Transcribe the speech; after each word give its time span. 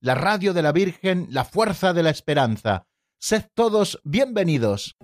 la 0.00 0.14
radio 0.14 0.54
de 0.54 0.62
la 0.62 0.72
Virgen, 0.72 1.26
la 1.30 1.44
fuerza 1.44 1.92
de 1.92 2.02
la 2.02 2.10
esperanza. 2.10 2.86
Sed 3.18 3.44
todos 3.54 4.00
bienvenidos. 4.02 4.96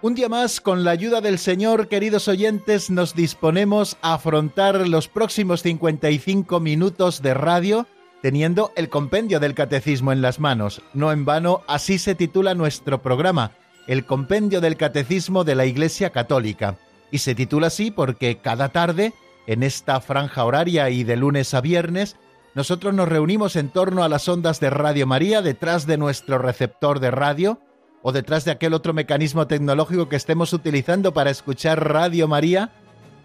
Un 0.00 0.14
día 0.14 0.28
más, 0.28 0.60
con 0.60 0.84
la 0.84 0.92
ayuda 0.92 1.20
del 1.20 1.38
Señor, 1.38 1.88
queridos 1.88 2.28
oyentes, 2.28 2.88
nos 2.88 3.14
disponemos 3.14 3.96
a 4.00 4.14
afrontar 4.14 4.86
los 4.86 5.08
próximos 5.08 5.62
55 5.62 6.60
minutos 6.60 7.20
de 7.20 7.34
radio 7.34 7.86
teniendo 8.22 8.72
el 8.76 8.88
compendio 8.88 9.40
del 9.40 9.54
catecismo 9.54 10.12
en 10.12 10.22
las 10.22 10.40
manos. 10.40 10.82
No 10.94 11.12
en 11.12 11.24
vano, 11.24 11.62
así 11.66 11.98
se 11.98 12.14
titula 12.14 12.54
nuestro 12.54 13.02
programa, 13.02 13.52
el 13.86 14.04
compendio 14.04 14.60
del 14.60 14.76
catecismo 14.76 15.44
de 15.44 15.54
la 15.54 15.66
Iglesia 15.66 16.10
Católica. 16.10 16.76
Y 17.10 17.18
se 17.18 17.34
titula 17.34 17.68
así 17.68 17.90
porque 17.90 18.38
cada 18.38 18.68
tarde, 18.68 19.12
en 19.46 19.62
esta 19.62 20.00
franja 20.00 20.44
horaria 20.44 20.90
y 20.90 21.04
de 21.04 21.16
lunes 21.16 21.54
a 21.54 21.60
viernes, 21.60 22.16
nosotros 22.54 22.92
nos 22.92 23.08
reunimos 23.08 23.56
en 23.56 23.68
torno 23.68 24.02
a 24.02 24.08
las 24.08 24.28
ondas 24.28 24.60
de 24.60 24.70
Radio 24.70 25.06
María 25.06 25.42
detrás 25.42 25.86
de 25.86 25.96
nuestro 25.96 26.38
receptor 26.38 27.00
de 27.00 27.10
radio, 27.10 27.60
o 28.02 28.12
detrás 28.12 28.44
de 28.44 28.50
aquel 28.50 28.74
otro 28.74 28.92
mecanismo 28.94 29.46
tecnológico 29.46 30.08
que 30.08 30.16
estemos 30.16 30.52
utilizando 30.52 31.12
para 31.12 31.30
escuchar 31.30 31.88
Radio 31.88 32.28
María, 32.28 32.72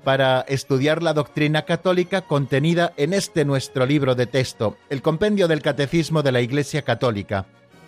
para 0.04 0.42
estudiar 0.42 1.02
la 1.02 1.14
doctrina 1.14 1.64
católica 1.64 2.22
contenida 2.22 2.94
en 2.98 3.14
este 3.14 3.46
nuestro 3.46 3.86
libro 3.86 4.16
de 4.16 4.26
texto, 4.26 4.78
el 4.90 5.02
Compendio 5.02 5.48
del 5.48 5.62
Catecismo 5.62 6.24
de 6.24 6.32
la 6.32 6.42
Iglesia 6.42 6.82
Católica, 6.82 7.46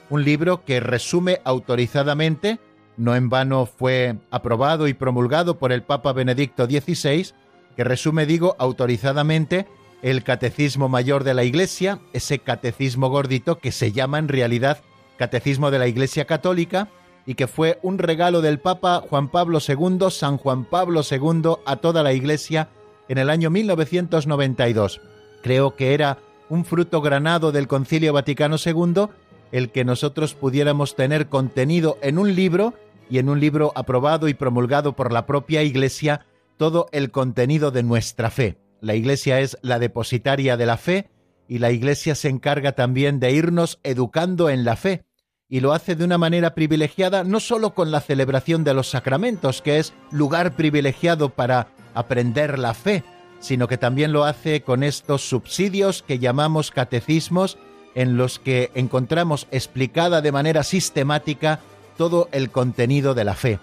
un 0.10 0.24
libro 0.24 0.64
que 0.64 0.80
resume 0.80 1.42
autorizadamente, 1.44 2.60
no 2.98 3.16
en 3.16 3.30
vano 3.30 3.66
fue 3.66 4.16
aprobado 4.32 4.88
y 4.88 4.94
promulgado 4.94 5.60
por 5.60 5.72
el 5.72 5.84
Papa 5.84 6.14
Benedicto 6.14 6.66
XVI, 6.66 7.34
que 7.76 7.84
resume, 7.84 8.26
digo, 8.26 8.56
autorizadamente 8.60 9.68
el 10.02 10.24
Catecismo 10.24 10.88
Mayor 10.88 11.24
de 11.24 11.34
la 11.34 11.44
Iglesia, 11.44 12.00
ese 12.14 12.40
catecismo 12.40 13.10
gordito 13.10 13.58
que 13.58 13.72
se 13.72 13.92
llama 13.92 14.20
en 14.20 14.28
realidad 14.28 14.80
Catecismo 15.18 15.72
de 15.72 15.80
la 15.80 15.88
Iglesia 15.88 16.26
Católica, 16.26 16.90
y 17.26 17.36
que 17.36 17.48
fue 17.48 17.80
un 17.82 17.98
regalo 17.98 18.42
del 18.42 18.60
Papa 18.60 19.04
Juan 19.10 19.30
Pablo 19.30 19.60
II, 19.66 20.10
San 20.10 20.38
Juan 20.38 20.66
Pablo 20.66 21.02
II, 21.10 21.56
a 21.66 21.78
toda 21.78 22.04
la 22.04 22.14
Iglesia 22.14 22.70
en 23.08 23.18
el 23.18 23.30
año 23.30 23.50
1992. 23.50 25.02
Creo 25.42 25.76
que 25.76 25.94
era 25.94 26.20
un 26.50 26.66
fruto 26.66 27.02
granado 27.02 27.52
del 27.52 27.68
Concilio 27.68 28.14
Vaticano 28.14 28.58
II 28.64 29.08
el 29.52 29.72
que 29.72 29.86
nosotros 29.86 30.34
pudiéramos 30.34 30.96
tener 30.96 31.28
contenido 31.28 31.98
en 32.02 32.18
un 32.18 32.36
libro 32.36 32.74
y 33.10 33.20
en 33.20 33.30
un 33.30 33.40
libro 33.40 33.72
aprobado 33.76 34.28
y 34.28 34.34
promulgado 34.34 34.96
por 34.96 35.14
la 35.14 35.26
propia 35.26 35.64
Iglesia 35.64 36.26
todo 36.58 36.88
el 36.92 37.12
contenido 37.12 37.72
de 37.72 37.84
nuestra 37.84 38.30
fe. 38.30 38.58
La 38.82 38.96
Iglesia 38.96 39.40
es 39.40 39.58
la 39.62 39.80
depositaria 39.80 40.58
de 40.58 40.66
la 40.66 40.78
fe 40.78 41.10
y 41.48 41.60
la 41.60 41.72
Iglesia 41.72 42.16
se 42.16 42.30
encarga 42.30 42.74
también 42.74 43.20
de 43.20 43.32
irnos 43.32 43.80
educando 43.84 44.50
en 44.50 44.66
la 44.66 44.76
fe, 44.76 45.06
y 45.50 45.60
lo 45.60 45.74
hace 45.74 45.96
de 45.96 46.04
una 46.04 46.18
manera 46.18 46.56
privilegiada 46.56 47.24
no 47.24 47.40
sólo 47.40 47.74
con 47.74 47.92
la 47.92 48.02
celebración 48.02 48.64
de 48.64 48.74
los 48.74 48.90
sacramentos, 48.90 49.62
que 49.62 49.80
es 49.80 49.94
lugar 50.12 50.56
privilegiado 50.56 51.30
para 51.30 51.68
aprender 51.94 52.58
la 52.58 52.74
fe, 52.74 53.04
sino 53.40 53.68
que 53.68 53.78
también 53.78 54.12
lo 54.12 54.24
hace 54.24 54.62
con 54.62 54.84
estos 54.84 55.28
subsidios 55.28 56.04
que 56.04 56.20
llamamos 56.20 56.72
catecismos, 56.72 57.58
en 57.94 58.18
los 58.18 58.40
que 58.40 58.72
encontramos 58.76 59.48
explicada 59.52 60.22
de 60.22 60.32
manera 60.32 60.64
sistemática 60.64 61.62
todo 61.98 62.28
el 62.34 62.50
contenido 62.50 63.14
de 63.14 63.24
la 63.24 63.36
fe. 63.36 63.60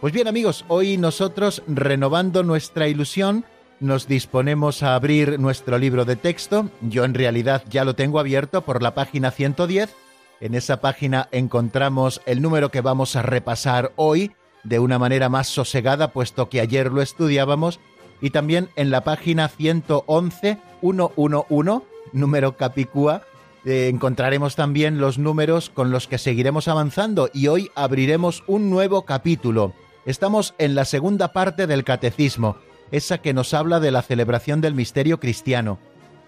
Pues 0.00 0.12
bien 0.12 0.26
amigos, 0.26 0.64
hoy 0.68 0.96
nosotros, 0.96 1.62
renovando 1.68 2.42
nuestra 2.42 2.88
ilusión, 2.88 3.44
nos 3.78 4.08
disponemos 4.08 4.82
a 4.82 4.94
abrir 4.94 5.38
nuestro 5.38 5.78
libro 5.78 6.04
de 6.04 6.16
texto. 6.16 6.68
Yo 6.80 7.04
en 7.04 7.14
realidad 7.14 7.62
ya 7.68 7.84
lo 7.84 7.94
tengo 7.94 8.18
abierto 8.18 8.62
por 8.62 8.82
la 8.82 8.94
página 8.94 9.30
110. 9.30 9.94
En 10.40 10.54
esa 10.54 10.80
página 10.80 11.28
encontramos 11.32 12.20
el 12.26 12.42
número 12.42 12.70
que 12.70 12.80
vamos 12.80 13.16
a 13.16 13.22
repasar 13.22 13.92
hoy 13.96 14.32
de 14.64 14.78
una 14.78 14.98
manera 14.98 15.28
más 15.28 15.48
sosegada, 15.48 16.12
puesto 16.12 16.48
que 16.48 16.60
ayer 16.60 16.92
lo 16.92 17.02
estudiábamos. 17.02 17.80
Y 18.20 18.30
también 18.30 18.68
en 18.76 18.90
la 18.90 19.02
página 19.04 19.48
111, 19.48 20.58
111, 20.80 21.82
número 22.12 22.56
Capicúa, 22.56 23.22
eh, 23.64 23.88
encontraremos 23.88 24.56
también 24.56 24.98
los 25.00 25.18
números 25.18 25.70
con 25.70 25.90
los 25.90 26.06
que 26.06 26.18
seguiremos 26.18 26.68
avanzando 26.68 27.30
y 27.32 27.48
hoy 27.48 27.70
abriremos 27.74 28.44
un 28.46 28.70
nuevo 28.70 29.04
capítulo. 29.04 29.74
Estamos 30.06 30.54
en 30.58 30.74
la 30.74 30.84
segunda 30.84 31.32
parte 31.32 31.66
del 31.66 31.84
catecismo 31.84 32.56
esa 32.90 33.18
que 33.18 33.34
nos 33.34 33.54
habla 33.54 33.80
de 33.80 33.90
la 33.90 34.02
celebración 34.02 34.60
del 34.60 34.74
misterio 34.74 35.20
cristiano. 35.20 35.78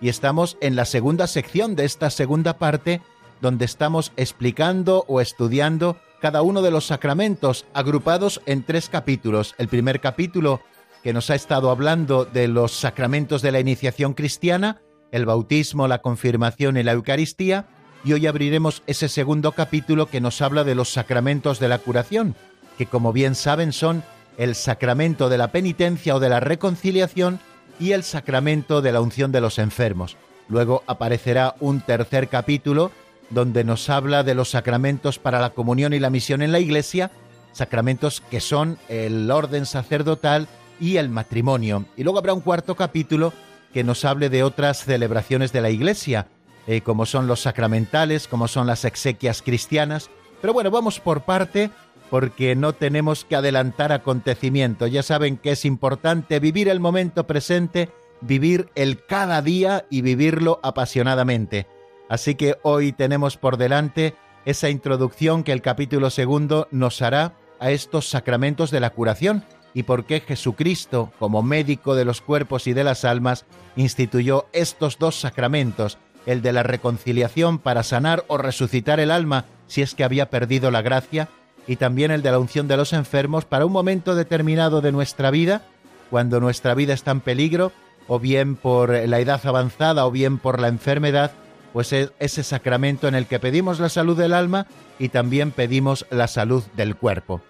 Y 0.01 0.09
estamos 0.09 0.57
en 0.61 0.77
la 0.77 0.85
segunda 0.85 1.27
sección 1.27 1.75
de 1.75 1.85
esta 1.85 2.11
segunda 2.11 2.59
parte, 2.59 3.01
donde 3.41 3.65
estamos 3.65 4.13
explicando 4.17 5.05
o 5.09 5.21
estudiando 5.21 5.97
cada 6.21 6.43
uno 6.43 6.63
de 6.63 6.71
los 6.71 6.87
sacramentos 6.87 7.65
agrupados 7.75 8.41
en 8.47 8.65
tres 8.65 8.89
capítulos. 8.89 9.55
El 9.59 9.69
primer 9.69 10.01
capítulo 10.01 10.61
que 11.03 11.13
nos 11.13 11.31
ha 11.31 11.35
estado 11.35 11.71
hablando 11.71 12.25
de 12.25 12.49
los 12.49 12.73
sacramentos 12.73 13.41
de 13.43 13.53
la 13.53 13.61
iniciación 13.61 14.15
cristiana, 14.15 14.83
el 15.13 15.27
bautismo, 15.27 15.89
la 15.89 16.03
confirmación 16.03 16.77
y 16.77 16.83
la 16.83 16.93
Eucaristía, 16.93 17.67
y 18.05 18.13
hoy 18.13 18.27
abriremos 18.27 18.83
ese 18.87 19.09
segundo 19.09 19.53
capítulo 19.53 20.07
que 20.07 20.21
nos 20.21 20.41
habla 20.43 20.65
de 20.65 20.75
los 20.75 20.93
sacramentos 20.93 21.61
de 21.61 21.69
la 21.69 21.79
curación, 21.79 22.35
que 22.77 22.87
como 22.87 23.13
bien 23.13 23.35
saben 23.35 23.73
son 23.73 24.03
el 24.37 24.55
sacramento 24.55 25.29
de 25.29 25.39
la 25.39 25.51
penitencia 25.51 26.15
o 26.15 26.21
de 26.21 26.29
la 26.29 26.41
reconciliación 26.41 27.41
y 27.81 27.93
el 27.93 28.05
sacramento 28.05 28.83
de 28.83 28.93
la 28.93 29.01
unción 29.01 29.33
de 29.33 29.41
los 29.41 29.59
enfermos. 29.59 30.17
Luego 30.49 30.83
aparecerá 30.87 31.55
un 31.61 31.81
tercer 31.81 32.29
capítulo 32.29 32.91
donde 33.31 33.65
nos 33.65 33.91
habla 33.91 34.23
de 34.23 34.35
los 34.35 34.51
sacramentos 34.51 35.19
para 35.19 35.41
la 35.41 35.51
comunión 35.51 35.93
y 35.93 35.99
la 35.99 36.11
misión 36.11 36.43
en 36.43 36.53
la 36.53 36.61
Iglesia, 36.61 37.11
sacramentos 37.53 38.21
que 38.31 38.41
son 38.41 38.79
el 38.89 39.31
orden 39.31 39.67
sacerdotal 39.67 40.49
y 40.81 40.97
el 40.97 41.09
matrimonio. 41.09 41.85
Y 41.97 42.05
luego 42.05 42.19
habrá 42.19 42.33
un 42.33 42.41
cuarto 42.41 42.75
capítulo 42.75 43.33
que 43.73 43.85
nos 43.85 44.05
hable 44.05 44.31
de 44.31 44.43
otras 44.43 44.85
celebraciones 44.85 45.53
de 45.53 45.61
la 45.61 45.71
Iglesia, 45.71 46.29
eh, 46.67 46.81
como 46.81 47.07
son 47.07 47.27
los 47.27 47.41
sacramentales, 47.41 48.29
como 48.29 48.49
son 48.49 48.67
las 48.67 48.85
exequias 48.85 49.43
cristianas. 49.43 50.11
Pero 50.41 50.53
bueno, 50.53 50.71
vamos 50.71 51.01
por 51.01 51.23
parte 51.23 51.71
porque 52.11 52.57
no 52.57 52.73
tenemos 52.73 53.25
que 53.25 53.37
adelantar 53.37 53.93
acontecimientos. 53.93 54.91
Ya 54.91 55.03
saben 55.03 55.37
que 55.37 55.53
es 55.53 55.65
importante 55.65 56.41
vivir 56.41 56.69
el 56.69 56.81
momento 56.81 57.27
presente, 57.27 57.91
vivir 58.21 58.71
el 58.75 59.05
cada 59.05 59.43
día 59.43 59.85
y 59.91 60.01
vivirlo 60.01 60.61
apasionadamente. 60.63 61.67
Así 62.09 62.35
que 62.35 62.57
hoy 62.63 62.93
tenemos 62.93 63.37
por 63.37 63.57
delante 63.57 64.15
esa 64.45 64.71
introducción 64.71 65.45
que 65.45 65.53
el 65.53 65.63
capítulo 65.63 66.11
segundo 66.11 66.69
nos 66.71 67.03
hará 67.03 67.35
a 67.61 67.71
estos 67.71 68.09
sacramentos 68.09 68.71
de 68.71 68.81
la 68.81 68.91
curación 68.91 69.45
y 69.75 69.83
por 69.83 70.05
qué 70.05 70.21
Jesucristo, 70.21 71.13
como 71.19 71.43
médico 71.43 71.95
de 71.95 72.05
los 72.05 72.21
cuerpos 72.21 72.67
y 72.67 72.73
de 72.73 72.85
las 72.85 73.05
almas, 73.05 73.45
instituyó 73.77 74.47
estos 74.53 74.99
dos 74.99 75.21
sacramentos, 75.21 75.99
el 76.27 76.43
de 76.43 76.53
la 76.53 76.63
reconciliación 76.63 77.59
para 77.59 77.83
sanar 77.83 78.25
o 78.29 78.39
resucitar 78.39 79.01
el 79.01 79.11
alma 79.11 79.45
si 79.67 79.83
es 79.83 79.95
que 79.95 80.05
había 80.05 80.31
perdido 80.31 80.71
la 80.71 80.83
gracia, 80.83 81.29
y 81.67 81.77
también 81.77 82.11
el 82.11 82.23
de 82.23 82.31
la 82.31 82.39
unción 82.39 82.67
de 82.67 82.79
los 82.79 82.95
enfermos 82.95 83.45
para 83.45 83.67
un 83.67 83.73
momento 83.73 84.15
determinado 84.15 84.81
de 84.81 84.91
nuestra 84.91 85.31
vida, 85.31 85.63
cuando 86.11 86.41
nuestra 86.41 86.75
vida 86.75 86.95
está 86.95 87.11
en 87.11 87.21
peligro, 87.21 87.73
o 88.07 88.19
bien 88.19 88.57
por 88.57 88.91
la 88.91 89.21
edad 89.21 89.41
avanzada 89.45 90.07
o 90.07 90.11
bien 90.11 90.39
por 90.39 90.59
la 90.61 90.69
enfermedad, 90.69 91.33
pues 91.73 91.93
es 91.93 92.13
ese 92.19 92.43
sacramento 92.43 93.09
en 93.09 93.15
el 93.15 93.27
que 93.27 93.39
pedimos 93.39 93.81
la 93.81 93.89
salud 93.89 94.17
del 94.17 94.33
alma 94.33 94.67
y 94.99 95.09
también 95.11 95.51
pedimos 95.51 96.07
la 96.11 96.29
salud 96.29 96.63
del 96.77 96.97
cuerpo. 96.97 97.41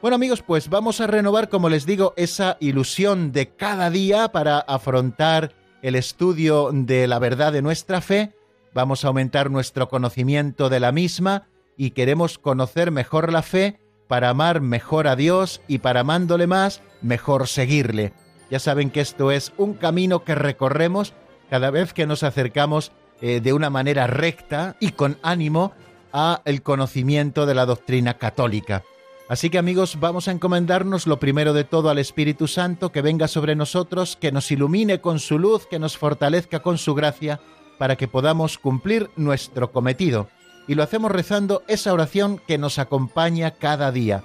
Bueno 0.00 0.16
amigos, 0.16 0.42
pues 0.42 0.68
vamos 0.68 1.00
a 1.00 1.06
renovar, 1.06 1.48
como 1.48 1.68
les 1.68 1.86
digo, 1.86 2.12
esa 2.16 2.56
ilusión 2.60 3.32
de 3.32 3.48
cada 3.50 3.88
día 3.90 4.32
para 4.32 4.58
afrontar 4.58 5.52
el 5.82 5.94
estudio 5.94 6.70
de 6.72 7.06
la 7.06 7.18
verdad 7.18 7.52
de 7.52 7.62
nuestra 7.62 8.00
fe, 8.00 8.34
vamos 8.74 9.04
a 9.04 9.08
aumentar 9.08 9.50
nuestro 9.50 9.88
conocimiento 9.88 10.68
de 10.68 10.80
la 10.80 10.92
misma, 10.92 11.48
y 11.76 11.90
queremos 11.90 12.38
conocer 12.38 12.90
mejor 12.90 13.32
la 13.32 13.42
fe 13.42 13.80
para 14.08 14.28
amar 14.28 14.60
mejor 14.60 15.08
a 15.08 15.16
Dios 15.16 15.62
y 15.68 15.78
para 15.78 16.00
amándole 16.00 16.46
más, 16.46 16.82
mejor 17.00 17.48
seguirle. 17.48 18.12
Ya 18.50 18.58
saben 18.58 18.90
que 18.90 19.00
esto 19.00 19.30
es 19.30 19.52
un 19.56 19.74
camino 19.74 20.24
que 20.24 20.34
recorremos 20.34 21.14
cada 21.48 21.70
vez 21.70 21.92
que 21.92 22.06
nos 22.06 22.22
acercamos 22.22 22.92
eh, 23.22 23.40
de 23.40 23.52
una 23.52 23.70
manera 23.70 24.06
recta 24.06 24.76
y 24.80 24.90
con 24.90 25.16
ánimo 25.22 25.72
a 26.12 26.42
el 26.44 26.62
conocimiento 26.62 27.46
de 27.46 27.54
la 27.54 27.66
doctrina 27.66 28.18
católica. 28.18 28.82
Así 29.28 29.48
que 29.48 29.58
amigos, 29.58 29.98
vamos 29.98 30.28
a 30.28 30.32
encomendarnos 30.32 31.06
lo 31.06 31.18
primero 31.18 31.54
de 31.54 31.64
todo 31.64 31.88
al 31.88 31.98
Espíritu 31.98 32.48
Santo, 32.48 32.92
que 32.92 33.00
venga 33.00 33.28
sobre 33.28 33.54
nosotros, 33.54 34.16
que 34.20 34.32
nos 34.32 34.50
ilumine 34.50 35.00
con 35.00 35.20
su 35.20 35.38
luz, 35.38 35.66
que 35.66 35.78
nos 35.78 35.96
fortalezca 35.96 36.60
con 36.60 36.76
su 36.76 36.94
gracia, 36.94 37.40
para 37.78 37.96
que 37.96 38.08
podamos 38.08 38.58
cumplir 38.58 39.08
nuestro 39.16 39.72
cometido. 39.72 40.28
Y 40.68 40.74
lo 40.74 40.82
hacemos 40.82 41.10
rezando 41.10 41.62
esa 41.68 41.92
oración 41.92 42.40
que 42.46 42.58
nos 42.58 42.78
acompaña 42.78 43.52
cada 43.52 43.90
día. 43.90 44.22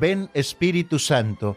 Ven 0.00 0.30
Espíritu 0.34 0.98
Santo, 0.98 1.56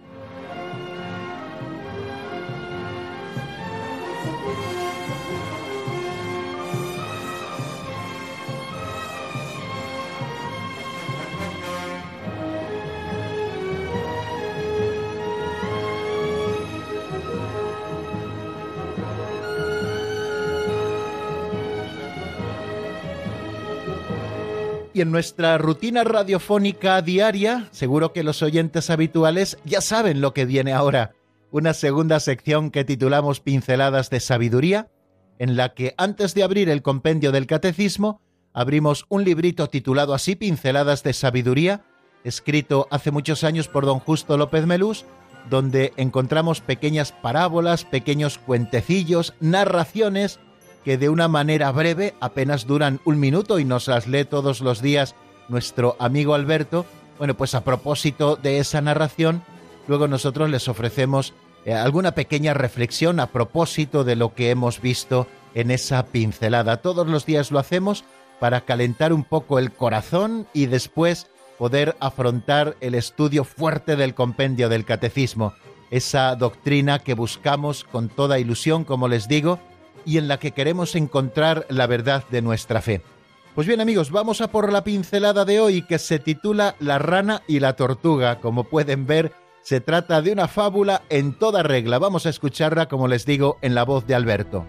En 25.01 25.09
nuestra 25.09 25.57
rutina 25.57 26.03
radiofónica 26.03 27.01
diaria, 27.01 27.67
seguro 27.71 28.13
que 28.13 28.23
los 28.23 28.43
oyentes 28.43 28.91
habituales 28.91 29.57
ya 29.65 29.81
saben 29.81 30.21
lo 30.21 30.35
que 30.35 30.45
viene 30.45 30.73
ahora. 30.73 31.13
Una 31.49 31.73
segunda 31.73 32.19
sección 32.19 32.69
que 32.69 32.83
titulamos 32.83 33.39
Pinceladas 33.39 34.11
de 34.11 34.19
Sabiduría, 34.19 34.91
en 35.39 35.57
la 35.57 35.73
que 35.73 35.95
antes 35.97 36.35
de 36.35 36.43
abrir 36.43 36.69
el 36.69 36.83
compendio 36.83 37.31
del 37.31 37.47
Catecismo, 37.47 38.21
abrimos 38.53 39.07
un 39.09 39.23
librito 39.23 39.69
titulado 39.69 40.13
así 40.13 40.35
Pinceladas 40.35 41.01
de 41.01 41.13
Sabiduría, 41.13 41.83
escrito 42.23 42.87
hace 42.91 43.09
muchos 43.09 43.43
años 43.43 43.67
por 43.67 43.87
don 43.87 43.97
Justo 43.97 44.37
López 44.37 44.67
Melús, 44.67 45.05
donde 45.49 45.93
encontramos 45.97 46.61
pequeñas 46.61 47.11
parábolas, 47.11 47.85
pequeños 47.85 48.37
cuentecillos, 48.37 49.33
narraciones, 49.39 50.39
que 50.83 50.97
de 50.97 51.09
una 51.09 51.27
manera 51.27 51.71
breve, 51.71 52.13
apenas 52.19 52.65
duran 52.65 52.99
un 53.05 53.19
minuto 53.19 53.59
y 53.59 53.65
nos 53.65 53.87
las 53.87 54.07
lee 54.07 54.25
todos 54.25 54.61
los 54.61 54.81
días 54.81 55.15
nuestro 55.47 55.95
amigo 55.99 56.33
Alberto. 56.33 56.85
Bueno, 57.17 57.35
pues 57.35 57.53
a 57.55 57.63
propósito 57.63 58.35
de 58.35 58.59
esa 58.59 58.81
narración, 58.81 59.43
luego 59.87 60.07
nosotros 60.07 60.49
les 60.49 60.67
ofrecemos 60.67 61.33
eh, 61.65 61.73
alguna 61.73 62.13
pequeña 62.13 62.53
reflexión 62.53 63.19
a 63.19 63.27
propósito 63.27 64.03
de 64.03 64.15
lo 64.15 64.33
que 64.33 64.49
hemos 64.49 64.81
visto 64.81 65.27
en 65.53 65.69
esa 65.69 66.05
pincelada. 66.07 66.77
Todos 66.77 67.07
los 67.07 67.25
días 67.25 67.51
lo 67.51 67.59
hacemos 67.59 68.03
para 68.39 68.61
calentar 68.61 69.13
un 69.13 69.23
poco 69.23 69.59
el 69.59 69.71
corazón 69.71 70.47
y 70.53 70.65
después 70.65 71.27
poder 71.59 71.95
afrontar 71.99 72.75
el 72.81 72.95
estudio 72.95 73.43
fuerte 73.43 73.95
del 73.95 74.15
compendio 74.15 74.67
del 74.67 74.83
catecismo, 74.83 75.53
esa 75.91 76.35
doctrina 76.35 76.97
que 76.97 77.13
buscamos 77.13 77.83
con 77.83 78.09
toda 78.09 78.39
ilusión, 78.39 78.83
como 78.83 79.07
les 79.07 79.27
digo, 79.27 79.59
y 80.05 80.17
en 80.17 80.27
la 80.27 80.39
que 80.39 80.51
queremos 80.51 80.95
encontrar 80.95 81.65
la 81.69 81.87
verdad 81.87 82.23
de 82.29 82.41
nuestra 82.41 82.81
fe. 82.81 83.01
Pues 83.55 83.67
bien 83.67 83.81
amigos, 83.81 84.11
vamos 84.11 84.39
a 84.39 84.49
por 84.49 84.71
la 84.71 84.83
pincelada 84.83 85.43
de 85.43 85.59
hoy 85.59 85.81
que 85.81 85.99
se 85.99 86.19
titula 86.19 86.75
La 86.79 86.99
rana 86.99 87.43
y 87.47 87.59
la 87.59 87.75
tortuga. 87.75 88.39
Como 88.39 88.63
pueden 88.63 89.05
ver, 89.05 89.33
se 89.61 89.81
trata 89.81 90.21
de 90.21 90.31
una 90.31 90.47
fábula 90.47 91.03
en 91.09 91.33
toda 91.33 91.61
regla. 91.61 91.99
Vamos 91.99 92.25
a 92.25 92.29
escucharla, 92.29 92.87
como 92.87 93.07
les 93.07 93.25
digo, 93.25 93.57
en 93.61 93.75
la 93.75 93.83
voz 93.83 94.07
de 94.07 94.15
Alberto. 94.15 94.65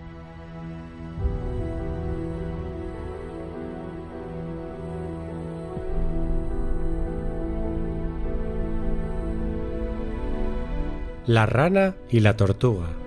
La 11.26 11.46
rana 11.46 11.94
y 12.10 12.18
la 12.18 12.36
tortuga. 12.36 13.01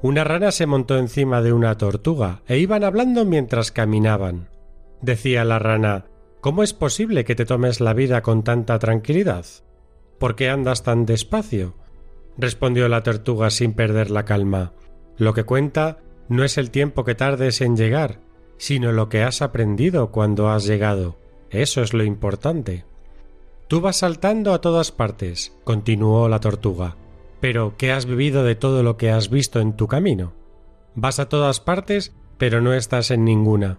Una 0.00 0.22
rana 0.22 0.52
se 0.52 0.66
montó 0.66 0.96
encima 0.96 1.42
de 1.42 1.52
una 1.52 1.76
tortuga 1.76 2.42
e 2.46 2.58
iban 2.58 2.84
hablando 2.84 3.24
mientras 3.24 3.72
caminaban. 3.72 4.48
Decía 5.02 5.44
la 5.44 5.58
rana 5.58 6.06
¿Cómo 6.40 6.62
es 6.62 6.72
posible 6.72 7.24
que 7.24 7.34
te 7.34 7.44
tomes 7.44 7.80
la 7.80 7.94
vida 7.94 8.22
con 8.22 8.44
tanta 8.44 8.78
tranquilidad? 8.78 9.44
¿Por 10.18 10.36
qué 10.36 10.50
andas 10.50 10.84
tan 10.84 11.04
despacio? 11.04 11.74
respondió 12.36 12.88
la 12.88 13.02
tortuga 13.02 13.50
sin 13.50 13.72
perder 13.72 14.12
la 14.12 14.24
calma. 14.24 14.72
Lo 15.16 15.34
que 15.34 15.42
cuenta 15.42 15.98
no 16.28 16.44
es 16.44 16.56
el 16.58 16.70
tiempo 16.70 17.02
que 17.04 17.16
tardes 17.16 17.60
en 17.60 17.76
llegar, 17.76 18.20
sino 18.56 18.92
lo 18.92 19.08
que 19.08 19.24
has 19.24 19.42
aprendido 19.42 20.12
cuando 20.12 20.48
has 20.48 20.64
llegado. 20.64 21.16
Eso 21.50 21.82
es 21.82 21.92
lo 21.92 22.04
importante. 22.04 22.84
Tú 23.66 23.80
vas 23.80 23.96
saltando 23.96 24.54
a 24.54 24.60
todas 24.60 24.92
partes, 24.92 25.56
continuó 25.64 26.28
la 26.28 26.38
tortuga. 26.38 26.96
Pero, 27.40 27.74
¿qué 27.76 27.92
has 27.92 28.06
vivido 28.06 28.42
de 28.42 28.54
todo 28.54 28.82
lo 28.82 28.96
que 28.96 29.10
has 29.10 29.30
visto 29.30 29.60
en 29.60 29.74
tu 29.74 29.86
camino? 29.86 30.32
Vas 30.94 31.20
a 31.20 31.28
todas 31.28 31.60
partes, 31.60 32.14
pero 32.36 32.60
no 32.60 32.74
estás 32.74 33.10
en 33.10 33.24
ninguna. 33.24 33.78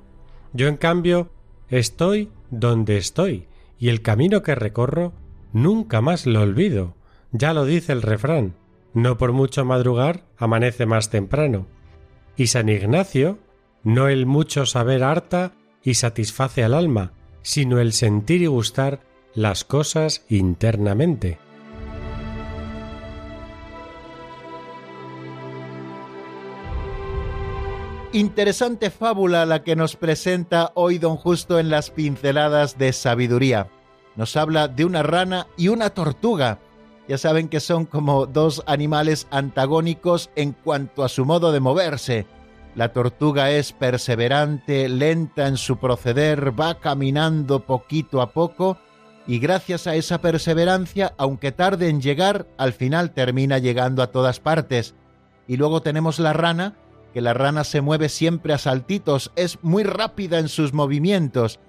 Yo, 0.53 0.67
en 0.67 0.77
cambio, 0.77 1.29
estoy 1.67 2.31
donde 2.50 2.98
estoy, 2.98 3.48
y 3.77 3.89
el 3.89 4.01
camino 4.01 4.43
que 4.43 4.55
recorro 4.55 5.13
nunca 5.53 6.01
más 6.01 6.25
lo 6.25 6.41
olvido. 6.41 6.95
Ya 7.31 7.53
lo 7.53 7.65
dice 7.65 7.93
el 7.93 8.01
refrán. 8.01 8.55
No 8.93 9.17
por 9.17 9.33
mucho 9.33 9.65
madrugar 9.65 10.25
amanece 10.38 10.86
más 10.86 11.10
temprano. 11.10 11.67
Y 12.36 12.48
San 12.48 12.69
Ignacio, 12.69 13.39
no 13.83 14.07
el 14.07 14.25
mucho 14.25 14.65
saber 14.65 15.03
harta 15.03 15.53
y 15.83 15.95
satisface 15.95 16.63
al 16.63 16.74
alma, 16.74 17.13
sino 17.41 17.79
el 17.79 17.93
sentir 17.93 18.41
y 18.41 18.48
gustar 18.48 19.01
las 19.33 19.63
cosas 19.63 20.25
internamente. 20.29 21.38
Interesante 28.11 28.89
fábula 28.89 29.45
la 29.45 29.61
que 29.61 29.75
nos 29.75 29.95
presenta 29.95 30.71
hoy 30.73 30.97
don 30.97 31.15
Justo 31.15 31.59
en 31.59 31.69
las 31.69 31.91
pinceladas 31.91 32.79
de 32.79 32.91
sabiduría. 32.91 33.67
Nos 34.15 34.35
habla 34.35 34.67
de 34.67 34.83
una 34.83 35.03
rana 35.03 35.45
y 35.57 35.67
una 35.67 35.91
tortuga. 35.91 36.57
Ya 37.07 37.19
saben 37.19 37.49
que 37.49 37.59
son 37.59 37.85
como 37.85 38.25
dos 38.25 38.63
animales 38.65 39.27
antagónicos 39.29 40.31
en 40.35 40.53
cuanto 40.53 41.03
a 41.03 41.09
su 41.09 41.23
modo 41.23 41.51
de 41.51 41.59
moverse. 41.59 42.25
La 42.73 42.93
tortuga 42.93 43.51
es 43.51 43.73
perseverante, 43.73 44.89
lenta 44.89 45.47
en 45.47 45.57
su 45.57 45.77
proceder, 45.77 46.59
va 46.59 46.79
caminando 46.79 47.59
poquito 47.59 48.21
a 48.21 48.31
poco 48.31 48.79
y 49.27 49.37
gracias 49.37 49.85
a 49.85 49.93
esa 49.93 50.19
perseverancia, 50.19 51.13
aunque 51.19 51.51
tarde 51.51 51.89
en 51.89 52.01
llegar, 52.01 52.47
al 52.57 52.73
final 52.73 53.11
termina 53.11 53.59
llegando 53.59 54.01
a 54.01 54.07
todas 54.07 54.39
partes. 54.39 54.95
Y 55.47 55.57
luego 55.57 55.83
tenemos 55.83 56.17
la 56.17 56.33
rana, 56.33 56.75
que 57.13 57.21
la 57.21 57.33
rana 57.33 57.63
se 57.63 57.81
mueve 57.81 58.09
siempre 58.09 58.53
a 58.53 58.57
saltitos, 58.57 59.31
es 59.35 59.59
muy 59.61 59.83
rápida 59.83 60.39
en 60.39 60.49
sus 60.49 60.73
movimientos. 60.73 61.59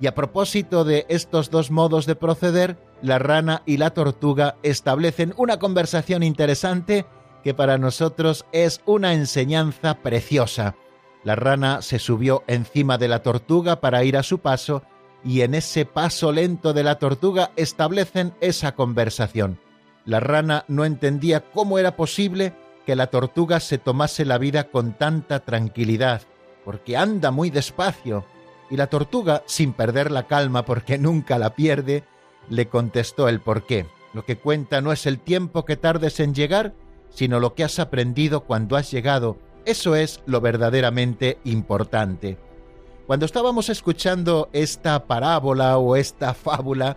Y 0.00 0.06
a 0.06 0.14
propósito 0.14 0.84
de 0.84 1.06
estos 1.08 1.50
dos 1.50 1.70
modos 1.70 2.06
de 2.06 2.14
proceder, 2.14 2.78
la 3.02 3.18
rana 3.18 3.62
y 3.66 3.76
la 3.76 3.90
tortuga 3.90 4.56
establecen 4.62 5.34
una 5.36 5.58
conversación 5.58 6.22
interesante 6.22 7.06
que 7.42 7.54
para 7.54 7.78
nosotros 7.78 8.44
es 8.52 8.80
una 8.86 9.12
enseñanza 9.12 9.94
preciosa. 10.02 10.74
La 11.24 11.36
rana 11.36 11.82
se 11.82 11.98
subió 11.98 12.44
encima 12.46 12.98
de 12.98 13.08
la 13.08 13.22
tortuga 13.22 13.80
para 13.80 14.04
ir 14.04 14.16
a 14.16 14.22
su 14.22 14.38
paso 14.38 14.82
y 15.24 15.42
en 15.42 15.54
ese 15.54 15.84
paso 15.84 16.32
lento 16.32 16.72
de 16.72 16.84
la 16.84 16.98
tortuga 16.98 17.50
establecen 17.56 18.34
esa 18.40 18.74
conversación. 18.74 19.58
La 20.04 20.20
rana 20.20 20.64
no 20.68 20.84
entendía 20.84 21.40
cómo 21.40 21.78
era 21.78 21.96
posible 21.96 22.54
que 22.88 22.96
la 22.96 23.08
tortuga 23.08 23.60
se 23.60 23.76
tomase 23.76 24.24
la 24.24 24.38
vida 24.38 24.70
con 24.70 24.94
tanta 24.94 25.40
tranquilidad, 25.40 26.22
porque 26.64 26.96
anda 26.96 27.30
muy 27.30 27.50
despacio, 27.50 28.24
y 28.70 28.78
la 28.78 28.86
tortuga, 28.86 29.42
sin 29.44 29.74
perder 29.74 30.10
la 30.10 30.26
calma 30.26 30.64
porque 30.64 30.96
nunca 30.98 31.38
la 31.38 31.54
pierde, 31.54 32.04
le 32.48 32.68
contestó 32.68 33.28
el 33.28 33.40
por 33.40 33.66
qué. 33.66 33.84
Lo 34.14 34.24
que 34.24 34.38
cuenta 34.38 34.80
no 34.80 34.90
es 34.90 35.04
el 35.04 35.18
tiempo 35.18 35.66
que 35.66 35.76
tardes 35.76 36.18
en 36.18 36.34
llegar, 36.34 36.72
sino 37.10 37.40
lo 37.40 37.52
que 37.52 37.62
has 37.62 37.78
aprendido 37.78 38.44
cuando 38.44 38.74
has 38.74 38.90
llegado. 38.90 39.36
Eso 39.66 39.94
es 39.94 40.22
lo 40.24 40.40
verdaderamente 40.40 41.36
importante. 41.44 42.38
Cuando 43.06 43.26
estábamos 43.26 43.68
escuchando 43.68 44.48
esta 44.54 45.04
parábola 45.04 45.76
o 45.76 45.94
esta 45.94 46.32
fábula, 46.32 46.96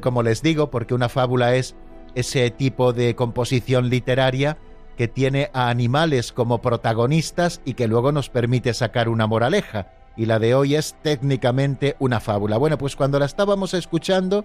como 0.00 0.22
les 0.22 0.40
digo, 0.40 0.70
porque 0.70 0.94
una 0.94 1.10
fábula 1.10 1.54
es 1.54 1.76
ese 2.14 2.50
tipo 2.50 2.94
de 2.94 3.14
composición 3.14 3.90
literaria 3.90 4.56
que 4.98 5.06
tiene 5.06 5.48
a 5.52 5.68
animales 5.68 6.32
como 6.32 6.60
protagonistas 6.60 7.60
y 7.64 7.74
que 7.74 7.86
luego 7.86 8.10
nos 8.10 8.30
permite 8.30 8.74
sacar 8.74 9.08
una 9.08 9.28
moraleja. 9.28 9.92
Y 10.16 10.26
la 10.26 10.40
de 10.40 10.56
hoy 10.56 10.74
es 10.74 10.96
técnicamente 11.02 11.94
una 12.00 12.18
fábula. 12.18 12.56
Bueno, 12.56 12.78
pues 12.78 12.96
cuando 12.96 13.20
la 13.20 13.26
estábamos 13.26 13.74
escuchando, 13.74 14.44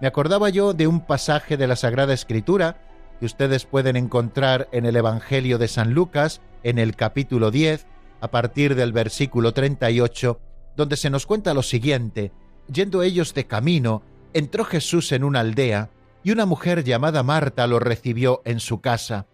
me 0.00 0.08
acordaba 0.08 0.48
yo 0.48 0.74
de 0.74 0.88
un 0.88 1.02
pasaje 1.02 1.56
de 1.56 1.68
la 1.68 1.76
Sagrada 1.76 2.12
Escritura 2.12 2.82
que 3.20 3.26
ustedes 3.26 3.64
pueden 3.64 3.94
encontrar 3.94 4.68
en 4.72 4.86
el 4.86 4.96
Evangelio 4.96 5.56
de 5.56 5.68
San 5.68 5.94
Lucas, 5.94 6.40
en 6.64 6.80
el 6.80 6.96
capítulo 6.96 7.52
10, 7.52 7.86
a 8.20 8.28
partir 8.28 8.74
del 8.74 8.92
versículo 8.92 9.54
38, 9.54 10.40
donde 10.74 10.96
se 10.96 11.10
nos 11.10 11.26
cuenta 11.26 11.54
lo 11.54 11.62
siguiente. 11.62 12.32
Yendo 12.66 13.04
ellos 13.04 13.34
de 13.34 13.46
camino, 13.46 14.02
entró 14.32 14.64
Jesús 14.64 15.12
en 15.12 15.22
una 15.22 15.38
aldea, 15.38 15.90
y 16.24 16.32
una 16.32 16.44
mujer 16.44 16.82
llamada 16.82 17.22
Marta 17.22 17.68
lo 17.68 17.78
recibió 17.78 18.42
en 18.44 18.58
su 18.58 18.80
casa. 18.80 19.28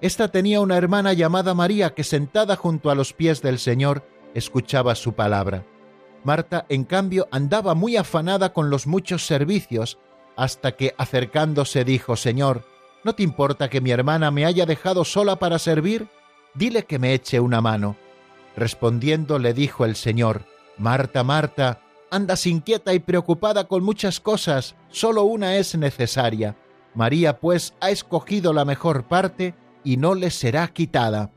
Esta 0.00 0.28
tenía 0.28 0.60
una 0.60 0.76
hermana 0.76 1.12
llamada 1.12 1.54
María 1.54 1.92
que 1.94 2.04
sentada 2.04 2.54
junto 2.54 2.90
a 2.90 2.94
los 2.94 3.12
pies 3.12 3.42
del 3.42 3.58
Señor 3.58 4.04
escuchaba 4.32 4.94
su 4.94 5.14
palabra. 5.14 5.64
Marta, 6.22 6.66
en 6.68 6.84
cambio, 6.84 7.26
andaba 7.32 7.74
muy 7.74 7.96
afanada 7.96 8.52
con 8.52 8.70
los 8.70 8.86
muchos 8.86 9.26
servicios, 9.26 9.98
hasta 10.36 10.76
que 10.76 10.94
acercándose 10.98 11.84
dijo, 11.84 12.14
Señor, 12.14 12.64
¿no 13.02 13.14
te 13.14 13.24
importa 13.24 13.68
que 13.68 13.80
mi 13.80 13.90
hermana 13.90 14.30
me 14.30 14.44
haya 14.44 14.66
dejado 14.66 15.04
sola 15.04 15.36
para 15.40 15.58
servir? 15.58 16.06
Dile 16.54 16.84
que 16.84 17.00
me 17.00 17.12
eche 17.12 17.40
una 17.40 17.60
mano. 17.60 17.96
Respondiendo 18.56 19.40
le 19.40 19.52
dijo 19.52 19.84
el 19.84 19.96
Señor, 19.96 20.44
Marta, 20.76 21.24
Marta, 21.24 21.80
andas 22.10 22.46
inquieta 22.46 22.94
y 22.94 23.00
preocupada 23.00 23.64
con 23.64 23.82
muchas 23.82 24.20
cosas, 24.20 24.76
solo 24.90 25.24
una 25.24 25.56
es 25.56 25.76
necesaria. 25.76 26.56
María, 26.94 27.40
pues, 27.40 27.74
ha 27.80 27.90
escogido 27.90 28.52
la 28.52 28.64
mejor 28.64 29.04
parte 29.04 29.54
y 29.88 29.96
no 29.96 30.14
le 30.14 30.30
será 30.30 30.68
quitada. 30.68 31.30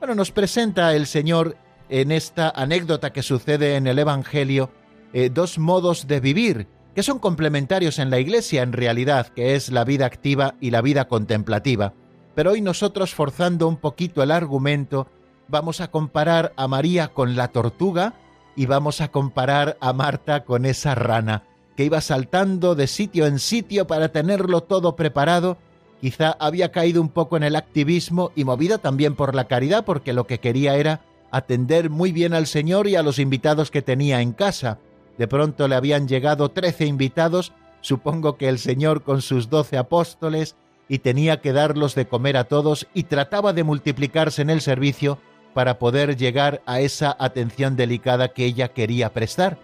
Bueno, 0.00 0.16
nos 0.16 0.32
presenta 0.32 0.96
el 0.96 1.06
Señor 1.06 1.56
en 1.88 2.10
esta 2.10 2.50
anécdota 2.50 3.12
que 3.12 3.22
sucede 3.22 3.76
en 3.76 3.86
el 3.86 4.00
Evangelio 4.00 4.68
eh, 5.12 5.30
dos 5.32 5.60
modos 5.60 6.08
de 6.08 6.18
vivir 6.18 6.66
que 6.96 7.04
son 7.04 7.20
complementarios 7.20 8.00
en 8.00 8.10
la 8.10 8.18
Iglesia 8.18 8.64
en 8.64 8.72
realidad, 8.72 9.28
que 9.28 9.54
es 9.54 9.70
la 9.70 9.84
vida 9.84 10.06
activa 10.06 10.56
y 10.60 10.72
la 10.72 10.80
vida 10.80 11.06
contemplativa. 11.06 11.94
Pero 12.34 12.50
hoy 12.50 12.62
nosotros, 12.62 13.14
forzando 13.14 13.68
un 13.68 13.76
poquito 13.76 14.24
el 14.24 14.32
argumento, 14.32 15.06
vamos 15.46 15.80
a 15.80 15.92
comparar 15.92 16.52
a 16.56 16.66
María 16.66 17.08
con 17.08 17.36
la 17.36 17.52
tortuga 17.52 18.14
y 18.56 18.66
vamos 18.66 19.00
a 19.00 19.12
comparar 19.12 19.76
a 19.80 19.92
Marta 19.92 20.44
con 20.44 20.66
esa 20.66 20.96
rana, 20.96 21.44
que 21.76 21.84
iba 21.84 22.00
saltando 22.00 22.74
de 22.74 22.88
sitio 22.88 23.26
en 23.26 23.38
sitio 23.38 23.86
para 23.86 24.08
tenerlo 24.08 24.62
todo 24.62 24.96
preparado. 24.96 25.58
Quizá 26.04 26.36
había 26.38 26.70
caído 26.70 27.00
un 27.00 27.08
poco 27.08 27.38
en 27.38 27.44
el 27.44 27.56
activismo 27.56 28.30
y 28.36 28.44
movida 28.44 28.76
también 28.76 29.14
por 29.14 29.34
la 29.34 29.46
caridad, 29.46 29.86
porque 29.86 30.12
lo 30.12 30.26
que 30.26 30.38
quería 30.38 30.76
era 30.76 31.00
atender 31.30 31.88
muy 31.88 32.12
bien 32.12 32.34
al 32.34 32.46
Señor 32.46 32.88
y 32.88 32.94
a 32.94 33.02
los 33.02 33.18
invitados 33.18 33.70
que 33.70 33.80
tenía 33.80 34.20
en 34.20 34.32
casa. 34.32 34.76
De 35.16 35.26
pronto 35.26 35.66
le 35.66 35.76
habían 35.76 36.06
llegado 36.06 36.50
trece 36.50 36.84
invitados, 36.84 37.54
supongo 37.80 38.36
que 38.36 38.50
el 38.50 38.58
Señor 38.58 39.02
con 39.02 39.22
sus 39.22 39.48
doce 39.48 39.78
apóstoles, 39.78 40.56
y 40.90 40.98
tenía 40.98 41.40
que 41.40 41.54
darlos 41.54 41.94
de 41.94 42.06
comer 42.06 42.36
a 42.36 42.44
todos 42.44 42.86
y 42.92 43.04
trataba 43.04 43.54
de 43.54 43.64
multiplicarse 43.64 44.42
en 44.42 44.50
el 44.50 44.60
servicio 44.60 45.16
para 45.54 45.78
poder 45.78 46.18
llegar 46.18 46.60
a 46.66 46.80
esa 46.80 47.16
atención 47.18 47.76
delicada 47.76 48.28
que 48.28 48.44
ella 48.44 48.68
quería 48.68 49.14
prestar. 49.14 49.56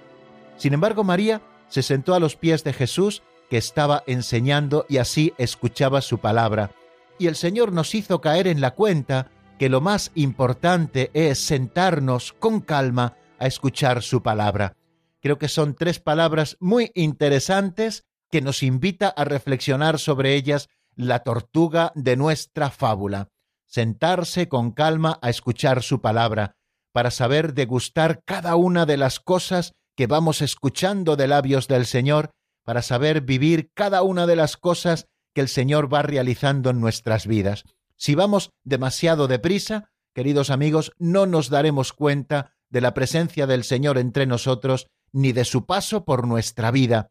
Sin 0.57 0.73
embargo, 0.73 1.05
María 1.05 1.43
se 1.69 1.83
sentó 1.83 2.15
a 2.15 2.19
los 2.19 2.37
pies 2.37 2.65
de 2.65 2.73
Jesús, 2.73 3.23
que 3.51 3.59
estaba 3.59 4.05
enseñando 4.07 4.87
y 4.89 4.99
así 4.99 5.35
escuchaba 5.37 6.01
su 6.01 6.19
palabra. 6.19 6.71
Y 7.19 7.27
el 7.27 7.37
Señor 7.37 7.73
nos 7.73 7.95
hizo 7.95 8.21
caer 8.21 8.47
en 8.47 8.61
la 8.61 8.71
cuenta 8.71 9.31
que 9.59 9.69
lo 9.69 9.83
más 9.83 10.13
importante 10.15 11.11
es 11.13 11.39
sentarnos 11.39 12.33
con 12.33 12.61
calma 12.61 13.17
a 13.39 13.47
escuchar 13.47 14.03
su 14.03 14.23
palabra. 14.23 14.77
Creo 15.21 15.37
que 15.37 15.49
son 15.49 15.75
tres 15.75 15.99
palabras 15.99 16.57
muy 16.61 16.93
interesantes 16.95 18.05
que 18.31 18.41
nos 18.41 18.63
invita 18.63 19.09
a 19.09 19.25
reflexionar 19.25 19.99
sobre 19.99 20.35
ellas 20.35 20.69
la 20.95 21.19
tortuga 21.25 21.93
de 21.95 22.17
nuestra 22.17 22.71
fábula. 22.71 23.29
Sentarse 23.67 24.49
con 24.49 24.71
calma 24.71 25.19
a 25.21 25.29
escuchar 25.29 25.83
su 25.83 26.01
palabra, 26.01 26.57
para 26.93 27.11
saber 27.11 27.55
degustar 27.55 28.23
cada 28.25 28.57
una 28.57 28.87
de 28.87 28.97
las 28.97 29.21
cosas 29.21 29.73
que 29.97 30.07
vamos 30.07 30.41
escuchando 30.41 31.17
de 31.17 31.29
labios 31.29 31.69
del 31.69 31.87
Señor, 31.87 32.31
para 32.65 32.83
saber 32.83 33.23
vivir 33.23 33.71
cada 33.75 34.03
una 34.03 34.27
de 34.27 34.37
las 34.37 34.57
cosas 34.57 35.07
que 35.35 35.41
el 35.41 35.49
Señor 35.49 35.93
va 35.93 36.03
realizando 36.03 36.71
en 36.71 36.81
nuestras 36.81 37.27
vidas. 37.27 37.65
Si 37.97 38.15
vamos 38.15 38.51
demasiado 38.65 39.29
deprisa, 39.29 39.91
queridos 40.15 40.51
amigos, 40.51 40.93
no 40.99 41.27
nos 41.27 41.51
daremos 41.51 41.93
cuenta 41.93 42.55
de 42.69 42.81
la 42.81 42.95
presencia 42.95 43.47
del 43.47 43.65
Señor 43.65 43.99
entre 43.99 44.27
nosotros 44.27 44.87
ni 45.13 45.33
de 45.33 45.45
su 45.45 45.67
paso 45.67 46.05
por 46.05 46.27
nuestra 46.27 46.71
vida. 46.71 47.11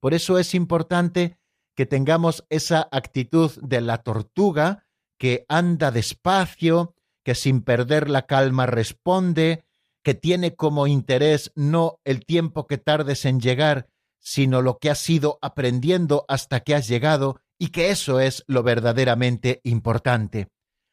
Por 0.00 0.14
eso 0.14 0.38
es 0.38 0.54
importante 0.54 1.38
que 1.74 1.86
tengamos 1.86 2.44
esa 2.48 2.88
actitud 2.90 3.52
de 3.62 3.80
la 3.80 3.98
tortuga 3.98 4.86
que 5.18 5.44
anda 5.48 5.90
despacio, 5.90 6.94
que 7.22 7.34
sin 7.34 7.62
perder 7.62 8.08
la 8.10 8.26
calma 8.26 8.66
responde, 8.66 9.64
que 10.02 10.14
tiene 10.14 10.54
como 10.54 10.86
interés 10.86 11.52
no 11.54 12.00
el 12.04 12.24
tiempo 12.24 12.66
que 12.66 12.78
tardes 12.78 13.24
en 13.24 13.40
llegar, 13.40 13.88
sino 14.26 14.60
lo 14.60 14.78
que 14.78 14.90
has 14.90 15.08
ido 15.08 15.38
aprendiendo 15.40 16.24
hasta 16.26 16.58
que 16.58 16.74
has 16.74 16.88
llegado, 16.88 17.40
y 17.60 17.68
que 17.68 17.90
eso 17.90 18.18
es 18.18 18.42
lo 18.48 18.64
verdaderamente 18.64 19.60
importante. 19.62 20.48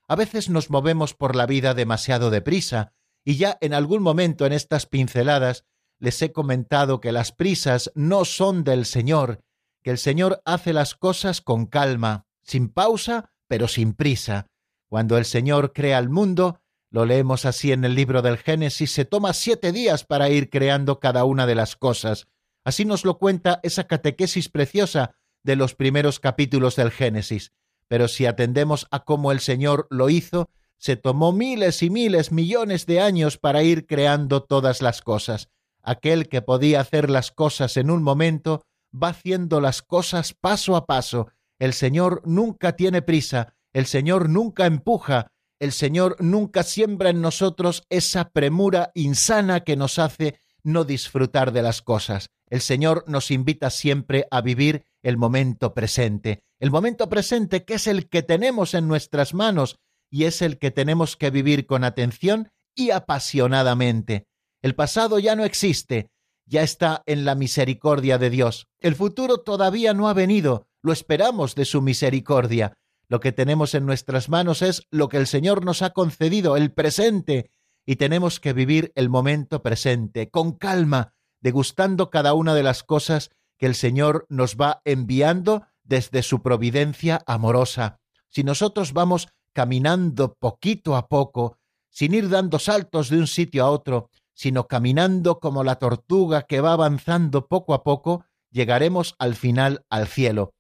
A 0.08 0.16
veces 0.16 0.52
nos 0.52 0.70
movemos 0.70 1.16
por 1.16 1.36
la 1.36 1.48
vida 1.48 1.74
demasiado 1.74 2.30
deprisa, 2.30 2.94
y 3.26 3.38
ya 3.38 3.58
en 3.60 3.74
algún 3.74 4.04
momento 4.04 4.46
en 4.46 4.54
estas 4.54 4.86
pinceladas 4.86 5.66
les 5.98 6.22
he 6.22 6.32
comentado 6.32 7.02
que 7.02 7.12
las 7.12 7.32
prisas 7.32 7.92
no 7.96 8.24
son 8.24 8.64
del 8.64 8.86
Señor, 8.86 9.42
que 9.82 9.90
el 9.90 9.98
Señor 9.98 10.44
hace 10.46 10.72
las 10.72 10.94
cosas 10.94 11.42
con 11.42 11.66
calma, 11.66 12.28
sin 12.44 12.70
pausa, 12.70 13.32
pero 13.48 13.68
sin 13.68 13.94
prisa. 13.94 14.46
Cuando 14.90 15.18
el 15.18 15.26
Señor 15.26 15.74
crea 15.74 15.98
el 15.98 16.10
mundo, 16.10 16.62
lo 16.92 17.08
leemos 17.08 17.46
así 17.46 17.72
en 17.72 17.84
el 17.84 17.96
libro 17.96 18.22
del 18.22 18.38
Génesis, 18.38 18.92
se 18.92 19.06
toma 19.06 19.34
siete 19.34 19.72
días 19.72 20.04
para 20.04 20.30
ir 20.30 20.52
creando 20.52 21.00
cada 21.00 21.24
una 21.24 21.48
de 21.48 21.56
las 21.56 21.76
cosas. 21.76 22.28
Así 22.64 22.86
nos 22.86 23.06
lo 23.06 23.18
cuenta 23.18 23.60
esa 23.64 23.86
catequesis 23.86 24.50
preciosa 24.50 25.16
de 25.44 25.56
los 25.56 25.76
primeros 25.76 26.20
capítulos 26.20 26.76
del 26.76 26.92
Génesis. 26.92 27.52
Pero 27.88 28.08
si 28.08 28.26
atendemos 28.26 28.88
a 28.92 29.04
cómo 29.04 29.32
el 29.32 29.40
Señor 29.40 29.88
lo 29.90 30.10
hizo, 30.10 30.50
se 30.78 30.96
tomó 30.96 31.32
miles 31.32 31.84
y 31.84 31.90
miles, 31.90 32.32
millones 32.32 32.86
de 32.86 33.00
años 33.02 33.38
para 33.38 33.64
ir 33.64 33.86
creando 33.86 34.44
todas 34.44 34.82
las 34.82 35.02
cosas. 35.02 35.50
Aquel 35.82 36.30
que 36.30 36.42
podía 36.42 36.80
hacer 36.80 37.10
las 37.10 37.32
cosas 37.32 37.78
en 37.78 37.92
un 37.92 38.04
momento, 38.04 38.66
va 38.94 39.10
haciendo 39.10 39.60
las 39.60 39.82
cosas 39.82 40.34
paso 40.34 40.76
a 40.76 40.86
paso. 40.86 41.28
El 41.60 41.74
Señor 41.74 42.22
nunca 42.26 42.76
tiene 42.76 43.02
prisa, 43.02 43.54
el 43.74 43.86
Señor 43.86 44.30
nunca 44.30 44.66
empuja, 44.66 45.28
el 45.60 45.72
Señor 45.72 46.18
nunca 46.20 46.64
siembra 46.64 47.10
en 47.10 47.22
nosotros 47.22 47.84
esa 47.90 48.30
premura 48.30 48.92
insana 48.94 49.62
que 49.62 49.76
nos 49.76 50.00
hace 50.00 50.40
no 50.64 50.84
disfrutar 50.84 51.52
de 51.52 51.62
las 51.62 51.82
cosas. 51.82 52.30
El 52.54 52.62
Señor 52.62 53.06
nos 53.08 53.32
invita 53.32 53.72
siempre 53.72 54.28
a 54.30 54.40
vivir 54.42 54.86
el 55.02 55.18
momento 55.18 55.74
presente, 55.74 56.44
el 56.60 56.70
momento 56.70 57.10
presente 57.10 57.66
que 57.66 57.74
es 57.74 57.88
el 57.88 58.08
que 58.10 58.22
tenemos 58.22 58.76
en 58.76 58.88
nuestras 58.88 59.34
manos 59.34 59.78
y 60.12 60.26
es 60.26 60.44
el 60.44 60.60
que 60.60 60.70
tenemos 60.70 61.18
que 61.18 61.32
vivir 61.32 61.66
con 61.66 61.84
atención 61.84 62.52
y 62.76 62.92
apasionadamente. 62.92 64.28
El 64.62 64.76
pasado 64.76 65.18
ya 65.18 65.36
no 65.36 65.46
existe, 65.46 66.12
ya 66.46 66.62
está 66.62 67.02
en 67.08 67.26
la 67.26 67.34
misericordia 67.34 68.20
de 68.20 68.30
Dios. 68.30 68.68
El 68.82 68.94
futuro 68.94 69.40
todavía 69.40 69.96
no 69.96 70.08
ha 70.08 70.14
venido, 70.14 70.68
lo 70.84 70.94
esperamos 70.94 71.56
de 71.56 71.66
su 71.66 71.82
misericordia. 71.82 72.78
Lo 73.08 73.20
que 73.20 73.32
tenemos 73.32 73.74
en 73.74 73.88
nuestras 73.88 74.30
manos 74.30 74.62
es 74.62 74.84
lo 74.92 75.10
que 75.10 75.18
el 75.18 75.26
Señor 75.26 75.66
nos 75.66 75.82
ha 75.82 75.90
concedido, 75.90 76.56
el 76.56 76.72
presente, 76.72 77.50
y 77.84 77.96
tenemos 77.96 78.40
que 78.40 78.54
vivir 78.54 78.92
el 78.94 79.10
momento 79.10 79.64
presente, 79.64 80.30
con 80.30 80.52
calma, 80.52 81.16
degustando 81.44 82.10
cada 82.10 82.34
una 82.34 82.56
de 82.56 82.64
las 82.64 82.84
cosas 82.84 83.30
que 83.58 83.66
el 83.66 83.76
Señor 83.76 84.26
nos 84.30 84.56
va 84.56 84.82
enviando 84.86 85.68
desde 85.84 86.24
su 86.24 86.42
providencia 86.42 87.22
amorosa. 87.28 88.00
Si 88.30 88.44
nosotros 88.46 88.94
vamos 88.94 89.28
caminando 89.52 90.36
poquito 90.36 90.96
a 90.96 91.10
poco, 91.10 91.58
sin 91.90 92.14
ir 92.14 92.30
dando 92.30 92.60
saltos 92.60 93.10
de 93.10 93.20
un 93.20 93.28
sitio 93.28 93.66
a 93.66 93.70
otro, 93.70 94.10
sino 94.34 94.68
caminando 94.68 95.40
como 95.40 95.66
la 95.66 95.76
tortuga 95.76 96.44
que 96.44 96.62
va 96.62 96.72
avanzando 96.72 97.48
poco 97.48 97.74
a 97.74 97.84
poco, 97.84 98.26
llegaremos 98.50 99.16
al 99.20 99.36
final 99.36 99.86
al 99.90 100.08
cielo. 100.08 100.54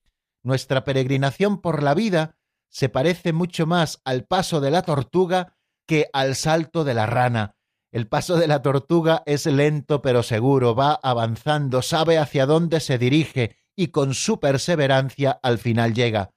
Nuestra 0.43 0.83
peregrinación 0.83 1.61
por 1.61 1.81
la 1.81 1.93
vida 1.93 2.35
se 2.67 2.89
parece 2.89 3.31
mucho 3.31 3.65
más 3.65 4.01
al 4.03 4.25
paso 4.25 4.59
de 4.59 4.69
la 4.69 4.81
tortuga 4.81 5.55
que 5.87 6.09
al 6.11 6.35
salto 6.35 6.83
de 6.83 6.93
la 6.93 7.05
rana. 7.05 7.55
El 7.93 8.07
paso 8.07 8.38
de 8.38 8.47
la 8.47 8.63
tortuga 8.63 9.21
es 9.27 9.45
lento 9.45 10.01
pero 10.01 10.23
seguro, 10.23 10.73
va 10.73 11.00
avanzando, 11.03 11.83
sabe 11.83 12.17
hacia 12.17 12.47
dónde 12.47 12.79
se 12.79 12.97
dirige 12.97 13.55
y 13.75 13.89
con 13.89 14.15
su 14.15 14.39
perseverancia 14.39 15.39
al 15.43 15.59
final 15.59 15.93
llega. 15.93 16.31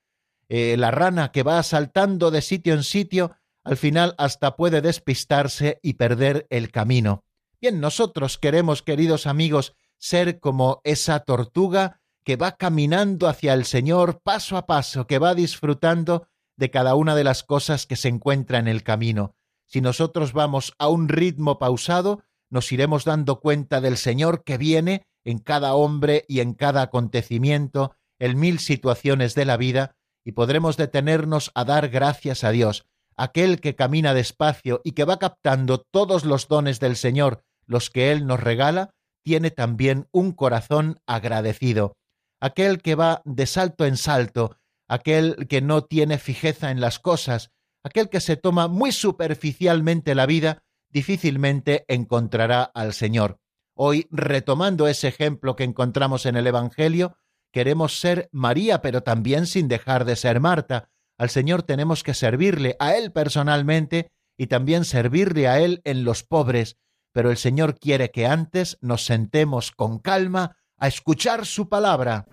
Eh, 0.50 0.76
la 0.76 0.90
rana 0.90 1.32
que 1.32 1.42
va 1.42 1.62
saltando 1.62 2.30
de 2.30 2.42
sitio 2.42 2.74
en 2.74 2.82
sitio, 2.82 3.36
al 3.64 3.78
final 3.78 4.14
hasta 4.18 4.54
puede 4.54 4.82
despistarse 4.82 5.80
y 5.82 5.94
perder 5.94 6.46
el 6.50 6.70
camino. 6.70 7.24
Bien, 7.58 7.80
nosotros 7.80 8.36
queremos, 8.36 8.82
queridos 8.82 9.26
amigos, 9.26 9.74
ser 9.96 10.40
como 10.40 10.82
esa 10.84 11.20
tortuga 11.20 12.02
que 12.22 12.36
va 12.36 12.58
caminando 12.58 13.28
hacia 13.28 13.54
el 13.54 13.64
Señor 13.64 14.20
paso 14.22 14.58
a 14.58 14.66
paso, 14.66 15.06
que 15.06 15.18
va 15.18 15.34
disfrutando 15.34 16.28
de 16.56 16.70
cada 16.70 16.96
una 16.96 17.14
de 17.14 17.24
las 17.24 17.44
cosas 17.44 17.86
que 17.86 17.96
se 17.96 18.08
encuentra 18.08 18.58
en 18.58 18.68
el 18.68 18.82
camino. 18.82 19.34
Si 19.66 19.80
nosotros 19.80 20.32
vamos 20.32 20.74
a 20.78 20.88
un 20.88 21.08
ritmo 21.08 21.58
pausado, 21.58 22.22
nos 22.50 22.70
iremos 22.72 23.04
dando 23.04 23.40
cuenta 23.40 23.80
del 23.80 23.96
Señor 23.96 24.44
que 24.44 24.58
viene 24.58 25.06
en 25.24 25.38
cada 25.38 25.74
hombre 25.74 26.24
y 26.28 26.40
en 26.40 26.54
cada 26.54 26.82
acontecimiento, 26.82 27.96
en 28.18 28.38
mil 28.38 28.60
situaciones 28.60 29.34
de 29.34 29.44
la 29.44 29.56
vida, 29.56 29.96
y 30.24 30.32
podremos 30.32 30.76
detenernos 30.76 31.50
a 31.54 31.64
dar 31.64 31.88
gracias 31.88 32.44
a 32.44 32.50
Dios, 32.50 32.86
aquel 33.16 33.60
que 33.60 33.74
camina 33.74 34.14
despacio 34.14 34.80
y 34.84 34.92
que 34.92 35.04
va 35.04 35.18
captando 35.18 35.80
todos 35.80 36.24
los 36.24 36.48
dones 36.48 36.80
del 36.80 36.96
Señor, 36.96 37.44
los 37.66 37.90
que 37.90 38.12
Él 38.12 38.26
nos 38.26 38.40
regala, 38.40 38.90
tiene 39.22 39.50
también 39.50 40.08
un 40.12 40.32
corazón 40.32 41.00
agradecido. 41.06 41.96
Aquel 42.40 42.80
que 42.80 42.94
va 42.94 43.22
de 43.24 43.46
salto 43.46 43.84
en 43.84 43.96
salto, 43.96 44.56
aquel 44.88 45.48
que 45.48 45.60
no 45.60 45.82
tiene 45.84 46.18
fijeza 46.18 46.70
en 46.70 46.80
las 46.80 47.00
cosas, 47.00 47.50
aquel 47.86 48.08
que 48.08 48.20
se 48.20 48.36
toma 48.36 48.66
muy 48.66 48.90
superficialmente 48.90 50.16
la 50.16 50.26
vida, 50.26 50.64
difícilmente 50.90 51.84
encontrará 51.86 52.64
al 52.64 52.92
Señor. 52.92 53.38
Hoy, 53.76 54.08
retomando 54.10 54.88
ese 54.88 55.06
ejemplo 55.06 55.54
que 55.54 55.62
encontramos 55.62 56.26
en 56.26 56.36
el 56.36 56.48
Evangelio, 56.48 57.16
queremos 57.52 58.00
ser 58.00 58.28
María, 58.32 58.82
pero 58.82 59.02
también 59.02 59.46
sin 59.46 59.68
dejar 59.68 60.04
de 60.04 60.16
ser 60.16 60.40
Marta. 60.40 60.88
Al 61.16 61.30
Señor 61.30 61.62
tenemos 61.62 62.02
que 62.02 62.14
servirle 62.14 62.74
a 62.80 62.96
Él 62.96 63.12
personalmente 63.12 64.10
y 64.36 64.48
también 64.48 64.84
servirle 64.84 65.46
a 65.46 65.60
Él 65.60 65.80
en 65.84 66.02
los 66.02 66.24
pobres, 66.24 66.78
pero 67.12 67.30
el 67.30 67.36
Señor 67.36 67.78
quiere 67.78 68.10
que 68.10 68.26
antes 68.26 68.78
nos 68.80 69.04
sentemos 69.04 69.70
con 69.70 70.00
calma 70.00 70.56
a 70.76 70.88
escuchar 70.88 71.46
su 71.46 71.68
palabra. 71.68 72.26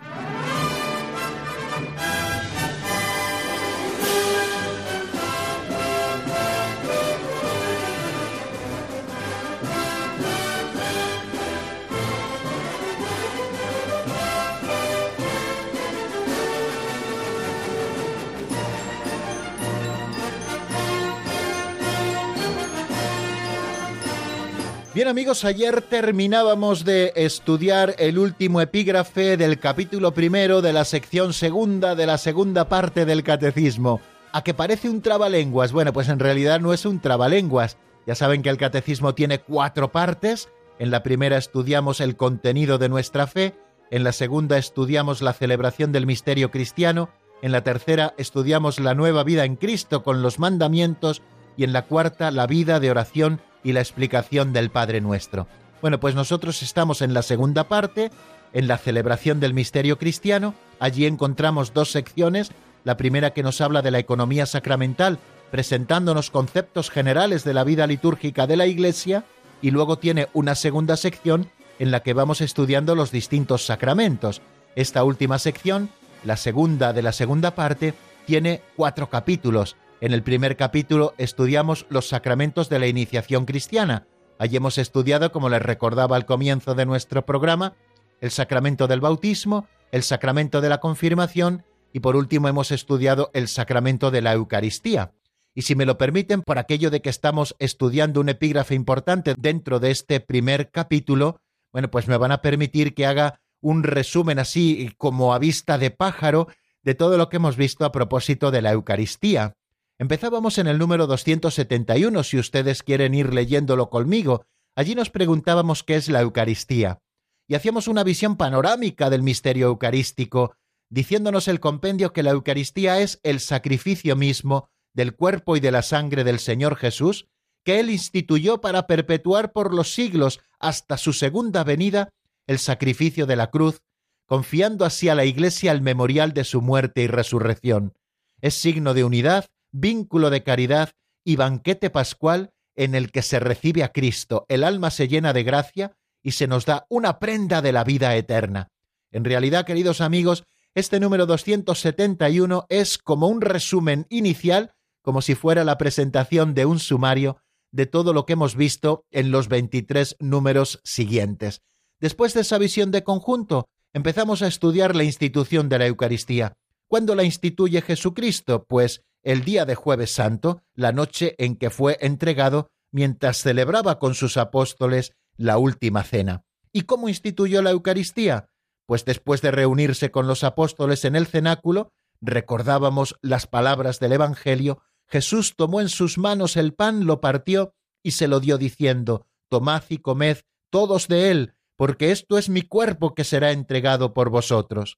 Bien 24.93 25.08
amigos, 25.08 25.43
ayer 25.43 25.82
terminábamos 25.82 26.86
de 26.86 27.13
estudiar 27.15 27.95
el 27.97 28.19
último 28.19 28.62
epígrafe 28.62 29.38
del 29.38 29.58
capítulo 29.58 30.13
primero 30.13 30.62
de 30.62 30.71
la 30.71 30.86
sección 30.86 31.34
segunda 31.34 31.95
de 31.95 32.06
la 32.06 32.19
segunda 32.19 32.69
parte 32.69 33.03
del 33.03 33.23
catecismo. 33.23 34.01
¿A 34.34 34.43
que 34.43 34.53
parece 34.53 34.91
un 34.91 35.01
trabalenguas? 35.01 35.71
Bueno, 35.71 35.93
pues 35.93 36.10
en 36.10 36.19
realidad 36.19 36.60
no 36.60 36.73
es 36.73 36.86
un 36.86 36.99
trabalenguas. 36.99 37.77
Ya 38.06 38.13
saben 38.13 38.43
que 38.43 38.49
el 38.49 38.58
catecismo 38.58 39.15
tiene 39.15 39.39
cuatro 39.39 39.91
partes. 39.91 40.49
En 40.77 40.91
la 40.91 41.01
primera 41.01 41.38
estudiamos 41.38 41.99
el 41.99 42.15
contenido 42.15 42.77
de 42.77 42.89
nuestra 42.89 43.25
fe, 43.25 43.56
en 43.89 44.03
la 44.03 44.12
segunda 44.12 44.60
estudiamos 44.60 45.23
la 45.23 45.34
celebración 45.34 45.91
del 45.91 46.06
misterio 46.06 46.51
cristiano, 46.51 47.10
en 47.41 47.51
la 47.51 47.63
tercera 47.63 48.13
estudiamos 48.19 48.79
la 48.79 48.93
nueva 48.93 49.23
vida 49.23 49.43
en 49.43 49.56
Cristo 49.56 50.03
con 50.03 50.21
los 50.21 50.38
mandamientos 50.38 51.23
y 51.58 51.63
en 51.63 51.73
la 51.73 51.88
cuarta 51.88 52.29
la 52.29 52.45
vida 52.45 52.79
de 52.79 52.91
oración 52.91 53.41
y 53.63 53.73
la 53.73 53.80
explicación 53.80 54.54
del 54.54 54.69
Padre 54.69 55.02
Nuestro. 55.02 55.47
Bueno, 55.82 55.99
pues 55.99 56.15
nosotros 56.15 56.62
estamos 56.63 57.02
en 57.02 57.13
la 57.13 57.21
segunda 57.21 57.67
parte, 57.67 58.12
en 58.54 58.67
la 58.67 58.78
celebración 58.78 59.39
del 59.39 59.54
misterio 59.54 59.97
cristiano. 59.97 60.54
Allí 60.80 61.06
encontramos 61.06 61.73
dos 61.73 61.91
secciones. 61.91 62.52
La 62.84 62.97
primera 62.97 63.32
que 63.32 63.43
nos 63.43 63.62
habla 63.62 63.82
de 63.82 63.91
la 63.91 63.99
economía 63.99 64.45
sacramental, 64.45 65.19
presentándonos 65.52 66.32
conceptos 66.32 66.89
generales 66.89 67.43
de 67.43 67.54
la 67.54 67.63
vida 67.63 67.88
litúrgica 67.88 68.47
de 68.47 68.58
la 68.58 68.65
Iglesia, 68.65 69.26
y 69.62 69.71
luego 69.71 69.97
tiene 69.97 70.28
una 70.34 70.56
segunda 70.56 70.97
sección 70.97 71.49
en 71.80 71.91
la 71.91 72.02
que 72.02 72.13
vamos 72.13 72.41
estudiando 72.41 72.95
los 72.95 73.12
distintos 73.12 73.65
sacramentos. 73.65 74.41
Esta 74.76 75.04
última 75.04 75.39
sección, 75.39 75.89
la 76.23 76.38
segunda 76.38 76.93
de 76.93 77.02
la 77.02 77.12
segunda 77.12 77.56
parte, 77.56 77.93
tiene 78.26 78.62
cuatro 78.76 79.10
capítulos 79.10 79.76
en 80.04 80.12
el 80.12 80.22
primer 80.22 80.58
capítulo 80.58 81.13
estudiamos 81.18 81.86
los 81.88 82.10
sacramentos 82.10 82.68
de 82.68 82.78
la 82.78 82.88
iniciación 82.88 83.46
cristiana. 83.46 84.06
Allí 84.38 84.58
hemos 84.58 84.78
estudiado, 84.78 85.32
como 85.32 85.48
les 85.48 85.62
recordaba 85.62 86.18
al 86.18 86.26
comienzo 86.26 86.76
de 86.76 86.86
nuestro 86.86 87.26
programa, 87.26 87.78
el 88.20 88.30
sacramento 88.30 88.89
del 88.89 89.00
bautismo, 89.00 89.66
el 89.94 90.04
sacramento 90.04 90.60
de 90.60 90.68
la 90.68 90.82
confirmación 90.82 91.63
y 91.94 92.02
por 92.02 92.18
último 92.18 92.50
hemos 92.50 92.72
estudiado 92.72 93.32
el 93.34 93.48
sacramento 93.48 94.12
de 94.12 94.22
la 94.22 94.34
Eucaristía. 94.34 95.13
Y 95.56 95.62
si 95.62 95.74
me 95.74 95.86
lo 95.86 95.98
permiten, 95.98 96.42
por 96.42 96.60
aquello 96.60 96.89
de 96.89 97.02
que 97.02 97.10
estamos 97.10 97.56
estudiando 97.60 98.20
un 98.20 98.28
epígrafe 98.28 98.76
importante 98.76 99.36
dentro 99.38 99.80
de 99.80 99.92
este 99.92 100.20
primer 100.20 100.70
capítulo, 100.70 101.39
bueno, 101.72 101.89
pues 101.89 102.10
me 102.10 102.18
van 102.18 102.34
a 102.34 102.42
permitir 102.42 102.94
que 102.94 103.06
haga 103.06 103.39
un 103.62 103.84
resumen 103.84 104.38
así 104.38 104.94
como 104.98 105.34
a 105.34 105.39
vista 105.39 105.78
de 105.78 105.92
pájaro 105.92 106.50
de 106.82 106.94
todo 106.94 107.18
lo 107.18 107.30
que 107.30 107.38
hemos 107.38 107.56
visto 107.56 107.86
a 107.86 107.94
propósito 107.94 108.52
de 108.52 108.62
la 108.62 108.74
Eucaristía. 108.74 109.56
Empezábamos 109.99 110.58
en 110.58 110.67
el 110.67 110.79
número 110.79 111.06
271, 111.08 112.23
si 112.23 112.39
ustedes 112.39 112.84
quieren 112.84 113.13
ir 113.13 113.34
leyéndolo 113.34 113.89
conmigo. 113.89 114.45
Allí 114.75 114.95
nos 114.95 115.10
preguntábamos 115.10 115.84
qué 115.84 115.95
es 115.95 116.10
la 116.10 116.21
Eucaristía. 116.21 116.99
Y 117.47 117.56
hacíamos 117.56 117.88
una 117.88 118.03
visión 118.03 118.36
panorámica 118.36 119.10
del 119.10 119.21
misterio 119.21 119.67
eucarístico, 119.67 120.56
diciéndonos 120.89 121.47
el 121.47 121.60
compendio 121.60 122.12
que 122.12 122.23
la 122.23 122.32
Eucaristía 122.32 122.99
es 122.99 123.19
el 123.23 123.39
sacrificio 123.39 124.15
mismo 124.15 124.69
del 124.93 125.15
cuerpo 125.15 125.56
y 125.58 125.60
de 125.60 125.71
la 125.71 125.82
sangre 125.82 126.23
del 126.23 126.39
Señor 126.39 126.75
Jesús, 126.75 127.27
que 127.63 127.79
Él 127.79 127.89
instituyó 127.89 128.62
para 128.62 128.88
perpetuar 128.88 129.51
por 129.53 129.73
los 129.73 129.93
siglos 129.93 130.39
hasta 130.60 130.97
su 130.97 131.13
segunda 131.13 131.63
venida 131.63 132.10
el 132.47 132.60
sacrificio 132.60 133.25
de 133.25 133.36
la 133.36 133.51
cruz, 133.51 133.82
confiando 134.25 134.86
así 134.86 135.10
a 135.10 135.15
la 135.15 135.25
Iglesia 135.25 135.71
el 135.71 135.82
memorial 135.82 136.34
de 136.34 136.43
su 136.43 136.62
muerte 136.62 137.03
y 137.03 137.08
resurrección. 137.08 137.93
Es 138.41 138.56
signo 138.56 138.93
de 138.93 139.03
unidad 139.03 139.45
vínculo 139.74 140.30
de 140.30 140.44
caridad 140.44 140.92
y 141.26 141.36
banquete 141.36 141.90
pascual 141.90 142.54
en 142.76 142.96
el 142.96 143.12
que 143.12 143.22
se 143.22 143.40
recibe 143.40 143.84
a 143.84 143.92
Cristo, 143.92 144.46
el 144.48 144.64
alma 144.64 144.90
se 144.90 145.08
llena 145.08 145.34
de 145.34 145.44
gracia 145.44 145.98
y 146.22 146.32
se 146.32 146.48
nos 146.48 146.66
da 146.66 146.86
una 146.90 147.20
prenda 147.20 147.62
de 147.62 147.74
la 147.74 147.84
vida 147.84 148.16
eterna. 148.16 148.70
En 149.12 149.26
realidad, 149.26 149.66
queridos 149.66 150.00
amigos, 150.00 150.46
este 150.74 151.00
número 151.00 151.26
271 151.26 152.66
es 152.70 152.98
como 152.98 153.28
un 153.28 153.42
resumen 153.42 154.08
inicial, 154.10 154.74
como 155.02 155.22
si 155.22 155.36
fuera 155.36 155.64
la 155.64 155.78
presentación 155.78 156.56
de 156.56 156.66
un 156.66 156.80
sumario 156.80 157.38
de 157.72 157.86
todo 157.86 158.14
lo 158.14 158.26
que 158.26 158.34
hemos 158.34 158.56
visto 158.56 159.06
en 159.12 159.32
los 159.32 159.50
23 159.50 160.16
números 160.20 160.80
siguientes. 160.84 161.62
Después 162.00 162.34
de 162.34 162.42
esa 162.42 162.58
visión 162.58 162.92
de 162.92 163.04
conjunto, 163.04 163.68
empezamos 163.94 164.42
a 164.42 164.48
estudiar 164.48 164.96
la 164.96 165.04
institución 165.04 165.70
de 165.70 165.80
la 165.80 165.88
Eucaristía. 165.88 166.54
¿Cuándo 166.88 167.16
la 167.16 167.24
instituye 167.24 167.82
Jesucristo? 167.82 168.66
Pues 168.66 169.04
el 169.24 169.44
día 169.44 169.66
de 169.66 169.76
jueves 169.76 170.12
santo, 170.12 170.62
la 170.76 170.92
noche 170.92 171.36
en 171.38 171.56
que 171.56 171.70
fue 171.70 171.98
entregado, 172.02 172.70
mientras 172.92 173.38
celebraba 173.38 174.00
con 174.00 174.16
sus 174.16 174.38
apóstoles 174.38 175.14
la 175.38 175.58
última 175.58 176.04
cena. 176.04 176.46
¿Y 176.72 176.82
cómo 176.82 177.10
instituyó 177.10 177.62
la 177.62 177.72
Eucaristía? 177.72 178.50
Pues 178.86 179.06
después 179.06 179.42
de 179.42 179.52
reunirse 179.52 180.12
con 180.12 180.28
los 180.28 180.44
apóstoles 180.44 181.06
en 181.06 181.16
el 181.16 181.28
cenáculo, 181.28 181.92
recordábamos 182.22 183.16
las 183.22 183.48
palabras 183.48 184.00
del 184.00 184.14
Evangelio, 184.14 184.82
Jesús 185.08 185.56
tomó 185.56 185.82
en 185.82 185.90
sus 185.90 186.18
manos 186.18 186.58
el 186.58 186.74
pan, 186.74 187.06
lo 187.06 187.22
partió 187.22 187.74
y 188.02 188.12
se 188.12 188.28
lo 188.28 188.40
dio 188.40 188.58
diciendo, 188.58 189.28
Tomad 189.50 189.84
y 189.90 190.00
comed 190.00 190.40
todos 190.70 191.08
de 191.08 191.32
él, 191.32 191.54
porque 191.76 192.12
esto 192.12 192.38
es 192.38 192.50
mi 192.50 192.64
cuerpo 192.64 193.14
que 193.14 193.24
será 193.24 193.52
entregado 193.52 194.14
por 194.14 194.30
vosotros. 194.30 194.98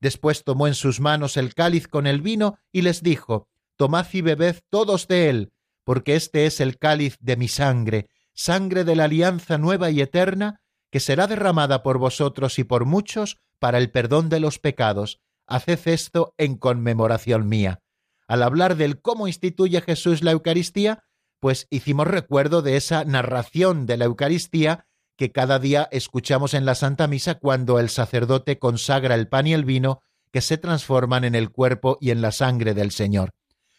Después 0.00 0.44
tomó 0.44 0.66
en 0.66 0.74
sus 0.74 1.00
manos 1.00 1.36
el 1.36 1.54
cáliz 1.54 1.88
con 1.88 2.06
el 2.06 2.20
vino 2.20 2.58
y 2.70 2.82
les 2.82 3.02
dijo, 3.02 3.48
Tomad 3.76 4.06
y 4.12 4.22
bebed 4.22 4.56
todos 4.70 5.06
de 5.08 5.28
él, 5.28 5.52
porque 5.84 6.16
este 6.16 6.46
es 6.46 6.60
el 6.60 6.78
cáliz 6.78 7.16
de 7.20 7.36
mi 7.36 7.48
sangre, 7.48 8.08
sangre 8.34 8.84
de 8.84 8.96
la 8.96 9.04
alianza 9.04 9.58
nueva 9.58 9.90
y 9.90 10.00
eterna, 10.00 10.60
que 10.90 11.00
será 11.00 11.26
derramada 11.26 11.82
por 11.82 11.98
vosotros 11.98 12.58
y 12.58 12.64
por 12.64 12.84
muchos 12.84 13.38
para 13.58 13.78
el 13.78 13.90
perdón 13.90 14.28
de 14.28 14.40
los 14.40 14.58
pecados. 14.58 15.20
Haced 15.46 15.80
esto 15.86 16.34
en 16.38 16.56
conmemoración 16.56 17.48
mía. 17.48 17.80
Al 18.26 18.42
hablar 18.42 18.76
del 18.76 19.00
cómo 19.00 19.28
instituye 19.28 19.80
Jesús 19.80 20.22
la 20.22 20.32
Eucaristía, 20.32 21.04
pues 21.38 21.66
hicimos 21.70 22.06
recuerdo 22.06 22.62
de 22.62 22.76
esa 22.76 23.04
narración 23.04 23.86
de 23.86 23.96
la 23.96 24.06
Eucaristía 24.06 24.86
que 25.16 25.32
cada 25.32 25.58
día 25.58 25.88
escuchamos 25.92 26.54
en 26.54 26.64
la 26.64 26.74
Santa 26.74 27.06
Misa 27.06 27.36
cuando 27.36 27.78
el 27.78 27.88
sacerdote 27.88 28.58
consagra 28.58 29.14
el 29.14 29.28
pan 29.28 29.46
y 29.46 29.52
el 29.52 29.64
vino 29.64 30.02
que 30.32 30.40
se 30.40 30.58
transforman 30.58 31.24
en 31.24 31.34
el 31.34 31.50
cuerpo 31.50 31.96
y 32.00 32.10
en 32.10 32.20
la 32.20 32.32
sangre 32.32 32.74
del 32.74 32.90
Señor. 32.90 33.30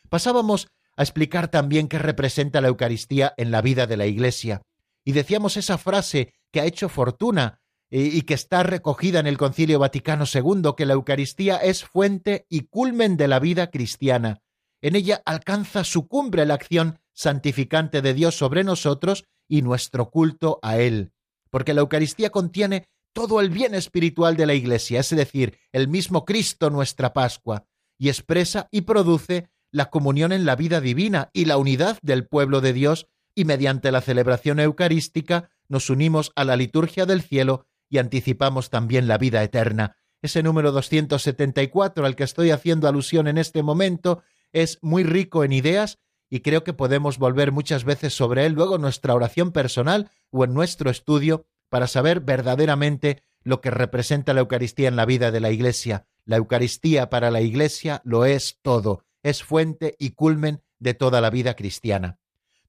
Pasábamos 0.10 0.68
a 0.96 1.04
explicar 1.04 1.50
también 1.50 1.88
qué 1.88 2.00
representa 2.00 2.62
la 2.62 2.70
Eucaristía 2.70 3.34
en 3.38 3.52
la 3.52 3.62
vida 3.62 3.88
de 3.88 3.98
la 3.98 4.08
Iglesia, 4.08 4.62
y 5.08 5.14
decíamos 5.14 5.56
esa 5.56 5.78
frase 5.78 6.34
que 6.52 6.60
ha 6.60 6.66
hecho 6.66 6.90
fortuna 6.90 7.62
y, 7.90 8.24
que 8.24 8.34
está 8.34 8.64
recogida 8.64 9.22
en 9.22 9.28
el 9.28 9.38
Concilio 9.38 9.80
Vaticano 9.80 10.26
II, 10.26 10.74
que 10.76 10.86
la 10.86 10.96
Eucaristía 10.96 11.56
es 11.58 11.86
fuente 11.86 12.46
y 12.50 12.64
culmen 12.64 13.16
de 13.16 13.30
la 13.30 13.40
vida 13.40 13.70
cristiana. 13.70 14.42
En 14.82 14.98
ella 14.98 15.22
alcanza 15.26 15.86
su 15.86 16.10
cumbre 16.10 16.46
la 16.46 16.56
acción 16.56 17.00
santificante 17.14 18.02
de 18.02 18.14
Dios 18.14 18.36
sobre 18.36 18.66
nosotros 18.66 19.24
y 19.48 19.62
nuestro 19.62 20.10
culto 20.10 20.60
a 20.62 20.78
Él, 20.78 21.14
porque 21.50 21.74
la 21.74 21.82
Eucaristía 21.82 22.30
contiene 22.30 22.90
todo 23.14 23.40
el 23.40 23.50
bien 23.50 23.74
espiritual 23.74 24.36
de 24.36 24.46
la 24.46 24.54
Iglesia, 24.54 25.00
es 25.00 25.10
decir, 25.10 25.58
el 25.72 25.88
mismo 25.88 26.26
Cristo 26.26 26.70
nuestra 26.70 27.14
Pascua, 27.14 27.66
y 27.98 28.10
expresa 28.10 28.68
y 28.72 28.82
produce 28.82 29.50
la 29.72 29.90
comunión 29.90 30.32
en 30.32 30.46
la 30.46 30.56
vida 30.56 30.82
divina 30.82 31.30
y 31.34 31.46
la 31.46 31.58
unidad 31.58 31.98
del 32.02 32.28
pueblo 32.28 32.62
de 32.62 32.74
Dios, 32.74 33.08
y 33.36 33.46
mediante 33.46 33.92
la 33.92 34.02
celebración 34.02 34.60
eucarística 34.60 35.50
nos 35.68 35.90
unimos 35.90 36.32
a 36.36 36.44
la 36.44 36.56
liturgia 36.56 37.06
del 37.06 37.22
cielo 37.22 37.68
y 37.90 38.00
anticipamos 38.00 38.70
también 38.70 39.08
la 39.08 39.18
vida 39.18 39.44
eterna. 39.44 39.98
Ese 40.22 40.42
número 40.42 40.72
274 40.72 42.06
al 42.06 42.16
que 42.16 42.24
estoy 42.24 42.52
haciendo 42.52 42.88
alusión 42.88 43.28
en 43.28 43.38
este 43.38 43.62
momento 43.62 44.24
es 44.52 44.80
muy 44.82 45.04
rico 45.04 45.44
en 45.44 45.54
ideas 45.54 46.00
y 46.30 46.40
creo 46.40 46.64
que 46.64 46.74
podemos 46.74 47.20
volver 47.20 47.52
muchas 47.52 47.84
veces 47.84 48.14
sobre 48.14 48.46
él 48.46 48.54
luego 48.54 48.76
en 48.76 48.82
nuestra 48.82 49.14
oración 49.14 49.52
personal 49.52 50.10
o 50.32 50.44
en 50.44 50.54
nuestro 50.54 50.90
estudio 50.90 51.46
para 51.70 51.88
saber 51.88 52.22
verdaderamente 52.22 53.24
lo 53.44 53.62
que 53.62 53.72
representa 53.72 54.34
la 54.34 54.42
Eucaristía 54.42 54.88
en 54.88 54.96
la 54.96 55.06
vida 55.06 55.32
de 55.32 55.40
la 55.40 55.52
Iglesia. 55.52 56.08
La 56.26 56.38
Eucaristía 56.38 57.10
para 57.10 57.32
la 57.32 57.42
Iglesia 57.42 58.02
lo 58.04 58.26
es 58.26 58.60
todo, 58.62 59.06
es 59.30 59.44
fuente 59.44 59.96
y 60.00 60.12
culmen 60.12 60.62
de 60.80 60.94
toda 60.94 61.22
la 61.22 61.30
vida 61.30 61.56
cristiana. 61.56 62.20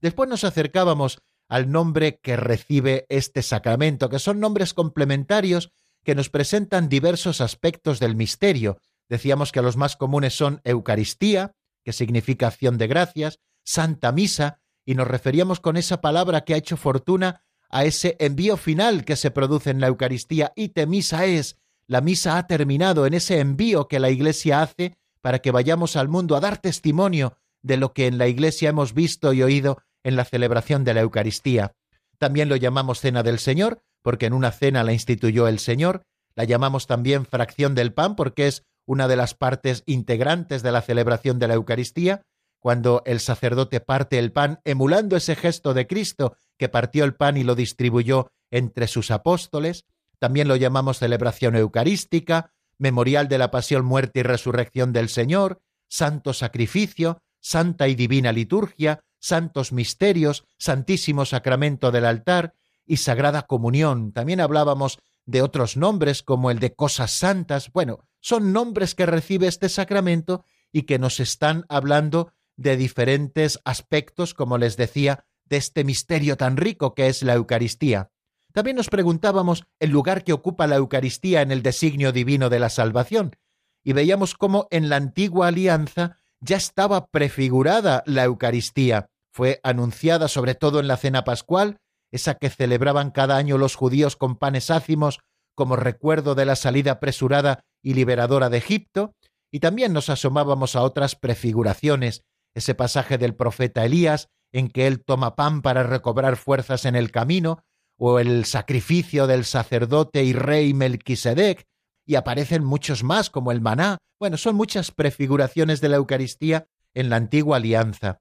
Después 0.01 0.29
nos 0.29 0.45
acercábamos 0.45 1.21
al 1.49 1.71
nombre 1.71 2.21
que 2.21 2.37
recibe 2.37 3.07
este 3.09 3.43
sacramento, 3.43 4.09
que 4.09 4.19
son 4.19 4.41
nombres 4.41 4.75
complementarios 4.75 5.73
que 6.05 6.15
nos 6.15 6.29
presentan 6.29 6.89
diversos 6.89 7.41
aspectos 7.41 8.01
del 8.01 8.17
misterio. 8.17 8.79
Decíamos 9.09 9.53
que 9.53 9.63
los 9.63 9.77
más 9.77 9.97
comunes 9.97 10.35
son 10.35 10.61
Eucaristía, 10.65 11.55
que 11.85 11.93
significa 11.93 12.49
acción 12.49 12.77
de 12.77 12.87
gracias, 12.87 13.41
Santa 13.65 14.13
Misa, 14.13 14.61
y 14.85 14.95
nos 14.95 15.09
referíamos 15.09 15.61
con 15.61 15.77
esa 15.77 16.01
palabra 16.01 16.45
que 16.45 16.55
ha 16.55 16.59
hecho 16.59 16.77
fortuna 16.77 17.43
a 17.71 17.85
ese 17.85 18.17
envío 18.21 18.57
final 18.57 19.05
que 19.05 19.17
se 19.17 19.31
produce 19.31 19.71
en 19.71 19.81
la 19.81 19.89
Eucaristía, 19.89 20.53
y 20.57 20.71
te 20.71 20.87
misa 20.87 21.27
es, 21.27 21.57
la 21.87 22.01
misa 22.01 22.39
ha 22.39 22.47
terminado 22.47 23.07
en 23.07 23.15
ese 23.15 23.41
envío 23.41 23.89
que 23.89 24.01
la 24.01 24.11
Iglesia 24.11 24.63
hace 24.63 24.97
para 25.21 25.41
que 25.41 25.51
vayamos 25.51 25.97
al 25.97 26.09
mundo 26.09 26.37
a 26.37 26.41
dar 26.41 26.59
testimonio 26.59 27.37
de 27.63 27.77
lo 27.77 27.93
que 27.93 28.07
en 28.07 28.19
la 28.19 28.29
Iglesia 28.29 28.71
hemos 28.71 28.95
visto 28.95 29.33
y 29.33 29.43
oído 29.43 29.83
en 30.05 30.17
la 30.17 30.25
celebración 30.25 30.85
de 30.85 30.95
la 30.95 31.01
Eucaristía. 31.01 31.75
También 32.19 32.49
lo 32.49 32.57
llamamos 32.57 33.01
cena 33.01 33.23
del 33.23 33.39
Señor, 33.39 33.83
porque 34.03 34.27
en 34.27 34.33
una 34.33 34.53
cena 34.53 34.85
la 34.85 34.93
instituyó 34.93 35.49
el 35.49 35.59
Señor, 35.59 36.03
la 36.35 36.45
llamamos 36.45 36.87
también 36.87 37.27
fracción 37.27 37.75
del 37.75 37.93
pan, 37.93 38.17
porque 38.17 38.47
es 38.47 38.65
una 38.87 39.09
de 39.09 39.17
las 39.17 39.35
partes 39.35 39.83
integrantes 39.87 40.63
de 40.63 40.73
la 40.73 40.83
celebración 40.83 41.39
de 41.39 41.49
la 41.49 41.55
Eucaristía, 41.55 42.23
cuando 42.61 43.03
el 43.07 43.21
sacerdote 43.21 43.81
parte 43.81 44.19
el 44.19 44.33
pan, 44.33 44.61
emulando 44.65 45.17
ese 45.17 45.37
gesto 45.37 45.75
de 45.75 45.87
Cristo 45.87 46.37
que 46.57 46.69
partió 46.69 47.05
el 47.05 47.15
pan 47.15 47.37
y 47.37 47.45
lo 47.45 47.55
distribuyó 47.55 48.31
entre 48.51 48.89
sus 48.89 49.11
apóstoles, 49.11 49.85
también 50.19 50.49
lo 50.49 50.57
llamamos 50.57 50.99
celebración 50.99 51.55
eucarística, 51.55 52.51
memorial 52.79 53.29
de 53.29 53.39
la 53.39 53.51
pasión, 53.51 53.85
muerte 53.85 54.21
y 54.21 54.23
resurrección 54.23 54.93
del 54.93 55.09
Señor, 55.09 55.61
santo 55.89 56.33
sacrificio, 56.33 57.23
santa 57.41 57.89
y 57.89 57.95
divina 57.95 58.33
liturgia, 58.33 59.05
santos 59.19 59.73
misterios, 59.73 60.45
santísimo 60.59 61.25
sacramento 61.25 61.91
del 61.91 62.05
altar 62.05 62.55
y 62.87 62.99
sagrada 62.99 63.43
comunión. 63.43 64.13
También 64.13 64.41
hablábamos 64.41 64.99
de 65.27 65.43
otros 65.43 65.77
nombres 65.77 66.23
como 66.23 66.51
el 66.51 66.59
de 66.59 66.75
cosas 66.75 67.11
santas. 67.11 67.71
Bueno, 67.73 68.01
son 68.21 68.53
nombres 68.53 68.95
que 68.95 69.07
recibe 69.07 69.47
este 69.47 69.69
sacramento 69.69 70.45
y 70.73 70.83
que 70.83 70.99
nos 70.99 71.21
están 71.21 71.65
hablando 71.69 72.33
de 72.57 72.77
diferentes 72.77 73.61
aspectos, 73.65 74.35
como 74.35 74.59
les 74.59 74.77
decía, 74.77 75.25
de 75.45 75.57
este 75.57 75.85
misterio 75.85 76.37
tan 76.37 76.57
rico 76.57 76.95
que 76.95 77.09
es 77.09 77.23
la 77.23 77.35
Eucaristía. 77.35 78.11
También 78.59 78.77
nos 78.77 78.89
preguntábamos 78.89 79.67
el 79.79 79.91
lugar 79.91 80.25
que 80.25 80.33
ocupa 80.33 80.67
la 80.67 80.75
Eucaristía 80.75 81.43
en 81.43 81.53
el 81.53 81.63
designio 81.63 82.11
divino 82.11 82.51
de 82.51 82.59
la 82.59 82.71
salvación, 82.71 83.37
y 83.85 83.93
veíamos 83.93 84.35
cómo 84.35 84.67
en 84.73 84.89
la 84.89 84.97
antigua 84.97 85.47
alianza 85.47 86.17
ya 86.41 86.57
estaba 86.57 87.07
prefigurada 87.07 88.03
la 88.05 88.25
Eucaristía. 88.25 89.11
Fue 89.31 89.61
anunciada 89.63 90.27
sobre 90.27 90.57
todo 90.57 90.81
en 90.81 90.89
la 90.89 90.97
cena 90.97 91.23
pascual, 91.23 91.79
esa 92.11 92.35
que 92.35 92.51
celebraban 92.51 93.13
cada 93.13 93.37
año 93.37 93.59
los 93.59 93.77
judíos 93.77 94.17
con 94.17 94.35
panes 94.35 94.73
ácimos 94.73 95.21
como 95.55 95.77
recuerdo 95.77 96.35
de 96.35 96.45
la 96.45 96.57
salida 96.57 96.91
apresurada 96.91 97.65
y 97.81 97.95
liberadora 97.95 98.51
de 98.51 98.59
Egipto, 98.59 99.15
y 99.53 99.61
también 99.61 99.93
nos 99.93 100.11
asomábamos 100.11 100.75
a 100.75 100.83
otras 100.83 101.15
prefiguraciones, 101.15 102.25
ese 102.57 102.75
pasaje 102.75 103.19
del 103.19 103.37
profeta 103.37 103.85
Elías 103.85 104.31
en 104.51 104.69
que 104.69 104.89
él 104.89 105.05
toma 105.05 105.37
pan 105.37 105.63
para 105.63 105.85
recobrar 105.85 106.37
fuerzas 106.37 106.87
en 106.87 106.97
el 106.97 107.13
camino, 107.13 107.63
o 107.99 108.19
el 108.19 108.45
sacrificio 108.47 109.27
del 109.27 109.45
sacerdote 109.45 110.25
y 110.25 110.33
rey 110.33 110.73
Melquisedec, 110.73 111.67
y 112.07 112.15
aparecen 112.15 112.65
muchos 112.65 113.05
más 113.05 113.29
como 113.29 113.53
el 113.53 113.61
maná. 113.61 113.99
Bueno, 114.19 114.39
son 114.39 114.57
muchas 114.57 114.93
prefiguraciones 114.93 115.83
de 115.83 115.91
la 115.91 115.97
Eucaristía 115.97 116.67
en 116.95 117.11
la 117.11 117.17
antigua 117.17 117.59
alianza. 117.59 118.21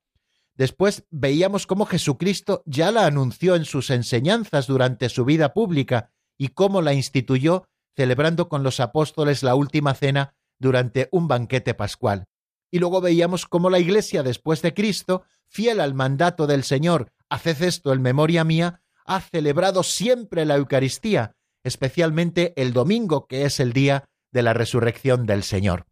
Después 0.56 1.06
veíamos 1.10 1.68
cómo 1.68 1.86
Jesucristo 1.86 2.64
ya 2.66 2.92
la 2.92 3.06
anunció 3.06 3.56
en 3.56 3.64
sus 3.64 3.90
enseñanzas 3.92 4.68
durante 4.68 5.08
su 5.08 5.24
vida 5.24 5.54
pública 5.54 6.12
y 6.38 6.50
cómo 6.50 6.82
la 6.82 6.94
instituyó 6.94 7.70
celebrando 7.96 8.50
con 8.50 8.64
los 8.64 8.80
apóstoles 8.80 9.42
la 9.42 9.56
última 9.56 9.94
cena 9.94 10.36
durante 10.60 11.08
un 11.12 11.28
banquete 11.28 11.74
pascual. 11.74 12.26
Y 12.70 12.80
luego 12.80 13.02
veíamos 13.02 13.46
cómo 13.46 13.70
la 13.70 13.80
Iglesia 13.80 14.24
después 14.24 14.62
de 14.62 14.74
Cristo, 14.74 15.24
fiel 15.48 15.80
al 15.80 15.94
mandato 15.94 16.46
del 16.48 16.64
Señor, 16.64 17.14
haced 17.30 17.62
esto 17.62 17.94
en 17.94 18.02
memoria 18.02 18.44
mía, 18.44 18.82
ha 19.08 19.22
celebrado 19.22 19.82
siempre 19.82 20.46
la 20.46 20.56
Eucaristía, 20.56 21.34
especialmente 21.64 22.54
el 22.62 22.74
domingo, 22.74 23.26
que 23.26 23.46
es 23.46 23.60
el 23.60 23.74
día 23.74 24.06
de 24.32 24.44
la 24.44 24.54
resurrección 24.54 25.26
del 25.26 25.44
Señor. 25.44 25.86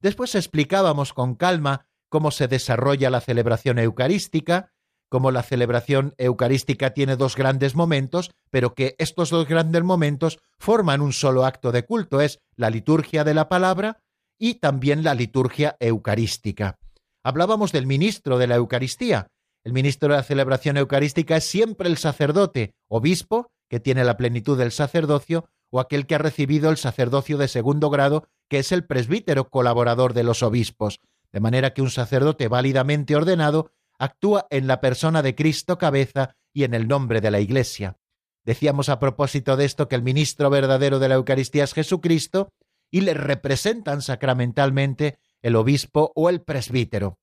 Después 0.00 0.34
explicábamos 0.34 1.12
con 1.12 1.34
calma 1.34 1.86
cómo 2.08 2.30
se 2.30 2.48
desarrolla 2.48 3.10
la 3.10 3.20
celebración 3.20 3.78
eucarística, 3.78 4.72
cómo 5.08 5.30
la 5.30 5.42
celebración 5.42 6.14
eucarística 6.18 6.90
tiene 6.90 7.16
dos 7.16 7.36
grandes 7.36 7.74
momentos, 7.74 8.30
pero 8.50 8.74
que 8.74 8.94
estos 8.98 9.30
dos 9.30 9.48
grandes 9.48 9.82
momentos 9.82 10.38
forman 10.58 11.00
un 11.00 11.12
solo 11.12 11.44
acto 11.44 11.72
de 11.72 11.84
culto, 11.84 12.20
es 12.20 12.40
la 12.56 12.70
liturgia 12.70 13.24
de 13.24 13.34
la 13.34 13.48
palabra 13.48 13.98
y 14.38 14.54
también 14.54 15.02
la 15.02 15.14
liturgia 15.14 15.76
eucarística. 15.80 16.78
Hablábamos 17.22 17.72
del 17.72 17.86
ministro 17.86 18.38
de 18.38 18.46
la 18.46 18.54
Eucaristía. 18.54 19.26
El 19.62 19.72
ministro 19.72 20.08
de 20.08 20.16
la 20.16 20.22
celebración 20.22 20.76
eucarística 20.76 21.36
es 21.36 21.44
siempre 21.44 21.88
el 21.88 21.98
sacerdote, 21.98 22.74
obispo, 22.88 23.52
que 23.68 23.80
tiene 23.80 24.04
la 24.04 24.16
plenitud 24.16 24.58
del 24.58 24.72
sacerdocio, 24.72 25.48
o 25.70 25.80
aquel 25.80 26.06
que 26.06 26.14
ha 26.14 26.18
recibido 26.18 26.70
el 26.70 26.76
sacerdocio 26.76 27.38
de 27.38 27.46
segundo 27.46 27.90
grado, 27.90 28.26
que 28.48 28.58
es 28.58 28.72
el 28.72 28.84
presbítero 28.84 29.50
colaborador 29.50 30.14
de 30.14 30.24
los 30.24 30.42
obispos, 30.42 31.00
de 31.32 31.40
manera 31.40 31.72
que 31.72 31.82
un 31.82 31.90
sacerdote 31.90 32.48
válidamente 32.48 33.14
ordenado 33.14 33.70
actúa 33.98 34.46
en 34.50 34.66
la 34.66 34.80
persona 34.80 35.22
de 35.22 35.34
Cristo 35.34 35.78
cabeza 35.78 36.34
y 36.52 36.64
en 36.64 36.74
el 36.74 36.88
nombre 36.88 37.20
de 37.20 37.30
la 37.30 37.40
Iglesia. 37.40 37.98
Decíamos 38.44 38.88
a 38.88 38.98
propósito 38.98 39.56
de 39.56 39.66
esto 39.66 39.88
que 39.88 39.94
el 39.94 40.02
ministro 40.02 40.50
verdadero 40.50 40.98
de 40.98 41.08
la 41.08 41.16
Eucaristía 41.16 41.64
es 41.64 41.74
Jesucristo 41.74 42.52
y 42.90 43.02
le 43.02 43.14
representan 43.14 44.02
sacramentalmente 44.02 45.18
el 45.42 45.54
obispo 45.54 46.12
o 46.16 46.30
el 46.30 46.40
presbítero. 46.40 47.18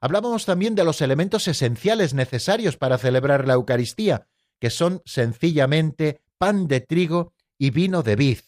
Hablábamos 0.00 0.46
también 0.46 0.74
de 0.74 0.84
los 0.84 1.02
elementos 1.02 1.46
esenciales 1.46 2.14
necesarios 2.14 2.76
para 2.76 2.96
celebrar 2.96 3.46
la 3.46 3.54
Eucaristía, 3.54 4.26
que 4.58 4.70
son 4.70 5.02
sencillamente 5.04 6.22
pan 6.38 6.68
de 6.68 6.80
trigo 6.80 7.34
y 7.58 7.70
vino 7.70 8.02
de 8.02 8.16
vid. 8.16 8.38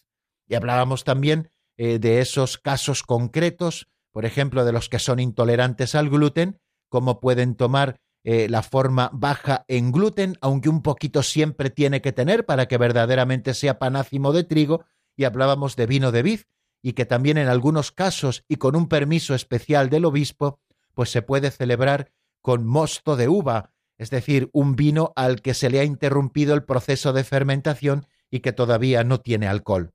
Y 0.48 0.54
hablábamos 0.54 1.04
también 1.04 1.50
eh, 1.76 1.98
de 1.98 2.20
esos 2.20 2.56
casos 2.56 3.02
concretos, 3.02 3.88
por 4.12 4.24
ejemplo, 4.24 4.64
de 4.64 4.72
los 4.72 4.88
que 4.88 4.98
son 4.98 5.20
intolerantes 5.20 5.94
al 5.94 6.08
gluten, 6.08 6.58
cómo 6.88 7.20
pueden 7.20 7.54
tomar 7.54 8.00
eh, 8.24 8.48
la 8.48 8.62
forma 8.62 9.10
baja 9.12 9.64
en 9.68 9.92
gluten, 9.92 10.38
aunque 10.40 10.68
un 10.68 10.82
poquito 10.82 11.22
siempre 11.22 11.70
tiene 11.70 12.00
que 12.00 12.12
tener 12.12 12.46
para 12.46 12.66
que 12.66 12.78
verdaderamente 12.78 13.52
sea 13.52 13.78
panácimo 13.78 14.32
de 14.32 14.44
trigo, 14.44 14.84
y 15.16 15.24
hablábamos 15.24 15.76
de 15.76 15.86
vino 15.86 16.12
de 16.12 16.22
vid, 16.22 16.40
y 16.82 16.92
que 16.92 17.04
también 17.04 17.36
en 17.36 17.48
algunos 17.48 17.92
casos 17.92 18.44
y 18.48 18.56
con 18.56 18.76
un 18.76 18.88
permiso 18.88 19.34
especial 19.34 19.90
del 19.90 20.04
obispo, 20.04 20.60
pues 20.94 21.10
se 21.10 21.22
puede 21.22 21.50
celebrar 21.50 22.12
con 22.40 22.66
mosto 22.66 23.16
de 23.16 23.28
uva, 23.28 23.72
es 23.98 24.10
decir, 24.10 24.50
un 24.52 24.74
vino 24.76 25.12
al 25.16 25.42
que 25.42 25.54
se 25.54 25.70
le 25.70 25.80
ha 25.80 25.84
interrumpido 25.84 26.54
el 26.54 26.64
proceso 26.64 27.12
de 27.12 27.24
fermentación 27.24 28.06
y 28.30 28.40
que 28.40 28.52
todavía 28.52 29.04
no 29.04 29.20
tiene 29.20 29.46
alcohol. 29.46 29.92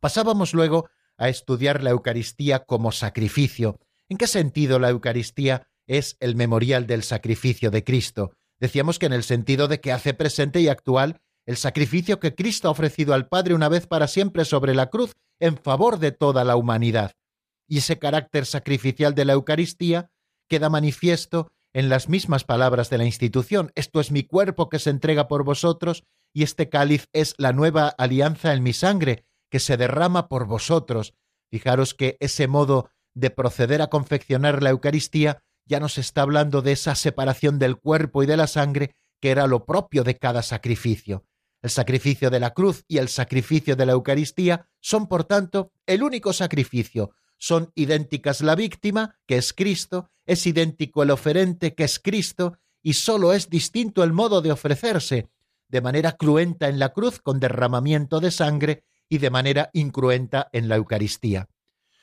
Pasábamos 0.00 0.54
luego 0.54 0.88
a 1.16 1.28
estudiar 1.28 1.82
la 1.82 1.90
Eucaristía 1.90 2.64
como 2.64 2.92
sacrificio. 2.92 3.78
¿En 4.08 4.18
qué 4.18 4.26
sentido 4.26 4.78
la 4.78 4.90
Eucaristía 4.90 5.68
es 5.86 6.16
el 6.20 6.36
memorial 6.36 6.86
del 6.86 7.02
sacrificio 7.02 7.70
de 7.70 7.84
Cristo? 7.84 8.32
Decíamos 8.58 8.98
que 8.98 9.06
en 9.06 9.12
el 9.12 9.22
sentido 9.22 9.68
de 9.68 9.80
que 9.80 9.92
hace 9.92 10.14
presente 10.14 10.60
y 10.60 10.68
actual 10.68 11.20
el 11.44 11.56
sacrificio 11.56 12.18
que 12.18 12.34
Cristo 12.34 12.68
ha 12.68 12.72
ofrecido 12.72 13.14
al 13.14 13.28
Padre 13.28 13.54
una 13.54 13.68
vez 13.68 13.86
para 13.86 14.08
siempre 14.08 14.44
sobre 14.44 14.74
la 14.74 14.86
cruz 14.90 15.12
en 15.38 15.56
favor 15.56 15.98
de 15.98 16.12
toda 16.12 16.44
la 16.44 16.56
humanidad. 16.56 17.12
Y 17.68 17.78
ese 17.78 17.98
carácter 17.98 18.46
sacrificial 18.46 19.14
de 19.14 19.24
la 19.24 19.34
Eucaristía 19.34 20.10
queda 20.48 20.68
manifiesto 20.68 21.48
en 21.72 21.88
las 21.88 22.08
mismas 22.08 22.44
palabras 22.44 22.90
de 22.90 22.98
la 22.98 23.04
institución. 23.04 23.70
Esto 23.74 24.00
es 24.00 24.10
mi 24.10 24.22
cuerpo 24.22 24.68
que 24.68 24.78
se 24.78 24.90
entrega 24.90 25.28
por 25.28 25.44
vosotros 25.44 26.04
y 26.32 26.42
este 26.42 26.68
cáliz 26.68 27.08
es 27.12 27.34
la 27.38 27.52
nueva 27.52 27.88
alianza 27.88 28.54
en 28.54 28.62
mi 28.62 28.72
sangre 28.72 29.24
que 29.50 29.60
se 29.60 29.76
derrama 29.76 30.28
por 30.28 30.46
vosotros. 30.46 31.14
Fijaros 31.50 31.94
que 31.94 32.16
ese 32.20 32.48
modo 32.48 32.90
de 33.14 33.30
proceder 33.30 33.82
a 33.82 33.88
confeccionar 33.88 34.62
la 34.62 34.70
Eucaristía 34.70 35.42
ya 35.66 35.80
nos 35.80 35.98
está 35.98 36.22
hablando 36.22 36.62
de 36.62 36.72
esa 36.72 36.94
separación 36.94 37.58
del 37.58 37.76
cuerpo 37.76 38.22
y 38.22 38.26
de 38.26 38.36
la 38.36 38.46
sangre 38.46 38.94
que 39.20 39.30
era 39.30 39.46
lo 39.46 39.64
propio 39.64 40.04
de 40.04 40.16
cada 40.16 40.42
sacrificio. 40.42 41.24
El 41.62 41.70
sacrificio 41.70 42.30
de 42.30 42.40
la 42.40 42.52
cruz 42.54 42.84
y 42.86 42.98
el 42.98 43.08
sacrificio 43.08 43.76
de 43.76 43.86
la 43.86 43.92
Eucaristía 43.92 44.68
son, 44.80 45.08
por 45.08 45.24
tanto, 45.24 45.72
el 45.86 46.02
único 46.02 46.32
sacrificio. 46.32 47.10
Son 47.38 47.72
idénticas 47.74 48.40
la 48.40 48.54
víctima, 48.54 49.18
que 49.26 49.36
es 49.36 49.52
Cristo, 49.52 50.10
es 50.24 50.46
idéntico 50.46 51.02
el 51.02 51.10
oferente, 51.10 51.74
que 51.74 51.84
es 51.84 51.98
Cristo, 51.98 52.58
y 52.82 52.94
sólo 52.94 53.32
es 53.32 53.50
distinto 53.50 54.04
el 54.04 54.12
modo 54.12 54.42
de 54.42 54.52
ofrecerse, 54.52 55.28
de 55.68 55.80
manera 55.80 56.12
cruenta 56.12 56.68
en 56.68 56.78
la 56.78 56.90
cruz 56.90 57.20
con 57.20 57.40
derramamiento 57.40 58.20
de 58.20 58.30
sangre 58.30 58.84
y 59.08 59.18
de 59.18 59.30
manera 59.30 59.70
incruenta 59.72 60.48
en 60.52 60.68
la 60.68 60.76
Eucaristía. 60.76 61.48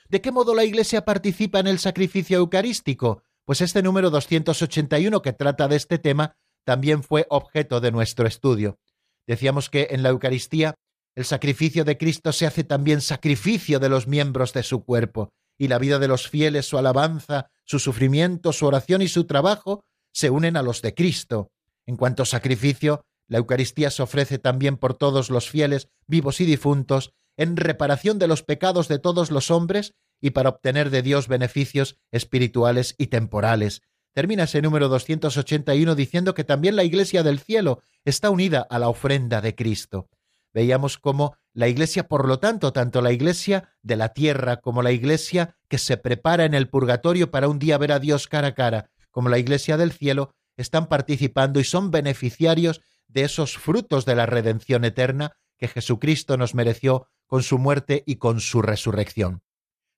¿De 0.10 0.22
qué 0.22 0.32
modo 0.32 0.54
la 0.54 0.66
Iglesia 0.66 1.06
participa 1.06 1.60
en 1.60 1.68
el 1.68 1.80
sacrificio 1.80 2.38
eucarístico? 2.38 3.24
Pues 3.46 3.62
este 3.62 3.82
número 3.82 4.10
281 4.10 5.22
que 5.22 5.34
trata 5.34 5.68
de 5.68 5.76
este 5.76 5.98
tema 5.98 6.36
también 6.64 7.04
fue 7.04 7.26
objeto 7.30 7.82
de 7.82 7.92
nuestro 7.92 8.28
estudio. 8.28 8.80
Decíamos 9.28 9.70
que 9.70 9.88
en 9.92 10.04
la 10.04 10.10
Eucaristía 10.10 10.76
el 11.16 11.26
sacrificio 11.26 11.84
de 11.86 11.98
Cristo 11.98 12.32
se 12.32 12.46
hace 12.46 12.64
también 12.64 13.02
sacrificio 13.02 13.80
de 13.80 13.90
los 13.90 14.08
miembros 14.08 14.54
de 14.54 14.64
su 14.64 14.84
cuerpo, 14.84 15.30
y 15.58 15.68
la 15.68 15.78
vida 15.78 16.00
de 16.00 16.08
los 16.08 16.28
fieles, 16.28 16.66
su 16.66 16.78
alabanza, 16.78 17.52
su 17.66 17.80
sufrimiento, 17.80 18.52
su 18.54 18.66
oración 18.66 19.02
y 19.02 19.08
su 19.08 19.26
trabajo 19.26 19.84
se 20.12 20.30
unen 20.30 20.58
a 20.58 20.64
los 20.64 20.82
de 20.82 20.94
Cristo. 20.94 21.52
En 21.86 21.98
cuanto 21.98 22.26
sacrificio, 22.26 23.06
la 23.28 23.38
Eucaristía 23.38 23.92
se 23.92 24.04
ofrece 24.04 24.40
también 24.40 24.78
por 24.78 24.96
todos 24.96 25.30
los 25.30 25.50
fieles, 25.50 25.90
vivos 26.08 26.42
y 26.42 26.46
difuntos, 26.46 27.14
en 27.38 27.58
reparación 27.58 28.20
de 28.20 28.28
los 28.28 28.44
pecados 28.44 28.88
de 28.88 29.00
todos 29.00 29.32
los 29.32 29.52
hombres 29.52 29.94
y 30.22 30.32
para 30.32 30.50
obtener 30.50 30.90
de 30.90 31.02
Dios 31.02 31.28
beneficios 31.28 31.98
espirituales 32.12 32.96
y 32.98 33.08
temporales. 33.08 33.82
Termina 34.14 34.44
ese 34.44 34.62
número 34.62 34.90
281 34.90 35.96
diciendo 35.96 36.34
que 36.34 36.44
también 36.44 36.76
la 36.76 36.84
Iglesia 36.84 37.24
del 37.24 37.40
cielo 37.40 37.82
está 38.06 38.30
unida 38.30 38.66
a 38.70 38.78
la 38.78 38.90
ofrenda 38.90 39.42
de 39.42 39.56
Cristo. 39.56 40.10
Veíamos 40.54 40.98
cómo 40.98 41.36
la 41.54 41.68
Iglesia, 41.68 42.08
por 42.08 42.28
lo 42.28 42.40
tanto, 42.40 42.74
tanto 42.74 43.02
la 43.02 43.12
Iglesia 43.12 43.76
de 43.82 43.96
la 43.96 44.10
tierra 44.10 44.58
como 44.58 44.82
la 44.82 44.92
Iglesia 44.92 45.58
que 45.68 45.78
se 45.78 45.98
prepara 45.98 46.46
en 46.46 46.54
el 46.54 46.70
purgatorio 46.70 47.32
para 47.32 47.48
un 47.48 47.60
día 47.60 47.78
ver 47.78 47.92
a 47.92 48.00
Dios 48.00 48.28
cara 48.28 48.50
a 48.50 48.56
cara, 48.56 48.92
como 49.12 49.30
la 49.30 49.40
Iglesia 49.40 49.78
del 49.78 49.92
cielo, 49.92 50.36
están 50.58 50.88
participando 50.88 51.60
y 51.60 51.64
son 51.64 51.92
beneficiarios 51.92 52.82
de 53.08 53.24
esos 53.24 53.58
frutos 53.58 54.06
de 54.06 54.16
la 54.16 54.26
redención 54.26 54.86
eterna 54.86 55.34
que 55.58 55.68
Jesucristo 55.68 56.38
nos 56.38 56.56
mereció 56.56 57.08
con 57.28 57.44
su 57.44 57.58
muerte 57.58 58.04
y 58.06 58.18
con 58.18 58.40
su 58.40 58.62
resurrección. 58.62 59.42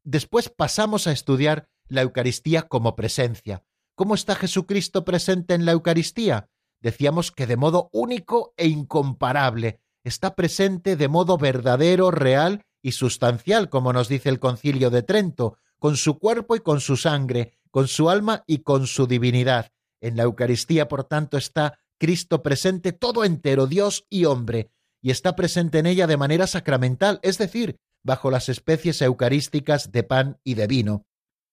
Después 0.04 0.50
pasamos 0.50 1.08
a 1.08 1.12
estudiar 1.12 1.68
la 1.88 2.02
Eucaristía 2.02 2.64
como 2.64 2.96
presencia. 2.96 3.64
¿Cómo 3.96 4.16
está 4.16 4.36
Jesucristo 4.36 5.06
presente 5.06 5.54
en 5.54 5.66
la 5.66 5.72
Eucaristía? 5.72 6.50
Decíamos 6.80 7.32
que 7.32 7.48
de 7.48 7.58
modo 7.58 7.90
único 7.92 8.54
e 8.58 8.68
incomparable, 8.68 9.82
está 10.06 10.36
presente 10.36 10.96
de 10.96 11.08
modo 11.08 11.38
verdadero, 11.38 12.12
real 12.12 12.62
y 12.82 12.94
sustancial, 12.94 13.70
como 13.70 13.92
nos 13.92 14.08
dice 14.08 14.30
el 14.30 14.40
concilio 14.40 14.92
de 14.92 15.02
Trento, 15.02 15.58
con 15.80 15.98
su 15.98 16.20
cuerpo 16.20 16.56
y 16.56 16.60
con 16.60 16.80
su 16.80 16.96
sangre, 16.96 17.58
con 17.72 17.88
su 17.88 18.10
alma 18.10 18.44
y 18.46 18.60
con 18.60 18.86
su 18.88 19.08
divinidad. 19.08 19.72
En 20.00 20.16
la 20.16 20.24
Eucaristía, 20.24 20.88
por 20.88 21.06
tanto, 21.06 21.38
está 21.38 21.80
Cristo 21.98 22.44
presente 22.44 22.94
todo 22.94 23.26
entero, 23.26 23.66
Dios 23.66 24.06
y 24.10 24.26
hombre, 24.26 24.70
y 25.02 25.10
está 25.10 25.36
presente 25.36 25.80
en 25.80 25.88
ella 25.88 26.06
de 26.06 26.18
manera 26.18 26.46
sacramental, 26.46 27.20
es 27.24 27.40
decir, 27.40 27.78
bajo 28.04 28.30
las 28.30 28.48
especies 28.48 29.02
eucarísticas 29.02 29.92
de 29.92 30.04
pan 30.04 30.40
y 30.44 30.54
de 30.54 30.68
vino. 30.68 31.08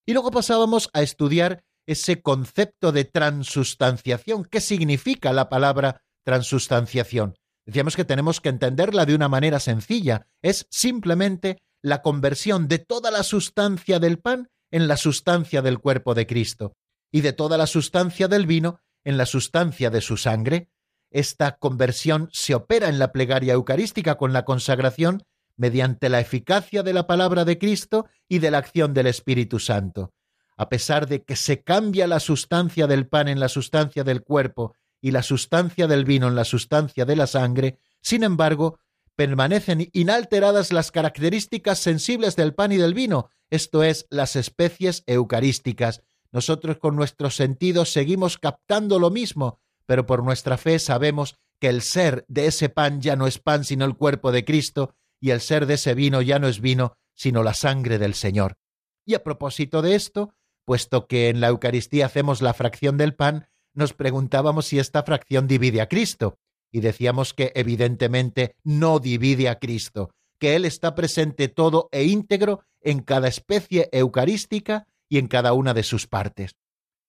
Y 0.04 0.12
luego 0.12 0.30
pasábamos 0.30 0.90
a 0.92 1.00
estudiar 1.00 1.64
ese 1.86 2.20
concepto 2.20 2.92
de 2.92 3.04
transustanciación. 3.06 4.44
¿Qué 4.44 4.60
significa 4.60 5.32
la 5.32 5.48
palabra 5.48 6.02
transustanciación? 6.24 7.36
Decíamos 7.64 7.96
que 7.96 8.04
tenemos 8.04 8.40
que 8.40 8.48
entenderla 8.48 9.06
de 9.06 9.14
una 9.14 9.28
manera 9.28 9.60
sencilla. 9.60 10.26
Es 10.42 10.66
simplemente 10.70 11.62
la 11.80 12.02
conversión 12.02 12.68
de 12.68 12.78
toda 12.78 13.10
la 13.10 13.22
sustancia 13.22 13.98
del 13.98 14.18
pan 14.18 14.50
en 14.70 14.88
la 14.88 14.96
sustancia 14.96 15.62
del 15.62 15.78
cuerpo 15.78 16.14
de 16.14 16.26
Cristo 16.26 16.74
y 17.12 17.20
de 17.20 17.32
toda 17.32 17.58
la 17.58 17.66
sustancia 17.66 18.26
del 18.26 18.46
vino 18.46 18.80
en 19.04 19.16
la 19.16 19.26
sustancia 19.26 19.90
de 19.90 20.00
su 20.00 20.16
sangre. 20.16 20.70
Esta 21.10 21.58
conversión 21.58 22.28
se 22.32 22.54
opera 22.54 22.88
en 22.88 22.98
la 22.98 23.12
plegaria 23.12 23.52
eucarística 23.52 24.16
con 24.16 24.32
la 24.32 24.44
consagración 24.44 25.22
mediante 25.56 26.08
la 26.08 26.20
eficacia 26.20 26.82
de 26.82 26.94
la 26.94 27.06
palabra 27.06 27.44
de 27.44 27.58
Cristo 27.58 28.06
y 28.28 28.38
de 28.38 28.50
la 28.50 28.58
acción 28.58 28.94
del 28.94 29.06
Espíritu 29.06 29.58
Santo. 29.58 30.12
A 30.56 30.68
pesar 30.68 31.06
de 31.06 31.22
que 31.22 31.36
se 31.36 31.62
cambia 31.62 32.06
la 32.06 32.20
sustancia 32.20 32.86
del 32.86 33.06
pan 33.06 33.28
en 33.28 33.40
la 33.40 33.48
sustancia 33.48 34.04
del 34.04 34.22
cuerpo 34.22 34.74
y 35.02 35.10
la 35.10 35.22
sustancia 35.22 35.86
del 35.86 36.06
vino 36.06 36.28
en 36.28 36.34
la 36.34 36.46
sustancia 36.46 37.04
de 37.04 37.16
la 37.16 37.26
sangre, 37.26 37.78
sin 38.00 38.22
embargo, 38.22 38.78
permanecen 39.16 39.90
inalteradas 39.92 40.72
las 40.72 40.90
características 40.90 41.78
sensibles 41.80 42.36
del 42.36 42.54
pan 42.54 42.72
y 42.72 42.78
del 42.78 42.94
vino, 42.94 43.28
esto 43.50 43.82
es, 43.82 44.06
las 44.08 44.36
especies 44.36 45.04
eucarísticas, 45.06 46.02
nosotros 46.30 46.78
con 46.78 46.96
nuestros 46.96 47.36
sentidos 47.36 47.92
seguimos 47.92 48.38
captando 48.38 48.98
lo 48.98 49.10
mismo, 49.10 49.60
pero 49.84 50.06
por 50.06 50.24
nuestra 50.24 50.56
fe 50.56 50.78
sabemos 50.78 51.36
que 51.60 51.68
el 51.68 51.82
ser 51.82 52.24
de 52.28 52.46
ese 52.46 52.70
pan 52.70 53.02
ya 53.02 53.16
no 53.16 53.26
es 53.26 53.38
pan 53.38 53.64
sino 53.64 53.84
el 53.84 53.96
cuerpo 53.96 54.32
de 54.32 54.44
Cristo, 54.44 54.94
y 55.20 55.30
el 55.30 55.40
ser 55.40 55.66
de 55.66 55.74
ese 55.74 55.94
vino 55.94 56.22
ya 56.22 56.38
no 56.38 56.48
es 56.48 56.60
vino 56.60 56.96
sino 57.14 57.42
la 57.42 57.54
sangre 57.54 57.98
del 57.98 58.14
Señor. 58.14 58.56
Y 59.04 59.14
a 59.14 59.22
propósito 59.22 59.82
de 59.82 59.94
esto, 59.94 60.34
puesto 60.64 61.06
que 61.06 61.28
en 61.28 61.40
la 61.40 61.48
Eucaristía 61.48 62.06
hacemos 62.06 62.40
la 62.40 62.54
fracción 62.54 62.96
del 62.96 63.14
pan, 63.14 63.48
nos 63.74 63.92
preguntábamos 63.92 64.66
si 64.66 64.78
esta 64.78 65.02
fracción 65.02 65.46
divide 65.46 65.80
a 65.80 65.88
Cristo, 65.88 66.38
y 66.70 66.80
decíamos 66.80 67.34
que 67.34 67.52
evidentemente 67.54 68.56
no 68.64 68.98
divide 68.98 69.48
a 69.48 69.58
Cristo, 69.58 70.14
que 70.38 70.56
Él 70.56 70.64
está 70.64 70.94
presente 70.94 71.48
todo 71.48 71.88
e 71.92 72.04
íntegro 72.04 72.64
en 72.80 73.00
cada 73.00 73.28
especie 73.28 73.88
eucarística 73.92 74.86
y 75.08 75.18
en 75.18 75.28
cada 75.28 75.52
una 75.52 75.74
de 75.74 75.82
sus 75.82 76.06
partes. 76.06 76.56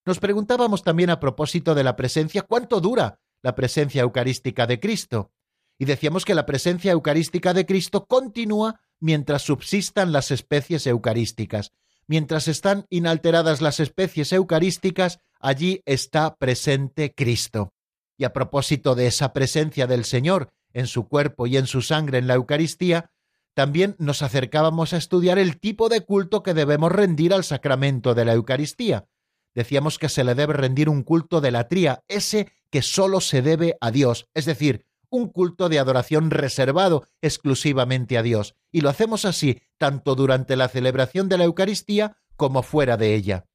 Nos 0.06 0.20
preguntábamos 0.20 0.84
también 0.84 1.10
a 1.10 1.20
propósito 1.20 1.74
de 1.76 1.84
la 1.84 1.96
presencia, 1.96 2.42
¿cuánto 2.42 2.82
dura 2.82 3.20
la 3.42 3.56
presencia 3.56 4.02
eucarística 4.02 4.68
de 4.68 4.80
Cristo? 4.80 5.32
Y 5.80 5.86
decíamos 5.86 6.26
que 6.26 6.36
la 6.36 6.46
presencia 6.46 6.92
eucarística 6.92 7.54
de 7.54 7.66
Cristo 7.66 8.06
continúa 8.06 8.82
mientras 9.00 9.42
subsistan 9.44 10.12
las 10.12 10.30
especies 10.32 10.86
eucarísticas. 10.88 11.72
Mientras 12.06 12.48
están 12.48 12.86
inalteradas 12.90 13.62
las 13.62 13.80
especies 13.80 14.34
eucarísticas, 14.34 15.20
allí 15.44 15.82
está 15.86 16.36
presente 16.38 17.14
Cristo. 17.14 17.74
Y 18.18 18.24
a 18.24 18.34
propósito 18.34 18.96
de 18.96 19.08
esa 19.08 19.34
presencia 19.34 19.86
del 19.86 20.06
Señor 20.06 20.50
en 20.72 20.88
su 20.88 21.08
cuerpo 21.08 21.46
y 21.46 21.58
en 21.58 21.68
su 21.68 21.82
sangre 21.82 22.18
en 22.18 22.28
la 22.28 22.36
Eucaristía, 22.36 23.12
también 23.54 23.96
nos 24.00 24.24
acercábamos 24.24 24.94
a 24.94 24.98
estudiar 24.98 25.38
el 25.38 25.60
tipo 25.60 25.90
de 25.90 26.02
culto 26.02 26.42
que 26.42 26.56
debemos 26.56 26.92
rendir 26.92 27.34
al 27.34 27.44
sacramento 27.44 28.16
de 28.16 28.26
la 28.26 28.34
Eucaristía. 28.34 29.06
Decíamos 29.54 30.00
que 30.00 30.10
se 30.10 30.24
le 30.24 30.34
debe 30.34 30.54
rendir 30.54 30.90
un 30.90 31.04
culto 31.04 31.42
de 31.42 31.52
la 31.52 31.68
tría, 31.68 32.04
ese 32.08 32.52
que 32.72 32.82
sólo 32.82 33.22
se 33.22 33.44
debe 33.44 33.78
a 33.82 33.92
Dios, 33.92 34.28
es 34.34 34.46
decir, 34.46 34.88
un 35.10 35.28
culto 35.28 35.70
de 35.70 35.78
adoración 35.78 36.32
reservado 36.32 37.06
exclusivamente 37.22 38.18
a 38.18 38.24
Dios, 38.24 38.56
y 38.72 38.82
lo 38.82 38.90
hacemos 38.90 39.26
así 39.26 39.62
tanto 39.78 40.16
durante 40.16 40.56
la 40.56 40.70
celebración 40.70 41.30
de 41.30 41.38
la 41.38 41.44
Eucaristía 41.44 42.18
como 42.36 42.64
fuera 42.64 42.98
de 42.98 43.14
ella. 43.14 43.46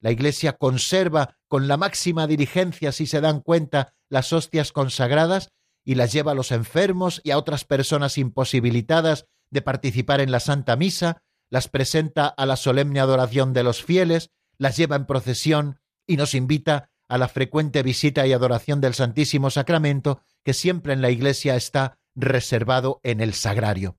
La 0.00 0.10
Iglesia 0.10 0.54
conserva 0.54 1.36
con 1.48 1.68
la 1.68 1.76
máxima 1.76 2.26
diligencia, 2.26 2.92
si 2.92 3.06
se 3.06 3.20
dan 3.20 3.40
cuenta, 3.40 3.94
las 4.08 4.32
hostias 4.32 4.72
consagradas 4.72 5.50
y 5.84 5.94
las 5.94 6.12
lleva 6.12 6.32
a 6.32 6.34
los 6.34 6.52
enfermos 6.52 7.20
y 7.24 7.30
a 7.30 7.38
otras 7.38 7.64
personas 7.64 8.18
imposibilitadas 8.18 9.26
de 9.50 9.62
participar 9.62 10.20
en 10.20 10.30
la 10.30 10.40
Santa 10.40 10.76
Misa, 10.76 11.22
las 11.50 11.68
presenta 11.68 12.26
a 12.26 12.46
la 12.46 12.56
solemne 12.56 13.00
adoración 13.00 13.52
de 13.52 13.62
los 13.62 13.82
fieles, 13.82 14.30
las 14.58 14.76
lleva 14.76 14.96
en 14.96 15.06
procesión 15.06 15.80
y 16.06 16.16
nos 16.16 16.34
invita 16.34 16.90
a 17.08 17.16
la 17.16 17.28
frecuente 17.28 17.82
visita 17.82 18.26
y 18.26 18.32
adoración 18.32 18.80
del 18.80 18.94
Santísimo 18.94 19.50
Sacramento, 19.50 20.20
que 20.44 20.52
siempre 20.52 20.92
en 20.92 21.00
la 21.00 21.10
Iglesia 21.10 21.56
está 21.56 21.98
reservado 22.14 23.00
en 23.02 23.20
el 23.20 23.32
sagrario. 23.32 23.96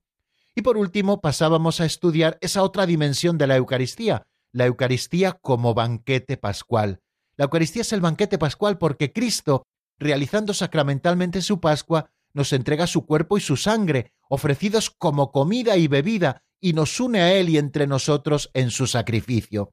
Y 0.54 0.62
por 0.62 0.76
último 0.76 1.20
pasábamos 1.20 1.80
a 1.80 1.86
estudiar 1.86 2.38
esa 2.40 2.62
otra 2.62 2.86
dimensión 2.86 3.38
de 3.38 3.46
la 3.46 3.56
Eucaristía, 3.56 4.26
la 4.52 4.66
Eucaristía 4.66 5.32
como 5.32 5.74
banquete 5.74 6.36
pascual. 6.36 7.00
La 7.36 7.44
Eucaristía 7.44 7.82
es 7.82 7.92
el 7.92 8.00
banquete 8.00 8.38
pascual 8.38 8.78
porque 8.78 9.12
Cristo, 9.12 9.64
realizando 9.98 10.54
sacramentalmente 10.54 11.42
su 11.42 11.60
Pascua, 11.60 12.10
nos 12.32 12.52
entrega 12.52 12.86
su 12.86 13.06
cuerpo 13.06 13.38
y 13.38 13.40
su 13.40 13.56
sangre, 13.56 14.12
ofrecidos 14.28 14.90
como 14.90 15.32
comida 15.32 15.76
y 15.76 15.88
bebida, 15.88 16.42
y 16.60 16.74
nos 16.74 17.00
une 17.00 17.20
a 17.20 17.32
Él 17.32 17.48
y 17.48 17.58
entre 17.58 17.86
nosotros 17.86 18.50
en 18.54 18.70
su 18.70 18.86
sacrificio. 18.86 19.72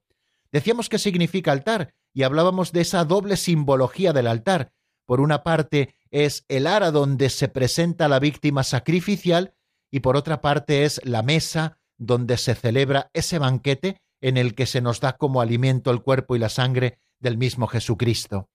Decíamos 0.52 0.90
qué 0.90 0.98
significa 0.98 1.52
altar, 1.52 1.94
y 2.14 2.24
hablábamos 2.24 2.72
de 2.72 2.82
esa 2.82 3.04
doble 3.04 3.38
simbología 3.38 4.14
del 4.14 4.28
altar. 4.28 4.72
Por 5.06 5.22
una 5.22 5.44
parte 5.44 5.96
es 6.10 6.46
el 6.48 6.68
ara 6.68 6.92
donde 6.92 7.30
se 7.30 7.48
presenta 7.48 8.08
la 8.08 8.20
víctima 8.20 8.64
sacrificial, 8.64 9.54
y 9.92 10.00
por 10.00 10.16
otra 10.16 10.42
parte 10.42 10.84
es 10.84 11.02
la 11.04 11.22
mesa 11.22 11.80
donde 11.98 12.38
se 12.38 12.56
celebra 12.56 13.10
ese 13.14 13.40
banquete 13.40 14.02
en 14.22 14.38
el 14.38 14.56
que 14.56 14.66
se 14.66 14.82
nos 14.82 15.00
da 15.00 15.18
como 15.18 15.42
alimento 15.42 15.92
el 15.92 16.02
cuerpo 16.02 16.36
y 16.36 16.40
la 16.40 16.50
sangre 16.50 17.00
del 17.20 17.38
mismo 17.38 17.68
Jesucristo. 17.68 18.50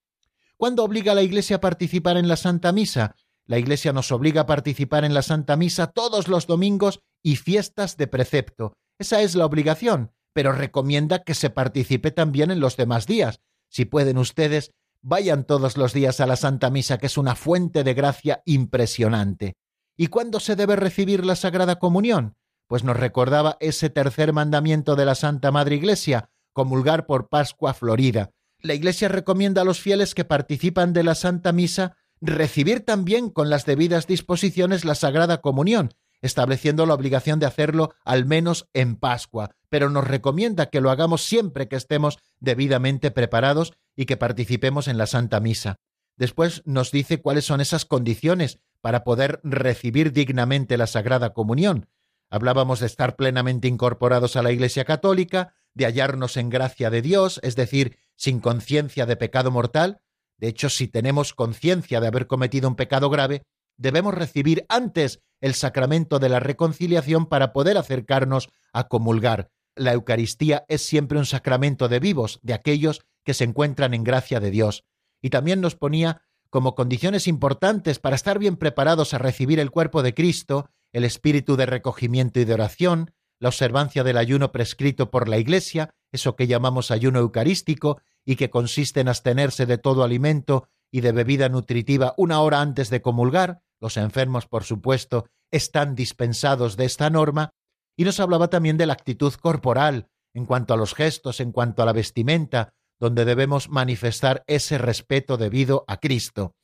¿Cuándo 0.56 0.84
obliga 0.84 1.14
la 1.14 1.22
Iglesia 1.22 1.56
a 1.56 1.60
participar 1.60 2.16
en 2.16 2.28
la 2.28 2.36
Santa 2.36 2.72
Misa? 2.72 3.16
La 3.46 3.58
Iglesia 3.58 3.92
nos 3.92 4.12
obliga 4.12 4.42
a 4.42 4.46
participar 4.46 5.04
en 5.04 5.14
la 5.14 5.22
Santa 5.22 5.56
Misa 5.56 5.88
todos 5.88 6.28
los 6.28 6.46
domingos 6.46 7.00
y 7.22 7.36
fiestas 7.36 7.96
de 7.96 8.06
precepto. 8.06 8.74
Esa 8.98 9.22
es 9.22 9.34
la 9.34 9.46
obligación, 9.46 10.12
pero 10.32 10.52
recomienda 10.52 11.24
que 11.24 11.34
se 11.34 11.50
participe 11.50 12.12
también 12.12 12.50
en 12.50 12.60
los 12.60 12.76
demás 12.76 13.06
días. 13.06 13.40
Si 13.68 13.84
pueden 13.84 14.18
ustedes, 14.18 14.70
vayan 15.00 15.44
todos 15.44 15.76
los 15.76 15.92
días 15.92 16.20
a 16.20 16.26
la 16.26 16.36
Santa 16.36 16.70
Misa, 16.70 16.98
que 16.98 17.06
es 17.06 17.18
una 17.18 17.34
fuente 17.34 17.82
de 17.84 17.94
gracia 17.94 18.42
impresionante. 18.46 19.56
¿Y 19.96 20.06
cuándo 20.06 20.40
se 20.40 20.56
debe 20.56 20.76
recibir 20.76 21.26
la 21.26 21.36
Sagrada 21.36 21.78
Comunión? 21.78 22.36
Pues 22.72 22.84
nos 22.84 22.96
recordaba 22.96 23.58
ese 23.60 23.90
tercer 23.90 24.32
mandamiento 24.32 24.96
de 24.96 25.04
la 25.04 25.14
Santa 25.14 25.50
Madre 25.50 25.74
Iglesia, 25.74 26.30
comulgar 26.54 27.04
por 27.04 27.28
Pascua 27.28 27.74
Florida. 27.74 28.30
La 28.60 28.72
Iglesia 28.72 29.08
recomienda 29.08 29.60
a 29.60 29.64
los 29.66 29.78
fieles 29.78 30.14
que 30.14 30.24
participan 30.24 30.94
de 30.94 31.02
la 31.02 31.14
Santa 31.14 31.52
Misa 31.52 31.98
recibir 32.22 32.82
también 32.82 33.28
con 33.28 33.50
las 33.50 33.66
debidas 33.66 34.06
disposiciones 34.06 34.86
la 34.86 34.94
Sagrada 34.94 35.42
Comunión, 35.42 35.92
estableciendo 36.22 36.86
la 36.86 36.94
obligación 36.94 37.38
de 37.40 37.44
hacerlo 37.44 37.92
al 38.06 38.24
menos 38.24 38.70
en 38.72 38.96
Pascua, 38.96 39.50
pero 39.68 39.90
nos 39.90 40.08
recomienda 40.08 40.70
que 40.70 40.80
lo 40.80 40.90
hagamos 40.90 41.26
siempre 41.26 41.68
que 41.68 41.76
estemos 41.76 42.20
debidamente 42.40 43.10
preparados 43.10 43.74
y 43.96 44.06
que 44.06 44.16
participemos 44.16 44.88
en 44.88 44.96
la 44.96 45.06
Santa 45.06 45.40
Misa. 45.40 45.76
Después 46.16 46.62
nos 46.64 46.90
dice 46.90 47.20
cuáles 47.20 47.44
son 47.44 47.60
esas 47.60 47.84
condiciones 47.84 48.60
para 48.80 49.04
poder 49.04 49.40
recibir 49.44 50.14
dignamente 50.14 50.78
la 50.78 50.86
Sagrada 50.86 51.34
Comunión. 51.34 51.86
Hablábamos 52.32 52.80
de 52.80 52.86
estar 52.86 53.14
plenamente 53.14 53.68
incorporados 53.68 54.36
a 54.36 54.42
la 54.42 54.52
Iglesia 54.52 54.86
Católica, 54.86 55.52
de 55.74 55.84
hallarnos 55.84 56.38
en 56.38 56.48
gracia 56.48 56.88
de 56.88 57.02
Dios, 57.02 57.38
es 57.42 57.56
decir, 57.56 57.98
sin 58.16 58.40
conciencia 58.40 59.04
de 59.04 59.16
pecado 59.16 59.50
mortal. 59.50 60.00
De 60.38 60.48
hecho, 60.48 60.70
si 60.70 60.88
tenemos 60.88 61.34
conciencia 61.34 62.00
de 62.00 62.06
haber 62.06 62.26
cometido 62.26 62.70
un 62.70 62.74
pecado 62.74 63.10
grave, 63.10 63.42
debemos 63.76 64.14
recibir 64.14 64.64
antes 64.70 65.20
el 65.42 65.52
sacramento 65.52 66.18
de 66.20 66.30
la 66.30 66.40
reconciliación 66.40 67.26
para 67.26 67.52
poder 67.52 67.76
acercarnos 67.76 68.48
a 68.72 68.88
comulgar. 68.88 69.50
La 69.76 69.92
Eucaristía 69.92 70.64
es 70.68 70.80
siempre 70.80 71.18
un 71.18 71.26
sacramento 71.26 71.90
de 71.90 72.00
vivos, 72.00 72.40
de 72.42 72.54
aquellos 72.54 73.02
que 73.24 73.34
se 73.34 73.44
encuentran 73.44 73.92
en 73.92 74.04
gracia 74.04 74.40
de 74.40 74.50
Dios. 74.50 74.86
Y 75.20 75.28
también 75.28 75.60
nos 75.60 75.76
ponía 75.76 76.22
como 76.48 76.74
condiciones 76.74 77.28
importantes 77.28 77.98
para 77.98 78.16
estar 78.16 78.38
bien 78.38 78.56
preparados 78.56 79.12
a 79.12 79.18
recibir 79.18 79.60
el 79.60 79.70
cuerpo 79.70 80.02
de 80.02 80.14
Cristo, 80.14 80.70
el 80.92 81.04
espíritu 81.04 81.56
de 81.56 81.66
recogimiento 81.66 82.40
y 82.40 82.44
de 82.44 82.54
oración, 82.54 83.12
la 83.38 83.48
observancia 83.48 84.04
del 84.04 84.18
ayuno 84.18 84.52
prescrito 84.52 85.10
por 85.10 85.28
la 85.28 85.38
Iglesia, 85.38 85.90
eso 86.12 86.36
que 86.36 86.46
llamamos 86.46 86.90
ayuno 86.90 87.18
eucarístico, 87.18 88.00
y 88.24 88.36
que 88.36 88.50
consiste 88.50 89.00
en 89.00 89.08
abstenerse 89.08 89.66
de 89.66 89.78
todo 89.78 90.04
alimento 90.04 90.68
y 90.92 91.00
de 91.00 91.12
bebida 91.12 91.48
nutritiva 91.48 92.14
una 92.16 92.40
hora 92.40 92.60
antes 92.60 92.90
de 92.90 93.02
comulgar, 93.02 93.62
los 93.80 93.96
enfermos, 93.96 94.46
por 94.46 94.62
supuesto, 94.62 95.26
están 95.50 95.94
dispensados 95.96 96.76
de 96.76 96.84
esta 96.84 97.10
norma, 97.10 97.50
y 97.96 98.04
nos 98.04 98.20
hablaba 98.20 98.48
también 98.48 98.76
de 98.76 98.86
la 98.86 98.92
actitud 98.92 99.32
corporal, 99.34 100.08
en 100.34 100.46
cuanto 100.46 100.72
a 100.72 100.76
los 100.76 100.94
gestos, 100.94 101.40
en 101.40 101.52
cuanto 101.52 101.82
a 101.82 101.86
la 101.86 101.92
vestimenta, 101.92 102.74
donde 103.00 103.24
debemos 103.24 103.68
manifestar 103.68 104.44
ese 104.46 104.78
respeto 104.78 105.36
debido 105.36 105.84
a 105.88 105.96
Cristo. 105.96 106.54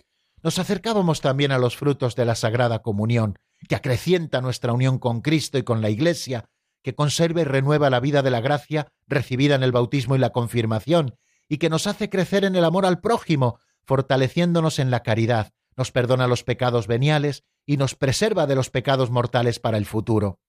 Nos 0.42 0.58
acercábamos 0.58 1.20
también 1.20 1.50
a 1.50 1.58
los 1.58 1.76
frutos 1.76 2.14
de 2.14 2.24
la 2.24 2.36
Sagrada 2.36 2.78
Comunión, 2.80 3.38
que 3.66 3.74
acrecienta 3.74 4.40
nuestra 4.40 4.72
unión 4.72 4.98
con 4.98 5.20
Cristo 5.20 5.58
y 5.58 5.62
con 5.62 5.82
la 5.82 5.90
Iglesia, 5.90 6.44
que 6.82 6.94
conserva 6.94 7.40
y 7.40 7.44
renueva 7.44 7.90
la 7.90 8.00
vida 8.00 8.22
de 8.22 8.30
la 8.30 8.40
gracia 8.40 8.88
recibida 9.06 9.54
en 9.54 9.62
el 9.62 9.72
bautismo 9.72 10.14
y 10.14 10.18
la 10.18 10.30
confirmación, 10.30 11.16
y 11.48 11.58
que 11.58 11.70
nos 11.70 11.86
hace 11.86 12.08
crecer 12.08 12.44
en 12.44 12.54
el 12.54 12.64
amor 12.64 12.86
al 12.86 13.00
prójimo, 13.00 13.58
fortaleciéndonos 13.84 14.78
en 14.78 14.90
la 14.90 15.02
caridad, 15.02 15.52
nos 15.76 15.92
perdona 15.92 16.26
los 16.26 16.44
pecados 16.44 16.86
veniales 16.86 17.44
y 17.64 17.76
nos 17.76 17.94
preserva 17.94 18.46
de 18.46 18.54
los 18.54 18.70
pecados 18.70 19.10
mortales 19.10 19.58
para 19.60 19.78
el 19.78 19.86
futuro. 19.86 20.40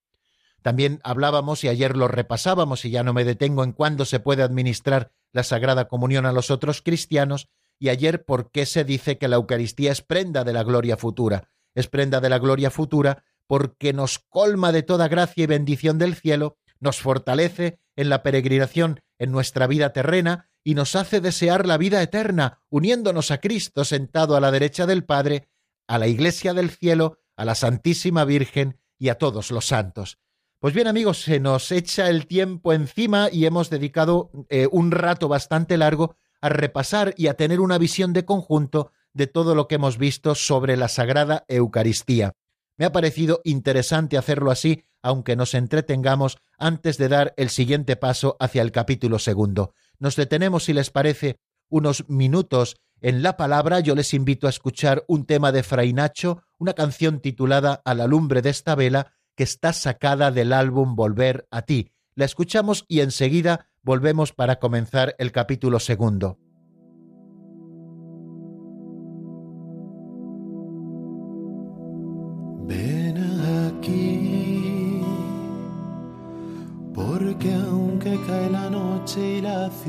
También 0.62 1.00
hablábamos, 1.04 1.64
y 1.64 1.70
ayer 1.70 1.96
lo 1.96 2.08
repasábamos, 2.08 2.84
y 2.84 2.90
ya 2.90 3.04
no 3.04 3.14
me 3.14 3.24
detengo 3.24 3.64
en 3.64 3.72
cuándo 3.72 4.06
se 4.06 4.20
puede 4.20 4.44
administrar 4.44 5.12
la 5.32 5.44
Sagrada 5.44 5.88
Comunión 5.88 6.26
a 6.26 6.34
los 6.34 6.52
otros 6.52 6.82
cristianos, 6.82 7.48
y 7.78 7.90
ayer 7.90 8.26
por 8.26 8.52
qué 8.52 8.66
se 8.66 8.84
dice 8.84 9.18
que 9.18 9.28
la 9.28 9.38
Eucaristía 9.38 9.92
es 9.92 10.02
prenda 10.02 10.44
de 10.44 10.52
la 10.52 10.64
gloria 10.64 10.98
futura. 10.98 11.50
Es 11.76 11.88
prenda 11.88 12.20
de 12.22 12.30
la 12.30 12.40
gloria 12.40 12.72
futura 12.72 13.24
porque 13.48 13.94
nos 13.94 14.20
colma 14.20 14.72
de 14.72 14.84
toda 14.84 15.08
gracia 15.08 15.44
y 15.44 15.48
bendición 15.48 15.98
del 15.98 16.16
cielo, 16.16 16.58
nos 16.80 17.00
fortalece 17.02 17.80
en 17.96 18.10
la 18.10 18.24
peregrinación 18.24 19.02
en 19.18 19.32
nuestra 19.32 19.68
vida 19.68 19.92
terrena 19.92 20.50
y 20.64 20.76
nos 20.76 20.96
hace 20.96 21.22
desear 21.22 21.66
la 21.66 21.78
vida 21.78 22.02
eterna, 22.02 22.62
uniéndonos 22.70 23.32
a 23.32 23.40
Cristo 23.40 23.86
sentado 23.86 24.36
a 24.36 24.40
la 24.40 24.52
derecha 24.52 24.86
del 24.86 25.04
Padre, 25.04 25.50
a 25.88 25.98
la 25.98 26.08
Iglesia 26.08 26.54
del 26.54 26.70
cielo, 26.70 27.20
a 27.36 27.46
la 27.46 27.56
Santísima 27.56 28.26
Virgen 28.26 28.80
y 28.98 29.10
a 29.10 29.16
todos 29.16 29.52
los 29.52 29.66
santos. 29.66 30.20
Pues 30.60 30.74
bien 30.74 30.88
amigos, 30.88 31.22
se 31.22 31.40
nos 31.40 31.72
echa 31.72 32.10
el 32.10 32.28
tiempo 32.28 32.74
encima 32.74 33.30
y 33.32 33.46
hemos 33.46 33.70
dedicado 33.70 34.30
eh, 34.50 34.68
un 34.72 34.92
rato 34.92 35.28
bastante 35.30 35.78
largo 35.78 36.18
a 36.42 36.50
repasar 36.50 37.14
y 37.18 37.28
a 37.28 37.36
tener 37.36 37.62
una 37.62 37.78
visión 37.78 38.14
de 38.14 38.26
conjunto 38.26 38.92
de 39.20 39.28
todo 39.28 39.54
lo 39.54 39.68
que 39.68 39.76
hemos 39.76 39.98
visto 39.98 40.34
sobre 40.34 40.78
la 40.78 40.88
Sagrada 40.88 41.44
Eucaristía. 41.50 42.32
Me 42.78 42.86
ha 42.86 42.94
parecido 42.94 43.42
interesante 43.44 44.18
hacerlo 44.18 44.50
así, 44.50 44.86
aunque 45.04 45.36
nos 45.36 45.56
entretengamos 45.56 46.38
antes 46.58 46.98
de 46.98 47.10
dar 47.10 47.34
el 47.36 47.50
siguiente 47.50 47.98
paso 47.98 48.38
hacia 48.40 48.62
el 48.62 48.72
capítulo 48.72 49.20
segundo. 49.20 49.74
Nos 50.00 50.16
detenemos, 50.16 50.64
si 50.64 50.74
les 50.74 50.90
parece, 50.90 51.36
unos 51.68 52.08
minutos 52.08 52.78
en 53.02 53.22
la 53.22 53.36
palabra. 53.36 53.82
Yo 53.82 53.94
les 53.94 54.14
invito 54.14 54.48
a 54.48 54.52
escuchar 54.52 55.04
un 55.10 55.26
tema 55.26 55.52
de 55.52 55.64
Fray 55.64 55.92
Nacho, 55.92 56.42
una 56.58 56.72
canción 56.72 57.20
titulada 57.20 57.82
A 57.84 57.96
la 57.96 58.08
lumbre 58.08 58.42
de 58.42 58.52
esta 58.52 58.74
vela, 58.74 59.12
que 59.36 59.44
está 59.44 59.74
sacada 59.74 60.32
del 60.32 60.54
álbum 60.54 60.96
Volver 60.96 61.46
a 61.52 61.64
ti. 61.64 61.92
La 62.16 62.24
escuchamos 62.24 62.86
y 62.88 63.02
enseguida 63.02 63.68
volvemos 63.82 64.32
para 64.32 64.60
comenzar 64.60 65.14
el 65.20 65.34
capítulo 65.34 65.82
segundo. 65.82 66.40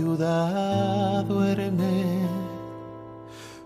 Ciudad 0.00 1.24
duerme, 1.24 2.22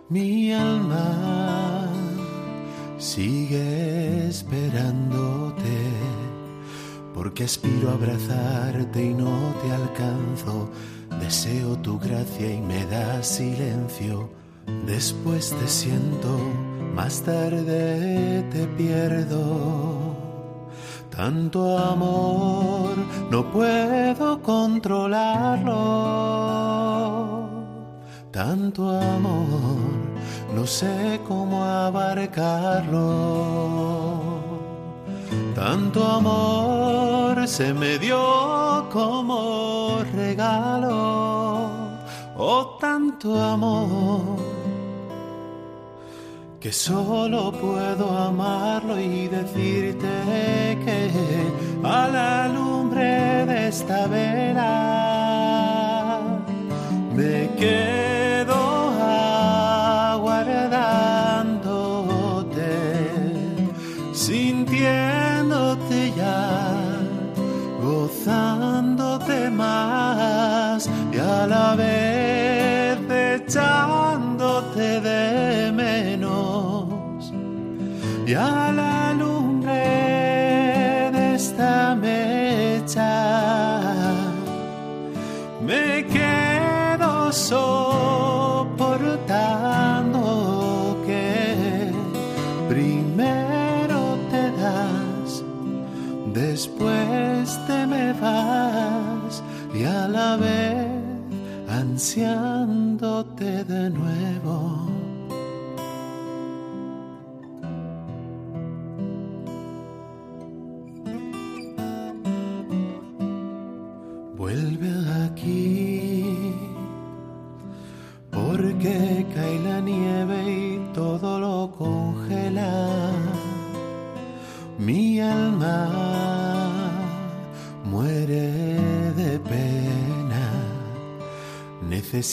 mi 0.09 0.53
alma 0.53 1.89
sigue 2.99 4.27
esperándote, 4.29 5.79
porque 7.15 7.45
aspiro 7.45 7.91
a 7.91 7.93
abrazarte 7.93 9.05
y 9.05 9.15
no 9.15 9.55
te 9.63 9.71
alcanzo. 9.73 10.71
Deseo 11.21 11.77
tu 11.79 12.01
gracia 12.01 12.53
y 12.53 12.61
me 12.61 12.85
da 12.87 13.23
silencio. 13.23 14.29
Después 14.87 15.55
te 15.61 15.69
siento, 15.69 16.37
más 16.97 17.23
tarde 17.23 18.43
te 18.51 18.67
pierdo. 18.77 20.04
Tanto 21.17 21.79
amor 21.79 22.97
no 23.31 23.45
puedo 23.53 24.43
controlarlo. 24.43 25.75
Tanto 28.33 28.91
amor, 28.91 29.79
no 30.55 30.67
sé 30.67 31.21
cómo 31.29 31.63
abarcarlo. 31.63 33.05
Tanto 35.55 36.05
amor 36.05 37.47
se 37.47 37.73
me 37.73 37.97
dio 37.99 38.89
como 38.93 40.01
regalo, 40.13 41.71
oh 42.37 42.77
tanto 42.81 43.41
amor, 43.41 44.39
que 46.65 46.73
solo 46.73 47.53
puedo 47.53 48.17
amarlo 48.17 48.99
y 48.99 49.29
decirte 49.29 50.09
que 50.83 51.11
a 51.85 52.09
la 52.09 52.49
lumbre 52.49 53.45
de 53.45 53.69
esta 53.69 54.07
vela 54.07 54.63
me 57.15 57.51
quedo 57.59 58.55
aguardándote, 60.15 62.73
sintiéndote 64.15 66.15
ya, 66.17 66.81
gozándote 67.83 69.51
más 69.51 70.89
y 71.13 71.19
a 71.19 71.47
la 71.47 71.75
vez 71.75 72.99
echándote 73.11 74.14
y 78.27 78.33
a 78.35 78.73
la 78.73 79.13
lumbre 79.13 79.73
de 81.13 81.35
esta 81.35 81.95
mecha 81.95 83.11
me 85.61 86.07
quedo 86.07 87.31
soportando 87.33 87.84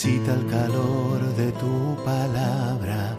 necesita 0.02 0.34
el 0.34 0.46
calor 0.48 1.20
de 1.36 1.52
tu 1.52 1.96
palabra, 2.04 3.16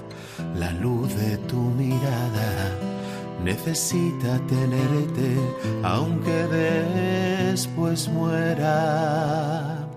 la 0.56 0.72
luz 0.74 1.16
de 1.16 1.38
tu 1.48 1.56
mirada 1.56 2.78
necesita 3.42 4.38
tenerte 4.48 5.38
aunque 5.82 6.32
después 6.32 8.10
muera. 8.10 9.88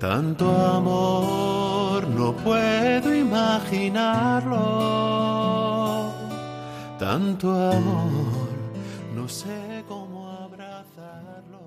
Tanto 0.00 0.50
amor 0.50 2.08
no 2.08 2.32
puedo 2.32 3.14
imaginarlo. 3.14 4.58
Tanto 6.98 7.52
amor 7.52 8.48
no 9.14 9.28
sé 9.28 9.84
cómo 9.86 10.28
abrazarlo. 10.28 11.60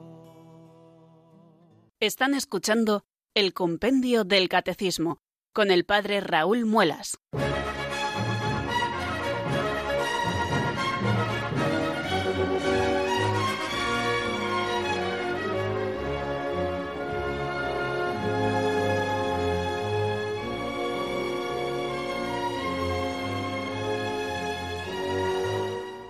Están 2.02 2.34
escuchando 2.34 3.06
el 3.36 3.52
Compendio 3.52 4.24
del 4.24 4.48
Catecismo 4.48 5.20
con 5.52 5.70
el 5.70 5.84
Padre 5.84 6.22
Raúl 6.22 6.66
Muelas. 6.66 7.18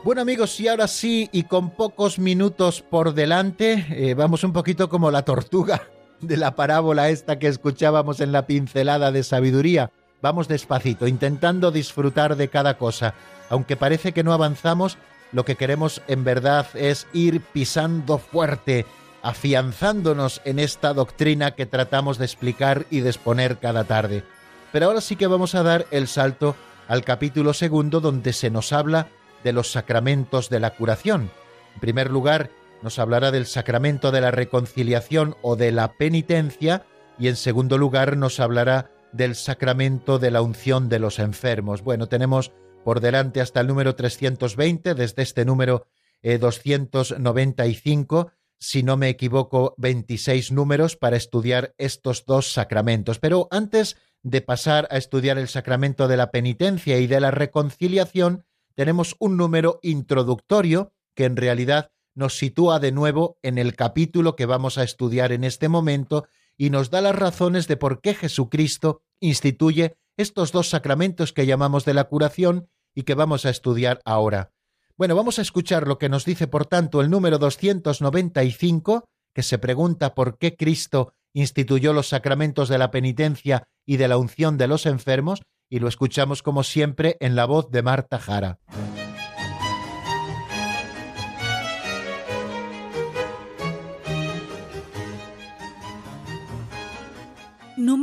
Bueno 0.03 0.21
amigos, 0.21 0.59
y 0.59 0.67
ahora 0.67 0.87
sí, 0.87 1.27
y 1.31 1.45
con 1.45 1.71
pocos 1.71 2.19
minutos 2.19 2.83
por 2.83 3.15
delante, 3.15 3.87
eh, 3.89 4.13
vamos 4.13 4.43
un 4.43 4.53
poquito 4.53 4.87
como 4.87 5.09
la 5.09 5.25
tortuga 5.25 5.89
de 6.27 6.37
la 6.37 6.55
parábola 6.55 7.09
esta 7.09 7.39
que 7.39 7.47
escuchábamos 7.47 8.19
en 8.19 8.31
la 8.31 8.45
pincelada 8.47 9.11
de 9.11 9.23
sabiduría. 9.23 9.91
Vamos 10.21 10.47
despacito, 10.47 11.07
intentando 11.07 11.71
disfrutar 11.71 12.35
de 12.35 12.47
cada 12.47 12.77
cosa. 12.77 13.13
Aunque 13.49 13.75
parece 13.75 14.11
que 14.11 14.23
no 14.23 14.33
avanzamos, 14.33 14.97
lo 15.31 15.45
que 15.45 15.55
queremos 15.55 16.01
en 16.07 16.23
verdad 16.23 16.67
es 16.73 17.07
ir 17.13 17.41
pisando 17.41 18.17
fuerte, 18.17 18.85
afianzándonos 19.21 20.41
en 20.45 20.59
esta 20.59 20.93
doctrina 20.93 21.51
que 21.51 21.65
tratamos 21.65 22.17
de 22.17 22.25
explicar 22.25 22.85
y 22.89 23.01
de 23.01 23.09
exponer 23.09 23.57
cada 23.57 23.83
tarde. 23.83 24.23
Pero 24.71 24.87
ahora 24.87 25.01
sí 25.01 25.15
que 25.15 25.27
vamos 25.27 25.55
a 25.55 25.63
dar 25.63 25.85
el 25.91 26.07
salto 26.07 26.55
al 26.87 27.03
capítulo 27.03 27.53
segundo 27.53 27.99
donde 28.01 28.33
se 28.33 28.49
nos 28.49 28.73
habla 28.73 29.07
de 29.43 29.53
los 29.53 29.71
sacramentos 29.71 30.49
de 30.49 30.59
la 30.59 30.71
curación. 30.71 31.31
En 31.75 31.79
primer 31.79 32.11
lugar, 32.11 32.49
nos 32.85 32.99
hablará 32.99 33.31
del 33.31 33.47
sacramento 33.47 34.11
de 34.11 34.21
la 34.21 34.29
reconciliación 34.29 35.35
o 35.41 35.55
de 35.55 35.71
la 35.71 35.97
penitencia 35.97 36.85
y 37.17 37.29
en 37.29 37.35
segundo 37.35 37.79
lugar 37.79 38.15
nos 38.15 38.39
hablará 38.39 38.91
del 39.11 39.33
sacramento 39.33 40.19
de 40.19 40.29
la 40.29 40.43
unción 40.43 40.87
de 40.87 40.99
los 40.99 41.17
enfermos. 41.17 41.81
Bueno, 41.81 42.07
tenemos 42.07 42.51
por 42.83 42.99
delante 42.99 43.41
hasta 43.41 43.61
el 43.61 43.65
número 43.65 43.95
320, 43.95 44.93
desde 44.93 45.23
este 45.23 45.45
número 45.45 45.87
eh, 46.21 46.37
295, 46.37 48.31
si 48.59 48.83
no 48.83 48.97
me 48.97 49.09
equivoco, 49.09 49.73
26 49.79 50.51
números 50.51 50.95
para 50.95 51.17
estudiar 51.17 51.73
estos 51.79 52.23
dos 52.27 52.53
sacramentos. 52.53 53.17
Pero 53.17 53.47
antes 53.49 53.97
de 54.21 54.41
pasar 54.41 54.87
a 54.91 54.97
estudiar 54.97 55.39
el 55.39 55.47
sacramento 55.47 56.07
de 56.07 56.17
la 56.17 56.29
penitencia 56.29 56.99
y 56.99 57.07
de 57.07 57.19
la 57.19 57.31
reconciliación, 57.31 58.45
tenemos 58.75 59.15
un 59.17 59.37
número 59.37 59.79
introductorio 59.81 60.93
que 61.15 61.25
en 61.25 61.35
realidad 61.35 61.89
nos 62.15 62.37
sitúa 62.37 62.79
de 62.79 62.91
nuevo 62.91 63.37
en 63.43 63.57
el 63.57 63.75
capítulo 63.75 64.35
que 64.35 64.45
vamos 64.45 64.77
a 64.77 64.83
estudiar 64.83 65.31
en 65.31 65.43
este 65.43 65.69
momento 65.69 66.25
y 66.57 66.69
nos 66.69 66.89
da 66.89 67.01
las 67.01 67.15
razones 67.15 67.67
de 67.67 67.77
por 67.77 68.01
qué 68.01 68.13
Jesucristo 68.13 69.01
instituye 69.19 69.97
estos 70.17 70.51
dos 70.51 70.69
sacramentos 70.69 71.33
que 71.33 71.45
llamamos 71.45 71.85
de 71.85 71.93
la 71.93 72.05
curación 72.05 72.69
y 72.93 73.03
que 73.03 73.13
vamos 73.13 73.45
a 73.45 73.49
estudiar 73.49 73.99
ahora. 74.05 74.53
Bueno, 74.97 75.15
vamos 75.15 75.39
a 75.39 75.41
escuchar 75.41 75.87
lo 75.87 75.97
que 75.97 76.07
nos 76.07 76.23
dice, 76.23 76.47
por 76.47 76.65
tanto, 76.65 77.01
el 77.01 77.09
número 77.09 77.37
295, 77.37 79.09
que 79.33 79.43
se 79.43 79.57
pregunta 79.57 80.15
por 80.15 80.37
qué 80.37 80.55
Cristo 80.55 81.11
instituyó 81.33 81.91
los 81.91 82.07
sacramentos 82.07 82.69
de 82.69 82.77
la 82.77 82.91
penitencia 82.91 83.67
y 83.85 83.97
de 83.97 84.07
la 84.07 84.17
unción 84.17 84.57
de 84.57 84.69
los 84.69 84.85
enfermos, 84.85 85.41
y 85.69 85.79
lo 85.79 85.89
escuchamos 85.89 86.41
como 86.41 86.63
siempre 86.63 87.17
en 87.19 87.35
la 87.35 87.43
voz 87.43 87.69
de 87.71 87.83
Marta 87.83 88.19
Jara. 88.19 88.59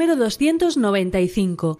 Número 0.02 0.16
295. 0.16 1.78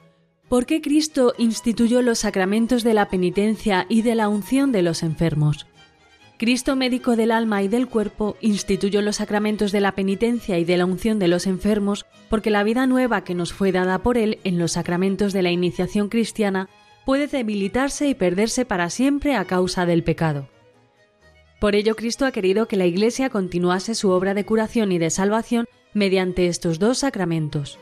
¿Por 0.49 0.65
qué 0.65 0.81
Cristo 0.81 1.35
instituyó 1.39 2.03
los 2.03 2.21
sacramentos 2.21 2.85
de 2.85 2.95
la 2.95 3.09
penitencia 3.09 3.85
y 3.89 4.03
de 4.03 4.15
la 4.15 4.29
unción 4.29 4.71
de 4.71 4.83
los 4.83 5.03
enfermos? 5.03 5.67
Cristo 6.39 6.77
médico 6.77 7.17
del 7.17 7.33
alma 7.33 7.65
y 7.65 7.69
del 7.69 7.89
cuerpo 7.89 8.37
instituyó 8.41 9.03
los 9.03 9.17
sacramentos 9.17 9.73
de 9.73 9.81
la 9.81 9.97
penitencia 9.97 10.57
y 10.61 10.65
de 10.65 10.77
la 10.77 10.85
unción 10.85 11.19
de 11.19 11.27
los 11.27 11.49
enfermos 11.49 12.07
porque 12.31 12.51
la 12.51 12.63
vida 12.63 12.87
nueva 12.87 13.25
que 13.25 13.35
nos 13.35 13.53
fue 13.53 13.73
dada 13.73 13.99
por 14.05 14.17
Él 14.17 14.39
en 14.45 14.57
los 14.57 14.71
sacramentos 14.71 15.33
de 15.33 15.43
la 15.43 15.51
iniciación 15.51 16.09
cristiana 16.09 16.69
puede 17.05 17.27
debilitarse 17.27 18.07
y 18.07 18.15
perderse 18.15 18.65
para 18.65 18.89
siempre 18.89 19.35
a 19.35 19.47
causa 19.47 19.85
del 19.85 20.05
pecado. 20.05 20.49
Por 21.61 21.75
ello 21.75 21.97
Cristo 21.97 22.25
ha 22.25 22.31
querido 22.31 22.69
que 22.69 22.77
la 22.77 22.87
Iglesia 22.87 23.31
continuase 23.31 23.97
su 23.97 24.11
obra 24.11 24.33
de 24.33 24.45
curación 24.45 24.93
y 24.93 24.99
de 24.99 25.11
salvación 25.11 25.67
mediante 25.93 26.47
estos 26.47 26.79
dos 26.79 26.99
sacramentos. 26.99 27.81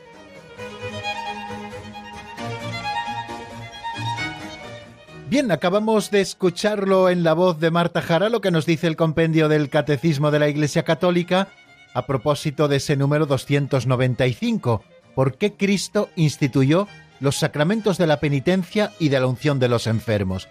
Bien, 5.30 5.52
acabamos 5.52 6.10
de 6.10 6.20
escucharlo 6.20 7.08
en 7.08 7.22
la 7.22 7.34
voz 7.34 7.60
de 7.60 7.70
Marta 7.70 8.02
Jara, 8.02 8.28
lo 8.30 8.40
que 8.40 8.50
nos 8.50 8.66
dice 8.66 8.88
el 8.88 8.96
compendio 8.96 9.48
del 9.48 9.70
Catecismo 9.70 10.32
de 10.32 10.40
la 10.40 10.48
Iglesia 10.48 10.82
Católica 10.82 11.46
a 11.94 12.04
propósito 12.04 12.66
de 12.66 12.78
ese 12.78 12.96
número 12.96 13.26
295. 13.26 14.82
por 15.14 15.38
qué 15.38 15.52
Cristo 15.52 16.08
instituyó 16.16 16.88
los 17.20 17.36
sacramentos 17.36 17.96
de 17.96 18.08
la 18.08 18.18
penitencia 18.18 18.90
y 18.98 19.08
de 19.08 19.20
la 19.20 19.28
unción 19.28 19.60
de 19.60 19.68
los 19.68 19.86
enfermos. 19.86 20.48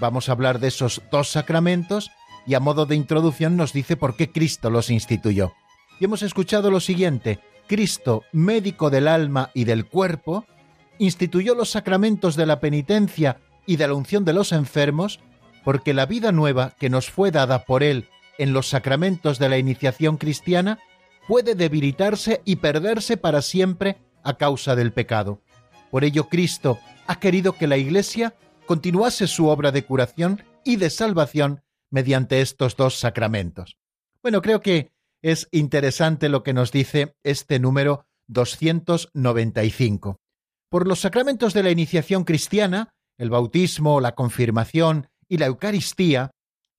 Vamos 0.00 0.30
a 0.30 0.32
hablar 0.32 0.58
de 0.58 0.68
esos 0.68 1.02
dos 1.12 1.28
sacramentos 1.28 2.10
y 2.46 2.54
a 2.54 2.60
modo 2.60 2.86
de 2.86 2.96
introducción 2.96 3.58
nos 3.58 3.74
dice 3.74 3.94
por 3.94 4.16
qué 4.16 4.32
Cristo 4.32 4.70
los 4.70 4.88
instituyó. 4.88 5.52
Y 6.00 6.06
hemos 6.06 6.22
escuchado 6.22 6.70
lo 6.70 6.80
siguiente, 6.80 7.40
Cristo, 7.66 8.22
médico 8.32 8.88
del 8.88 9.06
alma 9.06 9.50
y 9.52 9.64
del 9.64 9.84
cuerpo, 9.84 10.46
instituyó 10.96 11.54
los 11.54 11.68
sacramentos 11.68 12.36
de 12.36 12.46
la 12.46 12.60
penitencia 12.60 13.40
y 13.66 13.76
de 13.76 13.88
la 13.88 13.94
unción 13.94 14.24
de 14.24 14.32
los 14.32 14.52
enfermos, 14.52 15.20
porque 15.64 15.94
la 15.94 16.06
vida 16.06 16.32
nueva 16.32 16.74
que 16.78 16.90
nos 16.90 17.10
fue 17.10 17.30
dada 17.30 17.64
por 17.64 17.82
Él 17.82 18.08
en 18.38 18.52
los 18.52 18.68
sacramentos 18.68 19.38
de 19.38 19.48
la 19.48 19.58
iniciación 19.58 20.16
cristiana 20.16 20.78
puede 21.26 21.54
debilitarse 21.54 22.42
y 22.44 22.56
perderse 22.56 23.16
para 23.16 23.42
siempre 23.42 23.98
a 24.22 24.36
causa 24.36 24.76
del 24.76 24.92
pecado. 24.92 25.40
Por 25.90 26.04
ello 26.04 26.28
Cristo 26.28 26.78
ha 27.06 27.20
querido 27.20 27.52
que 27.52 27.66
la 27.66 27.76
Iglesia 27.76 28.34
continuase 28.66 29.26
su 29.26 29.48
obra 29.48 29.72
de 29.72 29.84
curación 29.84 30.42
y 30.64 30.76
de 30.76 30.90
salvación 30.90 31.62
mediante 31.90 32.40
estos 32.40 32.76
dos 32.76 32.98
sacramentos. 32.98 33.78
Bueno, 34.22 34.42
creo 34.42 34.60
que 34.60 34.92
es 35.22 35.48
interesante 35.52 36.28
lo 36.28 36.42
que 36.42 36.52
nos 36.52 36.72
dice 36.72 37.16
este 37.22 37.58
número 37.58 38.06
295. 38.26 40.20
Por 40.68 40.86
los 40.86 41.00
sacramentos 41.00 41.54
de 41.54 41.62
la 41.62 41.70
iniciación 41.70 42.24
cristiana, 42.24 42.94
el 43.18 43.30
bautismo, 43.30 44.00
la 44.00 44.14
confirmación 44.14 45.08
y 45.28 45.38
la 45.38 45.46
Eucaristía, 45.46 46.30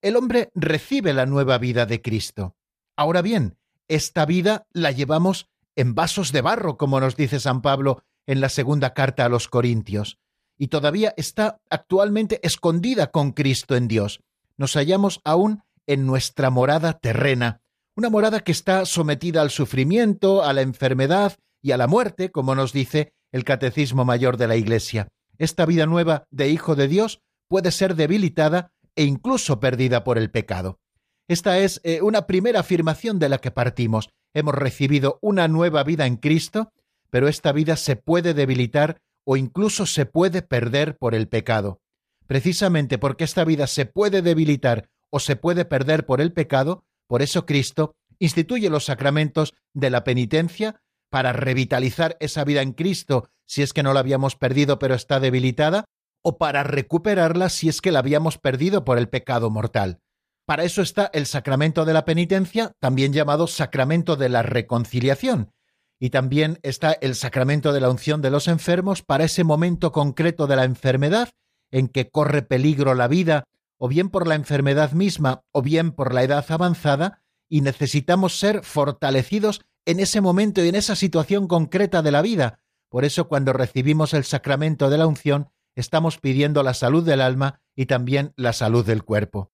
el 0.02 0.16
hombre 0.16 0.52
recibe 0.54 1.14
la 1.14 1.26
nueva 1.26 1.58
vida 1.58 1.86
de 1.86 2.02
Cristo. 2.02 2.56
Ahora 2.96 3.22
bien, 3.22 3.58
esta 3.88 4.26
vida 4.26 4.68
la 4.72 4.92
llevamos 4.92 5.50
en 5.76 5.96
vasos 5.96 6.32
de 6.32 6.42
barro, 6.42 6.78
como 6.78 7.00
nos 7.00 7.16
dice 7.16 7.40
San 7.40 7.62
Pablo 7.62 8.04
en 8.26 8.42
la 8.42 8.50
segunda 8.50 8.94
carta 8.94 9.26
a 9.26 9.30
los 9.30 9.48
Corintios, 9.48 10.18
y 10.58 10.68
todavía 10.68 11.14
está 11.18 11.60
actualmente 11.70 12.40
escondida 12.44 13.12
con 13.12 13.32
Cristo 13.32 13.76
en 13.76 13.88
Dios. 13.88 14.22
Nos 14.58 14.74
hallamos 14.74 15.22
aún 15.24 15.64
en 15.86 16.06
nuestra 16.06 16.50
morada 16.50 16.94
terrena, 16.94 17.62
una 17.96 18.10
morada 18.10 18.40
que 18.42 18.52
está 18.52 18.86
sometida 18.86 19.42
al 19.42 19.50
sufrimiento, 19.50 20.44
a 20.44 20.54
la 20.54 20.62
enfermedad 20.62 21.38
y 21.62 21.72
a 21.72 21.78
la 21.78 21.88
muerte, 21.88 22.32
como 22.32 22.56
nos 22.56 22.74
dice 22.74 23.14
el 23.32 23.44
Catecismo 23.44 24.06
Mayor 24.06 24.38
de 24.38 24.48
la 24.48 24.56
Iglesia. 24.56 25.08
Esta 25.38 25.66
vida 25.66 25.86
nueva 25.86 26.26
de 26.32 26.50
Hijo 26.50 26.76
de 26.76 26.88
Dios 26.88 27.22
puede 27.48 27.72
ser 27.72 27.96
debilitada 27.96 28.72
e 28.96 29.04
incluso 29.04 29.60
perdida 29.60 30.04
por 30.04 30.18
el 30.18 30.32
pecado. 30.32 30.80
Esta 31.28 31.58
es 31.60 31.82
eh, 31.84 32.02
una 32.02 32.28
primera 32.28 32.60
afirmación 32.60 33.20
de 33.20 33.30
la 33.30 33.40
que 33.40 33.52
partimos. 33.52 34.10
Hemos 34.34 34.56
recibido 34.56 35.20
una 35.22 35.48
nueva 35.48 35.84
vida 35.84 36.06
en 36.06 36.18
Cristo, 36.18 36.72
pero 37.10 37.28
esta 37.28 37.52
vida 37.52 37.76
se 37.78 37.96
puede 37.96 38.34
debilitar 38.34 39.02
o 39.26 39.38
incluso 39.38 39.86
se 39.86 40.06
puede 40.06 40.42
perder 40.42 40.98
por 40.98 41.16
el 41.16 41.28
pecado. 41.28 41.82
Precisamente 42.28 42.98
porque 42.98 43.24
esta 43.24 43.44
vida 43.44 43.68
se 43.68 43.86
puede 43.86 44.22
debilitar 44.22 44.90
o 45.10 45.20
se 45.20 45.36
puede 45.36 45.66
perder 45.66 46.06
por 46.06 46.22
el 46.22 46.32
pecado, 46.34 46.84
por 47.08 47.22
eso 47.22 47.46
Cristo 47.46 47.96
instituye 48.20 48.70
los 48.70 48.86
sacramentos 48.86 49.54
de 49.74 49.90
la 49.90 50.04
penitencia 50.04 50.82
para 51.10 51.34
revitalizar 51.34 52.18
esa 52.20 52.44
vida 52.44 52.62
en 52.62 52.74
Cristo 52.74 53.30
si 53.46 53.62
es 53.62 53.74
que 53.74 53.84
no 53.84 53.94
la 53.94 54.00
habíamos 54.00 54.36
perdido 54.36 54.80
pero 54.80 54.96
está 54.96 55.20
debilitada, 55.20 55.86
o 56.22 56.38
para 56.38 56.64
recuperarla 56.64 57.50
si 57.50 57.70
es 57.70 57.82
que 57.82 57.92
la 57.92 58.00
habíamos 58.00 58.38
perdido 58.38 58.84
por 58.84 58.98
el 58.98 59.10
pecado 59.10 59.52
mortal. 59.52 60.00
Para 60.46 60.64
eso 60.64 60.82
está 60.82 61.10
el 61.14 61.26
sacramento 61.26 61.86
de 61.86 61.94
la 61.94 62.06
penitencia, 62.06 62.72
también 62.80 63.14
llamado 63.14 63.48
sacramento 63.48 64.16
de 64.16 64.30
la 64.30 64.42
reconciliación, 64.42 65.52
y 66.00 66.10
también 66.10 66.60
está 66.64 66.94
el 66.94 67.16
sacramento 67.16 67.74
de 67.74 67.82
la 67.82 67.90
unción 67.90 68.22
de 68.22 68.32
los 68.32 68.48
enfermos 68.48 69.02
para 69.02 69.24
ese 69.24 69.44
momento 69.44 69.92
concreto 69.92 70.48
de 70.48 70.56
la 70.56 70.64
enfermedad 70.64 71.30
en 71.72 71.88
que 71.88 72.10
corre 72.10 72.42
peligro 72.42 72.94
la 72.94 73.08
vida, 73.08 73.44
o 73.78 73.88
bien 73.88 74.10
por 74.10 74.28
la 74.28 74.36
enfermedad 74.36 74.92
misma, 74.92 75.44
o 75.52 75.62
bien 75.62 75.92
por 75.92 76.14
la 76.14 76.24
edad 76.24 76.46
avanzada, 76.50 77.22
y 77.50 77.62
necesitamos 77.62 78.40
ser 78.40 78.64
fortalecidos 78.64 79.62
en 79.86 80.00
ese 80.00 80.22
momento 80.22 80.64
y 80.64 80.70
en 80.70 80.76
esa 80.76 80.96
situación 80.96 81.48
concreta 81.48 82.02
de 82.02 82.12
la 82.12 82.22
vida. 82.22 82.60
Por 82.90 83.06
eso 83.06 83.28
cuando 83.28 83.54
recibimos 83.54 84.14
el 84.14 84.24
sacramento 84.24 84.90
de 84.90 84.98
la 84.98 85.08
unción, 85.08 85.50
estamos 85.76 86.18
pidiendo 86.18 86.64
la 86.64 86.74
salud 86.74 87.06
del 87.06 87.22
alma 87.22 87.62
y 87.76 87.86
también 87.86 88.34
la 88.36 88.54
salud 88.54 88.86
del 88.86 89.04
cuerpo. 89.04 89.52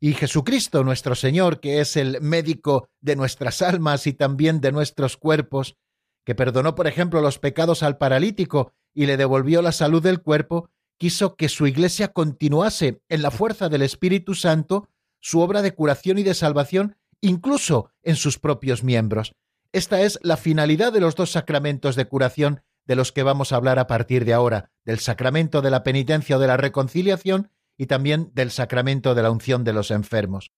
Y 0.00 0.14
Jesucristo 0.14 0.82
nuestro 0.82 1.14
Señor, 1.14 1.60
que 1.60 1.80
es 1.80 1.96
el 1.96 2.20
médico 2.22 2.88
de 3.00 3.16
nuestras 3.16 3.60
almas 3.60 4.06
y 4.06 4.14
también 4.14 4.60
de 4.60 4.72
nuestros 4.72 5.18
cuerpos, 5.18 5.76
que 6.24 6.34
perdonó, 6.34 6.74
por 6.74 6.86
ejemplo, 6.86 7.20
los 7.20 7.38
pecados 7.38 7.82
al 7.82 7.98
paralítico 7.98 8.72
y 8.94 9.06
le 9.06 9.16
devolvió 9.16 9.60
la 9.62 9.72
salud 9.72 10.02
del 10.02 10.22
cuerpo, 10.22 10.70
quiso 10.98 11.36
que 11.36 11.48
su 11.48 11.66
iglesia 11.66 12.12
continuase 12.12 13.02
en 13.08 13.22
la 13.22 13.30
fuerza 13.30 13.68
del 13.68 13.82
Espíritu 13.82 14.34
Santo 14.34 14.88
su 15.20 15.40
obra 15.40 15.60
de 15.60 15.74
curación 15.74 16.18
y 16.18 16.22
de 16.22 16.34
salvación, 16.34 16.96
incluso 17.20 17.90
en 18.02 18.16
sus 18.16 18.38
propios 18.38 18.82
miembros. 18.82 19.34
Esta 19.72 20.00
es 20.00 20.18
la 20.22 20.36
finalidad 20.36 20.92
de 20.92 21.00
los 21.00 21.14
dos 21.14 21.30
sacramentos 21.30 21.94
de 21.94 22.06
curación 22.06 22.62
de 22.86 22.96
los 22.96 23.12
que 23.12 23.22
vamos 23.22 23.52
a 23.52 23.56
hablar 23.56 23.78
a 23.78 23.86
partir 23.86 24.24
de 24.24 24.32
ahora, 24.32 24.72
del 24.84 24.98
sacramento 24.98 25.62
de 25.62 25.70
la 25.70 25.84
penitencia 25.84 26.36
o 26.36 26.38
de 26.40 26.48
la 26.48 26.56
reconciliación 26.56 27.52
y 27.78 27.86
también 27.86 28.32
del 28.34 28.50
sacramento 28.50 29.14
de 29.14 29.22
la 29.22 29.30
unción 29.30 29.62
de 29.62 29.72
los 29.72 29.92
enfermos. 29.92 30.50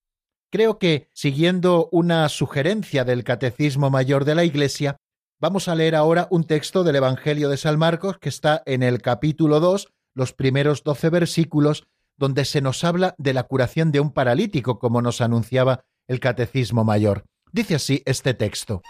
Creo 0.50 0.78
que, 0.78 1.10
siguiendo 1.12 1.90
una 1.92 2.26
sugerencia 2.30 3.04
del 3.04 3.22
Catecismo 3.22 3.90
Mayor 3.90 4.24
de 4.24 4.34
la 4.34 4.44
Iglesia, 4.44 4.96
vamos 5.38 5.68
a 5.68 5.74
leer 5.74 5.94
ahora 5.94 6.26
un 6.30 6.44
texto 6.44 6.82
del 6.82 6.96
Evangelio 6.96 7.50
de 7.50 7.58
San 7.58 7.78
Marcos 7.78 8.16
que 8.18 8.30
está 8.30 8.62
en 8.64 8.82
el 8.82 9.02
capítulo 9.02 9.60
2, 9.60 9.88
los 10.14 10.32
primeros 10.32 10.84
doce 10.84 11.10
versículos, 11.10 11.84
donde 12.16 12.46
se 12.46 12.62
nos 12.62 12.82
habla 12.82 13.14
de 13.18 13.34
la 13.34 13.42
curación 13.42 13.92
de 13.92 14.00
un 14.00 14.10
paralítico, 14.10 14.78
como 14.78 15.02
nos 15.02 15.20
anunciaba 15.20 15.84
el 16.08 16.18
Catecismo 16.18 16.82
Mayor. 16.84 17.24
Dice 17.52 17.74
así 17.74 18.02
este 18.06 18.32
texto. 18.32 18.80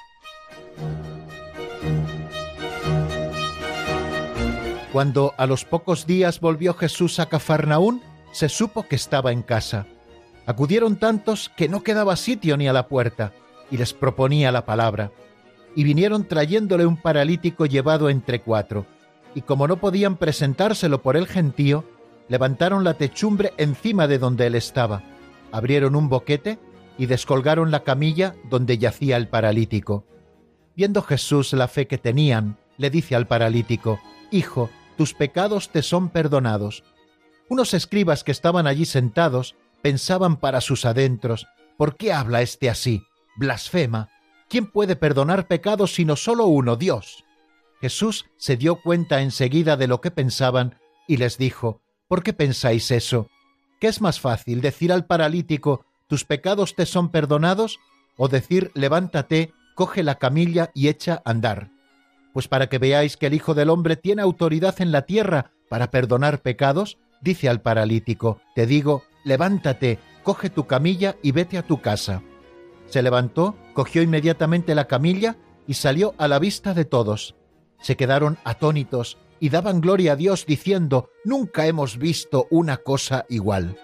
Cuando 4.92 5.32
a 5.38 5.46
los 5.46 5.64
pocos 5.64 6.06
días 6.06 6.40
volvió 6.40 6.74
Jesús 6.74 7.18
a 7.18 7.26
Cafarnaún, 7.26 8.02
se 8.32 8.48
supo 8.48 8.82
que 8.82 8.96
estaba 8.96 9.32
en 9.32 9.42
casa. 9.42 9.86
Acudieron 10.44 10.96
tantos 10.96 11.50
que 11.56 11.68
no 11.68 11.82
quedaba 11.82 12.16
sitio 12.16 12.56
ni 12.56 12.68
a 12.68 12.72
la 12.72 12.88
puerta, 12.88 13.32
y 13.70 13.78
les 13.78 13.94
proponía 13.94 14.52
la 14.52 14.66
palabra. 14.66 15.10
Y 15.74 15.84
vinieron 15.84 16.28
trayéndole 16.28 16.84
un 16.84 16.98
paralítico 16.98 17.64
llevado 17.64 18.10
entre 18.10 18.42
cuatro, 18.42 18.84
y 19.34 19.42
como 19.42 19.66
no 19.66 19.78
podían 19.78 20.16
presentárselo 20.16 21.00
por 21.00 21.16
el 21.16 21.26
gentío, 21.26 21.84
levantaron 22.28 22.84
la 22.84 22.94
techumbre 22.94 23.52
encima 23.56 24.06
de 24.06 24.18
donde 24.18 24.46
él 24.46 24.54
estaba, 24.54 25.02
abrieron 25.52 25.96
un 25.96 26.08
boquete 26.08 26.58
y 26.98 27.06
descolgaron 27.06 27.70
la 27.70 27.82
camilla 27.82 28.34
donde 28.50 28.78
yacía 28.78 29.16
el 29.16 29.28
paralítico. 29.28 30.04
Viendo 30.74 31.02
Jesús 31.02 31.52
la 31.52 31.68
fe 31.68 31.86
que 31.86 31.98
tenían, 31.98 32.58
le 32.78 32.90
dice 32.90 33.14
al 33.14 33.26
paralítico, 33.26 34.00
Hijo, 34.30 34.70
tus 34.96 35.14
pecados 35.14 35.70
te 35.70 35.82
son 35.82 36.08
perdonados. 36.08 36.84
Unos 37.48 37.74
escribas 37.74 38.24
que 38.24 38.32
estaban 38.32 38.66
allí 38.66 38.86
sentados 38.86 39.56
pensaban 39.82 40.36
para 40.36 40.60
sus 40.60 40.84
adentros, 40.84 41.46
¿por 41.76 41.96
qué 41.96 42.12
habla 42.12 42.40
éste 42.40 42.70
así? 42.70 43.02
Blasfema. 43.36 44.08
¿Quién 44.48 44.66
puede 44.66 44.96
perdonar 44.96 45.46
pecados 45.46 45.94
sino 45.94 46.16
solo 46.16 46.46
uno, 46.46 46.76
Dios? 46.76 47.24
Jesús 47.80 48.26
se 48.36 48.56
dio 48.56 48.76
cuenta 48.76 49.22
enseguida 49.22 49.76
de 49.76 49.88
lo 49.88 50.00
que 50.00 50.10
pensaban 50.10 50.78
y 51.08 51.16
les 51.16 51.36
dijo, 51.36 51.82
¿por 52.08 52.22
qué 52.22 52.32
pensáis 52.32 52.90
eso? 52.90 53.28
¿Qué 53.80 53.88
es 53.88 54.00
más 54.00 54.20
fácil 54.20 54.60
decir 54.60 54.92
al 54.92 55.06
paralítico, 55.06 55.84
tus 56.06 56.24
pecados 56.24 56.74
te 56.74 56.86
son 56.86 57.10
perdonados? 57.10 57.80
o 58.16 58.28
decir, 58.28 58.70
levántate, 58.74 59.52
coge 59.74 60.02
la 60.02 60.16
camilla 60.16 60.70
y 60.74 60.88
echa 60.88 61.22
a 61.24 61.30
andar 61.30 61.70
pues 62.32 62.48
para 62.48 62.68
que 62.68 62.78
veáis 62.78 63.16
que 63.16 63.26
el 63.26 63.34
Hijo 63.34 63.54
del 63.54 63.70
Hombre 63.70 63.96
tiene 63.96 64.22
autoridad 64.22 64.80
en 64.80 64.92
la 64.92 65.02
tierra 65.02 65.52
para 65.68 65.90
perdonar 65.90 66.40
pecados, 66.40 66.98
dice 67.20 67.48
al 67.48 67.60
paralítico, 67.60 68.40
te 68.54 68.66
digo, 68.66 69.02
levántate, 69.24 69.98
coge 70.22 70.50
tu 70.50 70.66
camilla 70.66 71.16
y 71.22 71.32
vete 71.32 71.58
a 71.58 71.66
tu 71.66 71.80
casa. 71.80 72.22
Se 72.86 73.02
levantó, 73.02 73.56
cogió 73.74 74.02
inmediatamente 74.02 74.74
la 74.74 74.86
camilla 74.86 75.36
y 75.66 75.74
salió 75.74 76.14
a 76.18 76.28
la 76.28 76.38
vista 76.38 76.74
de 76.74 76.84
todos. 76.84 77.36
Se 77.80 77.96
quedaron 77.96 78.38
atónitos 78.44 79.18
y 79.40 79.48
daban 79.48 79.80
gloria 79.80 80.12
a 80.12 80.16
Dios 80.16 80.46
diciendo, 80.46 81.10
nunca 81.24 81.66
hemos 81.66 81.98
visto 81.98 82.46
una 82.50 82.78
cosa 82.78 83.26
igual. 83.28 83.76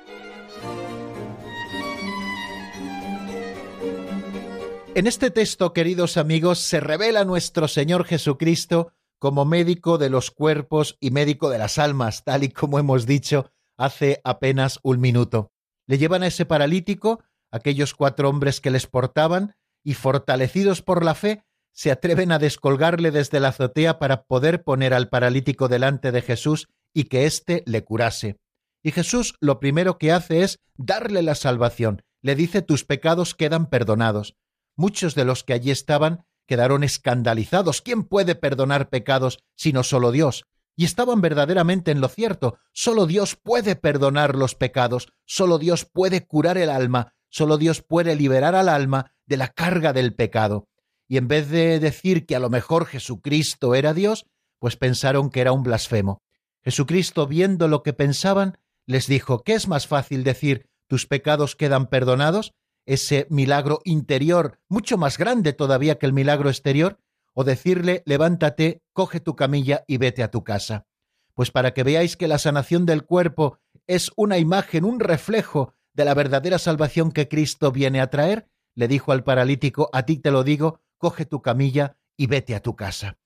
En 4.99 5.07
este 5.07 5.31
texto, 5.31 5.73
queridos 5.73 6.17
amigos, 6.17 6.59
se 6.59 6.81
revela 6.81 7.25
nuestro 7.25 7.69
Señor 7.69 8.05
Jesucristo 8.05 8.91
como 9.21 9.45
médico 9.45 9.97
de 9.97 10.11
los 10.11 10.33
cuerpos 10.33 10.97
y 10.99 11.13
médico 11.13 11.51
de 11.51 11.59
las 11.59 11.79
almas, 11.79 12.25
tal 12.25 12.43
y 12.43 12.49
como 12.49 12.81
hemos 12.81 13.07
dicho 13.07 13.49
hace 13.77 14.21
apenas 14.25 14.81
un 14.83 14.99
minuto. 14.99 15.53
Le 15.87 15.99
llevan 15.99 16.25
a 16.25 16.27
ese 16.27 16.47
paralítico, 16.47 17.23
aquellos 17.53 17.95
cuatro 17.95 18.29
hombres 18.29 18.61
que 18.61 18.73
les 18.73 18.89
portaban, 18.89 19.55
y 19.85 19.95
fortalecidos 19.95 20.83
por 20.83 21.05
la 21.05 21.15
fe, 21.15 21.45
se 21.73 21.93
atreven 21.93 22.33
a 22.33 22.41
descolgarle 22.41 23.13
desde 23.13 23.39
la 23.39 23.51
azotea 23.51 24.01
para 24.01 24.25
poder 24.25 24.65
poner 24.65 24.95
al 24.95 25.09
paralítico 25.09 25.69
delante 25.69 26.11
de 26.11 26.23
Jesús 26.23 26.67
y 26.93 27.05
que 27.05 27.25
éste 27.25 27.63
le 27.67 27.85
curase. 27.85 28.41
Y 28.83 28.91
Jesús 28.91 29.37
lo 29.39 29.61
primero 29.61 29.97
que 29.97 30.11
hace 30.11 30.43
es 30.43 30.59
darle 30.77 31.23
la 31.23 31.37
salvación, 31.37 32.03
le 32.21 32.35
dice 32.35 32.63
tus 32.63 32.85
pecados 32.85 33.37
quedan 33.37 33.71
perdonados. 33.71 34.35
Muchos 34.79 35.17
de 35.17 35.25
los 35.25 35.43
que 35.43 35.55
allí 35.55 35.73
estaban 35.73 36.25
quedaron 36.47 36.85
escandalizados. 36.85 37.83
¿Quién 37.83 38.05
puede 38.05 38.37
perdonar 38.37 38.91
pecados 38.91 39.41
sino 39.57 39.83
solo 39.83 40.13
Dios? 40.13 40.45
Y 40.77 40.85
estaban 40.85 41.21
verdaderamente 41.21 41.91
en 41.91 42.01
lo 42.01 42.07
cierto. 42.07 42.59
Solo 42.73 43.07
Dios 43.07 43.35
puede 43.35 43.75
perdonar 43.75 44.37
los 44.37 44.55
pecados, 44.55 45.09
solo 45.27 45.59
Dios 45.59 45.85
puede 45.85 46.29
curar 46.29 46.59
el 46.59 46.71
alma, 46.71 47.13
solo 47.29 47.59
Dios 47.59 47.83
puede 47.83 48.15
liberar 48.15 48.55
al 48.55 48.69
alma 48.69 49.11
de 49.27 49.37
la 49.37 49.49
carga 49.49 49.93
del 49.93 50.15
pecado. 50.15 50.69
Y 51.09 51.17
en 51.17 51.27
vez 51.27 51.51
de 51.51 51.81
decir 51.81 52.25
que 52.25 52.37
a 52.37 52.39
lo 52.39 52.49
mejor 52.49 52.87
Jesucristo 52.87 53.75
era 53.75 53.95
Dios, 53.95 54.27
pues 54.61 54.77
pensaron 54.77 55.31
que 55.31 55.41
era 55.41 55.51
un 55.51 55.65
blasfemo. 55.65 56.23
Jesucristo, 56.63 57.27
viendo 57.27 57.67
lo 57.67 57.83
que 57.83 57.95
pensaban, 57.95 58.59
les 58.87 59.09
dijo, 59.09 59.43
¿qué 59.43 59.55
es 59.55 59.67
más 59.67 59.89
fácil 59.89 60.23
decir 60.23 60.69
tus 60.87 61.07
pecados 61.07 61.57
quedan 61.57 61.89
perdonados? 61.89 62.55
Ese 62.89 63.27
milagro 63.29 63.83
interior, 63.85 64.61
mucho 64.67 64.97
más 64.97 65.19
grande 65.19 65.53
todavía 65.53 65.99
que 65.99 66.07
el 66.07 66.15
milagro 66.15 66.49
exterior, 66.49 66.99
o 67.35 67.45
decirle, 67.45 68.03
levántate, 68.07 68.83
coge 68.95 69.21
tu 69.21 69.37
camilla 69.37 69.85
y 69.87 69.99
vete 69.99 70.23
a 70.23 70.31
tu 70.31 70.43
casa. 70.43 70.87
Pues 71.35 71.51
para 71.51 71.75
que 71.75 71.83
veáis 71.83 72.17
que 72.17 72.29
la 72.29 72.39
sanación 72.39 72.87
del 72.87 73.05
cuerpo 73.05 73.59
es 73.87 74.11
una 74.17 74.39
imagen, 74.39 74.87
un 74.87 75.01
reflejo 75.01 75.75
de 75.93 76.07
la 76.07 76.15
verdadera 76.15 76.59
salvación 76.59 77.13
que 77.13 77.29
Cristo 77.29 77.73
viene 77.73 78.01
a 78.01 78.09
traer, 78.09 78.49
le 78.75 78.89
dijo 78.89 79.13
al 79.13 79.23
paralítico, 79.23 79.91
a 79.93 80.07
ti 80.07 80.17
te 80.17 80.31
lo 80.31 80.43
digo, 80.43 80.81
coge 80.97 81.27
tu 81.27 81.43
camilla 81.43 81.99
y 82.17 82.27
vete 82.27 82.55
a 82.55 82.63
tu 82.63 82.75
casa. 82.75 83.19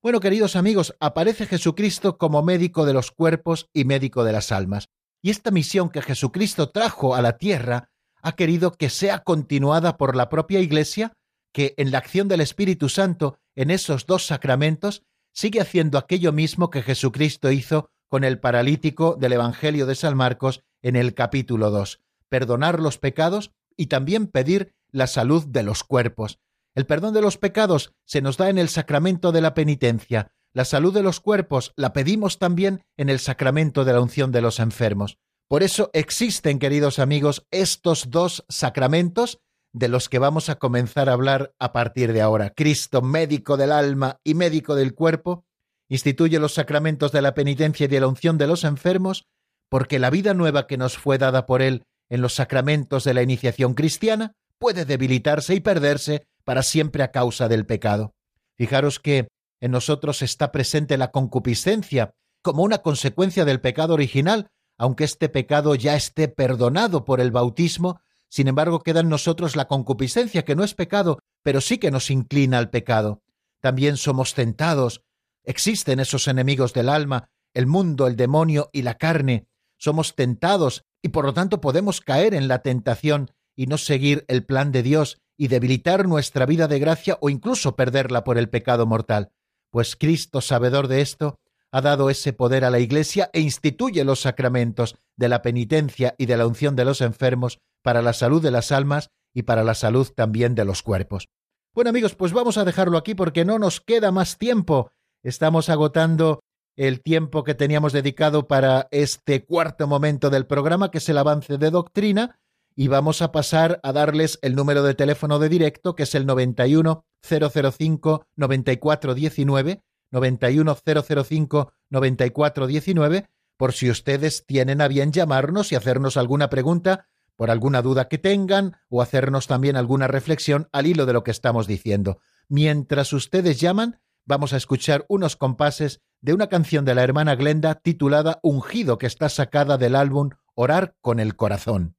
Bueno, 0.00 0.20
queridos 0.20 0.54
amigos, 0.54 0.94
aparece 1.00 1.46
Jesucristo 1.46 2.18
como 2.18 2.44
médico 2.44 2.86
de 2.86 2.92
los 2.92 3.10
cuerpos 3.10 3.68
y 3.72 3.84
médico 3.84 4.22
de 4.22 4.32
las 4.32 4.52
almas. 4.52 4.90
Y 5.20 5.30
esta 5.30 5.50
misión 5.50 5.90
que 5.90 6.02
Jesucristo 6.02 6.70
trajo 6.70 7.16
a 7.16 7.20
la 7.20 7.36
tierra 7.36 7.90
ha 8.22 8.32
querido 8.32 8.72
que 8.72 8.90
sea 8.90 9.20
continuada 9.20 9.96
por 9.96 10.16
la 10.16 10.28
propia 10.28 10.60
Iglesia, 10.60 11.12
que 11.52 11.74
en 11.76 11.90
la 11.90 11.98
acción 11.98 12.28
del 12.28 12.40
Espíritu 12.40 12.88
Santo 12.88 13.38
en 13.54 13.70
esos 13.70 14.06
dos 14.06 14.26
sacramentos 14.26 15.02
sigue 15.32 15.60
haciendo 15.60 15.98
aquello 15.98 16.32
mismo 16.32 16.70
que 16.70 16.82
Jesucristo 16.82 17.50
hizo 17.50 17.90
con 18.08 18.24
el 18.24 18.40
paralítico 18.40 19.16
del 19.18 19.34
Evangelio 19.34 19.86
de 19.86 19.94
San 19.94 20.16
Marcos 20.16 20.62
en 20.82 20.96
el 20.96 21.14
capítulo 21.14 21.70
2, 21.70 22.00
perdonar 22.28 22.80
los 22.80 22.98
pecados 22.98 23.52
y 23.76 23.86
también 23.86 24.26
pedir 24.26 24.74
la 24.90 25.06
salud 25.06 25.46
de 25.46 25.62
los 25.62 25.84
cuerpos. 25.84 26.40
El 26.74 26.86
perdón 26.86 27.14
de 27.14 27.20
los 27.20 27.38
pecados 27.38 27.92
se 28.04 28.20
nos 28.20 28.36
da 28.36 28.48
en 28.50 28.58
el 28.58 28.68
sacramento 28.68 29.32
de 29.32 29.40
la 29.40 29.54
penitencia, 29.54 30.32
la 30.52 30.64
salud 30.64 30.94
de 30.94 31.02
los 31.02 31.20
cuerpos 31.20 31.72
la 31.76 31.92
pedimos 31.92 32.38
también 32.38 32.82
en 32.96 33.10
el 33.10 33.18
sacramento 33.18 33.84
de 33.84 33.92
la 33.92 34.00
unción 34.00 34.32
de 34.32 34.40
los 34.40 34.60
enfermos. 34.60 35.18
Por 35.48 35.62
eso 35.62 35.88
existen, 35.94 36.58
queridos 36.58 36.98
amigos, 36.98 37.46
estos 37.50 38.10
dos 38.10 38.44
sacramentos 38.50 39.40
de 39.72 39.88
los 39.88 40.10
que 40.10 40.18
vamos 40.18 40.50
a 40.50 40.56
comenzar 40.56 41.08
a 41.08 41.14
hablar 41.14 41.54
a 41.58 41.72
partir 41.72 42.12
de 42.12 42.20
ahora. 42.20 42.50
Cristo, 42.50 43.00
médico 43.00 43.56
del 43.56 43.72
alma 43.72 44.20
y 44.22 44.34
médico 44.34 44.74
del 44.74 44.94
cuerpo, 44.94 45.46
instituye 45.88 46.38
los 46.38 46.52
sacramentos 46.52 47.12
de 47.12 47.22
la 47.22 47.32
penitencia 47.32 47.84
y 47.84 47.88
de 47.88 48.00
la 48.00 48.08
unción 48.08 48.36
de 48.36 48.46
los 48.46 48.64
enfermos, 48.64 49.26
porque 49.70 49.98
la 49.98 50.10
vida 50.10 50.34
nueva 50.34 50.66
que 50.66 50.76
nos 50.76 50.98
fue 50.98 51.16
dada 51.16 51.46
por 51.46 51.62
Él 51.62 51.84
en 52.10 52.20
los 52.20 52.34
sacramentos 52.34 53.04
de 53.04 53.14
la 53.14 53.22
iniciación 53.22 53.72
cristiana 53.72 54.34
puede 54.58 54.84
debilitarse 54.84 55.54
y 55.54 55.60
perderse 55.60 56.26
para 56.44 56.62
siempre 56.62 57.02
a 57.02 57.10
causa 57.10 57.48
del 57.48 57.64
pecado. 57.64 58.12
Fijaros 58.54 59.00
que 59.00 59.28
en 59.60 59.70
nosotros 59.70 60.20
está 60.20 60.52
presente 60.52 60.98
la 60.98 61.10
concupiscencia 61.10 62.12
como 62.42 62.62
una 62.62 62.78
consecuencia 62.78 63.44
del 63.46 63.60
pecado 63.60 63.94
original, 63.94 64.50
aunque 64.78 65.04
este 65.04 65.28
pecado 65.28 65.74
ya 65.74 65.96
esté 65.96 66.28
perdonado 66.28 67.04
por 67.04 67.20
el 67.20 67.30
bautismo, 67.30 68.00
sin 68.30 68.48
embargo 68.48 68.80
queda 68.80 69.00
en 69.00 69.08
nosotros 69.08 69.56
la 69.56 69.68
concupiscencia, 69.68 70.44
que 70.44 70.56
no 70.56 70.64
es 70.64 70.74
pecado, 70.74 71.18
pero 71.42 71.60
sí 71.60 71.78
que 71.78 71.90
nos 71.90 72.10
inclina 72.10 72.58
al 72.58 72.70
pecado. 72.70 73.22
También 73.60 73.96
somos 73.96 74.34
tentados. 74.34 75.02
Existen 75.44 76.00
esos 76.00 76.28
enemigos 76.28 76.72
del 76.72 76.88
alma, 76.88 77.28
el 77.52 77.66
mundo, 77.66 78.06
el 78.06 78.16
demonio 78.16 78.70
y 78.72 78.82
la 78.82 78.94
carne. 78.94 79.48
Somos 79.76 80.14
tentados 80.14 80.84
y 81.02 81.08
por 81.08 81.24
lo 81.24 81.34
tanto 81.34 81.60
podemos 81.60 82.00
caer 82.00 82.34
en 82.34 82.48
la 82.48 82.60
tentación 82.60 83.30
y 83.56 83.66
no 83.66 83.76
seguir 83.76 84.24
el 84.28 84.46
plan 84.46 84.72
de 84.72 84.82
Dios 84.82 85.18
y 85.36 85.48
debilitar 85.48 86.06
nuestra 86.06 86.46
vida 86.46 86.68
de 86.68 86.78
gracia 86.78 87.18
o 87.20 87.28
incluso 87.28 87.76
perderla 87.76 88.24
por 88.24 88.38
el 88.38 88.48
pecado 88.48 88.86
mortal 88.86 89.32
pues 89.70 89.96
Cristo, 89.96 90.40
sabedor 90.40 90.88
de 90.88 91.00
esto, 91.00 91.38
ha 91.72 91.80
dado 91.80 92.10
ese 92.10 92.32
poder 92.32 92.64
a 92.64 92.70
la 92.70 92.78
Iglesia 92.78 93.30
e 93.32 93.40
instituye 93.40 94.04
los 94.04 94.20
sacramentos 94.20 94.96
de 95.16 95.28
la 95.28 95.42
penitencia 95.42 96.14
y 96.18 96.26
de 96.26 96.36
la 96.36 96.46
unción 96.46 96.76
de 96.76 96.84
los 96.84 97.00
enfermos 97.00 97.58
para 97.82 98.02
la 98.02 98.12
salud 98.12 98.42
de 98.42 98.50
las 98.50 98.72
almas 98.72 99.10
y 99.34 99.42
para 99.42 99.64
la 99.64 99.74
salud 99.74 100.08
también 100.14 100.54
de 100.54 100.64
los 100.64 100.82
cuerpos. 100.82 101.28
Bueno 101.74 101.90
amigos, 101.90 102.14
pues 102.14 102.32
vamos 102.32 102.58
a 102.58 102.64
dejarlo 102.64 102.98
aquí 102.98 103.14
porque 103.14 103.44
no 103.44 103.58
nos 103.58 103.80
queda 103.80 104.10
más 104.10 104.38
tiempo. 104.38 104.90
Estamos 105.22 105.68
agotando 105.68 106.40
el 106.76 107.02
tiempo 107.02 107.44
que 107.44 107.54
teníamos 107.54 107.92
dedicado 107.92 108.46
para 108.46 108.88
este 108.90 109.44
cuarto 109.44 109.86
momento 109.86 110.30
del 110.30 110.46
programa, 110.46 110.90
que 110.90 110.98
es 110.98 111.08
el 111.08 111.18
avance 111.18 111.58
de 111.58 111.70
doctrina, 111.70 112.38
y 112.76 112.86
vamos 112.86 113.20
a 113.20 113.32
pasar 113.32 113.80
a 113.82 113.92
darles 113.92 114.38
el 114.42 114.54
número 114.54 114.84
de 114.84 114.94
teléfono 114.94 115.40
de 115.40 115.48
directo, 115.48 115.96
que 115.96 116.04
es 116.04 116.14
el 116.14 116.24
91 116.24 117.04
005 117.20 118.24
9419, 118.36 119.82
91 120.10 120.76
005 121.14 121.72
9419, 121.90 123.28
por 123.56 123.72
si 123.72 123.90
ustedes 123.90 124.46
tienen 124.46 124.80
a 124.80 124.88
bien 124.88 125.12
llamarnos 125.12 125.72
y 125.72 125.74
hacernos 125.74 126.16
alguna 126.16 126.48
pregunta 126.48 127.06
por 127.36 127.50
alguna 127.50 127.82
duda 127.82 128.08
que 128.08 128.18
tengan 128.18 128.76
o 128.88 129.00
hacernos 129.00 129.46
también 129.46 129.76
alguna 129.76 130.08
reflexión 130.08 130.68
al 130.72 130.86
hilo 130.86 131.06
de 131.06 131.12
lo 131.12 131.22
que 131.22 131.30
estamos 131.30 131.66
diciendo. 131.66 132.18
Mientras 132.48 133.12
ustedes 133.12 133.60
llaman, 133.60 134.00
vamos 134.24 134.52
a 134.52 134.56
escuchar 134.56 135.06
unos 135.08 135.36
compases 135.36 136.00
de 136.20 136.34
una 136.34 136.48
canción 136.48 136.84
de 136.84 136.94
la 136.94 137.04
hermana 137.04 137.36
Glenda 137.36 137.76
titulada 137.76 138.40
Ungido 138.42 138.98
que 138.98 139.06
está 139.06 139.28
sacada 139.28 139.78
del 139.78 139.94
álbum 139.94 140.30
Orar 140.54 140.96
con 141.00 141.20
el 141.20 141.36
Corazón. 141.36 141.94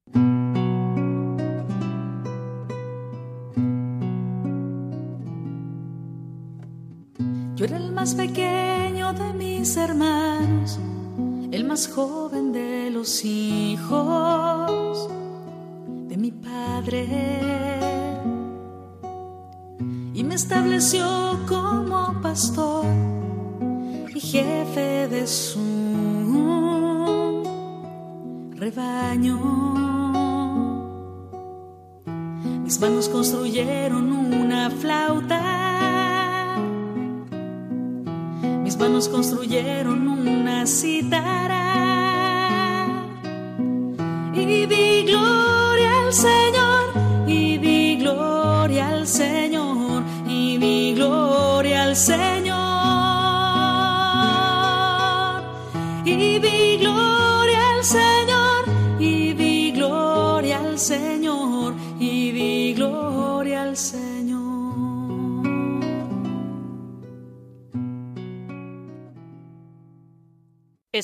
Más 8.00 8.14
pequeño 8.14 9.12
de 9.12 9.34
mis 9.34 9.76
hermanos, 9.76 10.78
el 11.52 11.66
más 11.66 11.86
joven 11.86 12.50
de 12.50 12.88
los 12.90 13.22
hijos 13.26 15.06
de 16.08 16.16
mi 16.16 16.30
padre. 16.30 17.06
Y 20.14 20.24
me 20.24 20.34
estableció 20.34 21.04
como 21.46 22.18
pastor 22.22 22.86
y 24.14 24.18
jefe 24.18 25.06
de 25.06 25.26
su 25.26 25.60
rebaño. 28.56 29.36
Mis 32.64 32.80
manos 32.80 33.10
construyeron 33.10 34.10
una 34.10 34.70
flauta 34.70 35.49
manos 38.80 39.10
construyeron 39.10 40.08
una 40.08 40.66
citara. 40.66 41.66
Y 44.32 44.64
di 44.66 45.04
gloria 45.04 46.06
al 46.06 46.12
Señor 46.14 46.84
y 47.26 47.58
di 47.58 47.96
gloria 47.96 48.88
al 48.88 49.06
Señor 49.06 50.02
y 50.26 50.56
di 50.56 50.94
gloria 50.94 51.82
al 51.82 51.94
Señor 51.94 52.49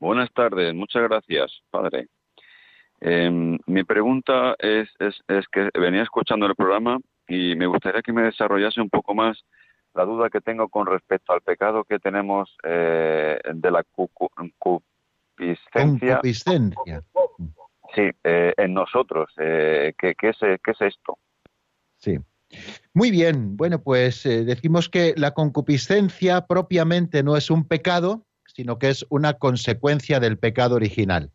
Buenas 0.00 0.32
tardes, 0.32 0.74
muchas 0.74 1.02
gracias, 1.02 1.60
padre. 1.70 2.08
Em, 3.00 3.58
mi 3.66 3.84
pregunta 3.84 4.56
es, 4.58 4.88
es, 4.98 5.20
que 5.52 5.68
venía 5.78 6.02
escuchando 6.02 6.46
el 6.46 6.54
programa 6.54 6.98
y 7.28 7.54
me 7.54 7.66
gustaría 7.66 8.00
que 8.00 8.14
me 8.14 8.22
desarrollase 8.22 8.80
un 8.80 8.88
poco 8.88 9.14
más 9.14 9.44
la 9.94 10.06
duda 10.06 10.30
que 10.30 10.40
tengo 10.40 10.70
con 10.70 10.86
respecto 10.86 11.34
al 11.34 11.42
pecado 11.42 11.84
que 11.84 11.98
tenemos 11.98 12.56
eh, 12.62 13.38
de 13.52 13.70
la 13.70 13.84
concupiscencia. 13.92 16.22
Sí, 17.94 18.08
eh, 18.24 18.54
en 18.56 18.72
nosotros. 18.72 19.30
Eh, 19.36 19.92
¿qué, 19.98 20.14
es, 20.18 20.38
¿Qué 20.38 20.70
es 20.70 20.80
esto? 20.80 21.18
Sí. 21.98 22.18
Muy 22.94 23.10
bien, 23.10 23.54
bueno, 23.56 23.82
pues 23.82 24.24
decimos 24.24 24.88
que 24.88 25.12
la 25.16 25.32
concupiscencia 25.32 26.46
propiamente 26.46 27.22
no 27.22 27.36
es 27.36 27.50
un 27.50 27.68
pecado, 27.68 28.24
sino 28.54 28.78
que 28.78 28.90
es 28.90 29.06
una 29.08 29.34
consecuencia 29.34 30.20
del 30.20 30.38
pecado 30.38 30.76
original. 30.76 31.30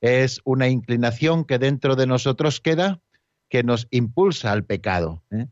Es 0.00 0.40
una 0.44 0.68
inclinación 0.68 1.44
que 1.44 1.58
dentro 1.58 1.96
de 1.96 2.06
nosotros 2.06 2.60
queda 2.60 3.00
que 3.48 3.62
nos 3.62 3.86
impulsa 3.90 4.50
al 4.50 4.64
pecado. 4.64 5.22
¿eh? 5.30 5.46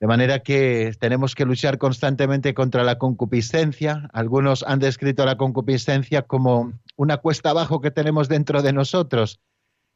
De 0.00 0.06
manera 0.06 0.40
que 0.40 0.92
tenemos 0.98 1.34
que 1.34 1.44
luchar 1.44 1.78
constantemente 1.78 2.54
contra 2.54 2.82
la 2.82 2.98
concupiscencia. 2.98 4.08
Algunos 4.12 4.64
han 4.66 4.80
descrito 4.80 5.24
la 5.24 5.36
concupiscencia 5.36 6.22
como 6.22 6.72
una 6.96 7.18
cuesta 7.18 7.50
abajo 7.50 7.80
que 7.80 7.90
tenemos 7.90 8.28
dentro 8.28 8.62
de 8.62 8.72
nosotros, 8.72 9.38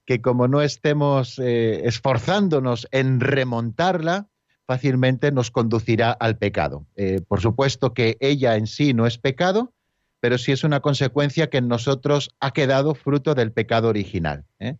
que 0.04 0.20
como 0.20 0.46
no 0.46 0.62
estemos 0.62 1.38
eh, 1.40 1.86
esforzándonos 1.86 2.86
en 2.92 3.20
remontarla, 3.20 4.28
fácilmente 4.66 5.32
nos 5.32 5.50
conducirá 5.50 6.12
al 6.12 6.38
pecado. 6.38 6.86
Eh, 6.96 7.20
por 7.26 7.40
supuesto 7.40 7.94
que 7.94 8.16
ella 8.20 8.56
en 8.56 8.66
sí 8.66 8.94
no 8.94 9.06
es 9.06 9.18
pecado, 9.18 9.72
pero 10.20 10.38
sí 10.38 10.52
es 10.52 10.64
una 10.64 10.80
consecuencia 10.80 11.48
que 11.48 11.58
en 11.58 11.68
nosotros 11.68 12.30
ha 12.40 12.52
quedado 12.52 12.94
fruto 12.94 13.34
del 13.34 13.52
pecado 13.52 13.88
original. 13.88 14.44
¿eh? 14.58 14.76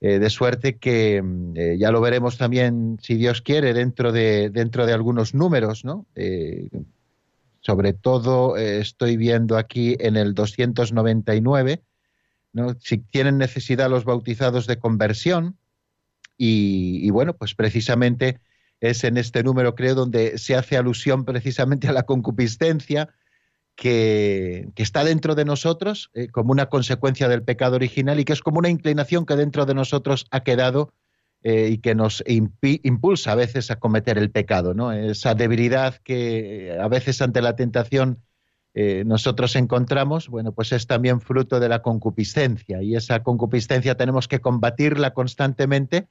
Eh, 0.00 0.18
de 0.18 0.30
suerte 0.30 0.78
que 0.78 1.20
mm, 1.22 1.52
eh, 1.56 1.76
ya 1.78 1.90
lo 1.90 2.00
veremos 2.00 2.38
también, 2.38 2.98
si 3.02 3.16
Dios 3.16 3.42
quiere, 3.42 3.74
dentro 3.74 4.12
de, 4.12 4.50
dentro 4.50 4.86
de 4.86 4.92
algunos 4.92 5.34
números, 5.34 5.84
¿no? 5.84 6.06
sobre 7.62 7.92
todo 7.92 8.56
estoy 8.56 9.18
viendo 9.18 9.58
aquí 9.58 9.94
en 10.00 10.16
el 10.16 10.32
299, 10.34 11.82
¿no? 12.54 12.74
si 12.80 12.98
tienen 12.98 13.36
necesidad 13.36 13.90
los 13.90 14.04
bautizados 14.04 14.66
de 14.66 14.78
conversión, 14.78 15.56
y, 16.38 17.06
y 17.06 17.10
bueno, 17.10 17.34
pues 17.34 17.54
precisamente 17.54 18.40
es 18.80 19.04
en 19.04 19.18
este 19.18 19.42
número, 19.42 19.74
creo, 19.74 19.94
donde 19.94 20.38
se 20.38 20.54
hace 20.54 20.78
alusión 20.78 21.26
precisamente 21.26 21.86
a 21.86 21.92
la 21.92 22.04
concupiscencia, 22.04 23.10
que, 23.80 24.68
está 24.76 25.04
dentro 25.04 25.34
de 25.34 25.46
nosotros 25.46 26.10
eh, 26.12 26.28
como 26.28 26.52
una 26.52 26.66
consecuencia 26.66 27.28
del 27.28 27.42
pecado 27.42 27.76
original 27.76 28.20
y 28.20 28.26
que 28.26 28.34
es 28.34 28.42
como 28.42 28.58
una 28.58 28.68
inclinación 28.68 29.24
que 29.24 29.36
dentro 29.36 29.64
de 29.64 29.72
nosotros 29.72 30.26
ha 30.30 30.40
quedado 30.40 30.92
eh, 31.42 31.70
y 31.72 31.78
que 31.78 31.94
nos 31.94 32.22
impulsa 32.26 33.32
a 33.32 33.36
veces 33.36 33.70
a 33.70 33.76
cometer 33.76 34.18
el 34.18 34.30
pecado, 34.30 34.74
¿no? 34.74 34.92
Esa 34.92 35.34
debilidad 35.34 35.96
que 36.04 36.76
a 36.78 36.88
veces 36.88 37.22
ante 37.22 37.40
la 37.40 37.56
tentación 37.56 38.18
eh, 38.74 39.02
nosotros 39.06 39.56
encontramos, 39.56 40.28
bueno, 40.28 40.52
pues 40.52 40.72
es 40.72 40.86
también 40.86 41.22
fruto 41.22 41.58
de 41.58 41.70
la 41.70 41.80
concupiscencia 41.80 42.82
y 42.82 42.96
esa 42.96 43.22
concupiscencia 43.22 43.96
tenemos 43.96 44.28
que 44.28 44.40
combatirla 44.40 45.14
constantemente 45.14 46.06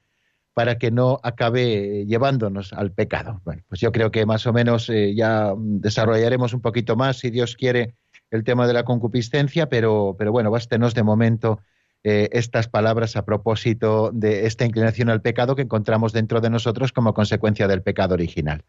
para 0.59 0.77
que 0.77 0.91
no 0.91 1.21
acabe 1.23 2.05
llevándonos 2.05 2.73
al 2.73 2.91
pecado. 2.91 3.39
Bueno, 3.45 3.63
pues 3.69 3.79
yo 3.79 3.93
creo 3.93 4.11
que 4.11 4.25
más 4.25 4.45
o 4.45 4.51
menos 4.51 4.89
eh, 4.89 5.15
ya 5.15 5.53
desarrollaremos 5.55 6.53
un 6.53 6.59
poquito 6.59 6.97
más, 6.97 7.19
si 7.19 7.29
Dios 7.29 7.55
quiere, 7.55 7.95
el 8.29 8.43
tema 8.43 8.67
de 8.67 8.73
la 8.73 8.83
concupiscencia, 8.83 9.69
pero, 9.69 10.17
pero 10.19 10.33
bueno, 10.33 10.51
bástenos 10.51 10.95
de 10.95 11.03
momento 11.03 11.61
eh, 12.03 12.27
estas 12.33 12.67
palabras 12.67 13.15
a 13.15 13.23
propósito 13.23 14.11
de 14.13 14.47
esta 14.47 14.65
inclinación 14.65 15.09
al 15.09 15.21
pecado 15.21 15.55
que 15.55 15.61
encontramos 15.61 16.11
dentro 16.11 16.41
de 16.41 16.49
nosotros 16.49 16.91
como 16.91 17.13
consecuencia 17.13 17.69
del 17.69 17.81
pecado 17.81 18.15
original. 18.15 18.65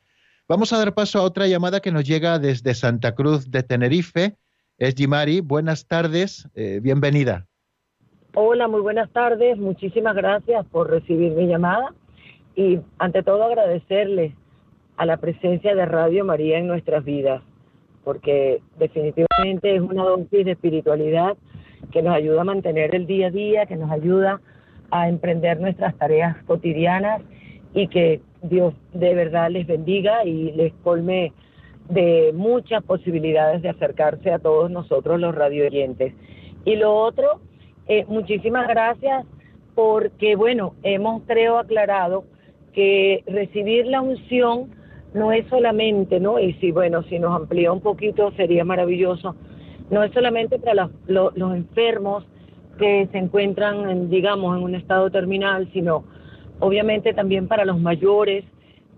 Vamos 0.47 0.73
a 0.73 0.79
dar 0.79 0.95
paso 0.95 1.19
a 1.19 1.23
otra 1.23 1.49
llamada 1.49 1.81
que 1.81 1.91
nos 1.91 2.05
llega 2.05 2.39
desde 2.39 2.75
Santa 2.75 3.17
Cruz 3.17 3.51
de 3.51 3.65
Tenerife. 3.65 4.37
Es 4.79 4.95
Jimari, 4.95 5.41
buenas 5.41 5.89
tardes, 5.89 6.47
eh, 6.55 6.79
bienvenida. 6.81 7.50
Hola, 8.33 8.69
muy 8.69 8.81
buenas 8.81 9.11
tardes. 9.11 9.59
Muchísimas 9.59 10.15
gracias 10.15 10.65
por 10.67 10.89
recibir 10.89 11.33
mi 11.33 11.49
llamada 11.49 11.93
y 12.55 12.79
ante 13.01 13.25
todo 13.25 13.43
agradecerle 13.43 14.37
a 14.97 15.05
la 15.05 15.17
presencia 15.17 15.75
de 15.75 15.85
Radio 15.85 16.25
María 16.25 16.59
en 16.59 16.69
nuestras 16.69 17.05
vidas, 17.05 17.43
porque 18.05 18.63
definitivamente 18.79 19.75
es 19.75 19.81
una 19.81 20.05
dosis 20.05 20.45
de 20.45 20.53
espiritualidad 20.53 21.37
que 21.91 22.03
nos 22.03 22.15
ayuda 22.15 22.43
a 22.43 22.45
mantener 22.45 22.95
el 22.95 23.09
día 23.09 23.27
a 23.27 23.31
día, 23.33 23.67
que 23.67 23.75
nos 23.75 23.91
ayuda 23.91 24.41
a 24.93 25.09
emprender 25.09 25.59
nuestras 25.59 25.97
tareas 25.97 26.37
cotidianas 26.45 27.23
y 27.75 27.89
que 27.89 28.21
Dios 28.43 28.75
de 28.93 29.13
verdad 29.13 29.51
les 29.51 29.67
bendiga 29.67 30.25
y 30.25 30.53
les 30.53 30.73
colme 30.85 31.33
de 31.89 32.31
muchas 32.33 32.85
posibilidades 32.85 33.61
de 33.63 33.71
acercarse 33.71 34.31
a 34.31 34.39
todos 34.39 34.71
nosotros 34.71 35.19
los 35.19 35.35
radio 35.35 35.67
oyentes. 35.67 36.15
Y 36.65 36.77
lo 36.77 36.95
otro 36.95 37.41
eh, 37.91 38.05
muchísimas 38.07 38.69
gracias 38.69 39.27
porque, 39.75 40.37
bueno, 40.37 40.75
hemos, 40.85 41.23
creo, 41.27 41.59
aclarado 41.59 42.23
que 42.73 43.25
recibir 43.27 43.85
la 43.87 44.01
unción 44.01 44.71
no 45.13 45.33
es 45.33 45.45
solamente, 45.49 46.21
¿no? 46.21 46.39
Y 46.39 46.53
si, 46.61 46.71
bueno, 46.71 47.03
si 47.03 47.19
nos 47.19 47.35
amplía 47.35 47.73
un 47.73 47.81
poquito 47.81 48.31
sería 48.37 48.65
maravilloso, 48.65 49.35
no 49.91 50.05
es 50.05 50.13
solamente 50.13 50.61
para 50.61 50.89
los, 51.09 51.37
los 51.37 51.53
enfermos 51.53 52.25
que 52.79 53.09
se 53.11 53.19
encuentran, 53.19 53.91
en, 53.91 54.09
digamos, 54.09 54.57
en 54.57 54.63
un 54.63 54.77
estado 54.77 55.11
terminal, 55.11 55.69
sino 55.73 56.05
obviamente 56.61 57.13
también 57.13 57.49
para 57.49 57.65
los 57.65 57.81
mayores 57.81 58.45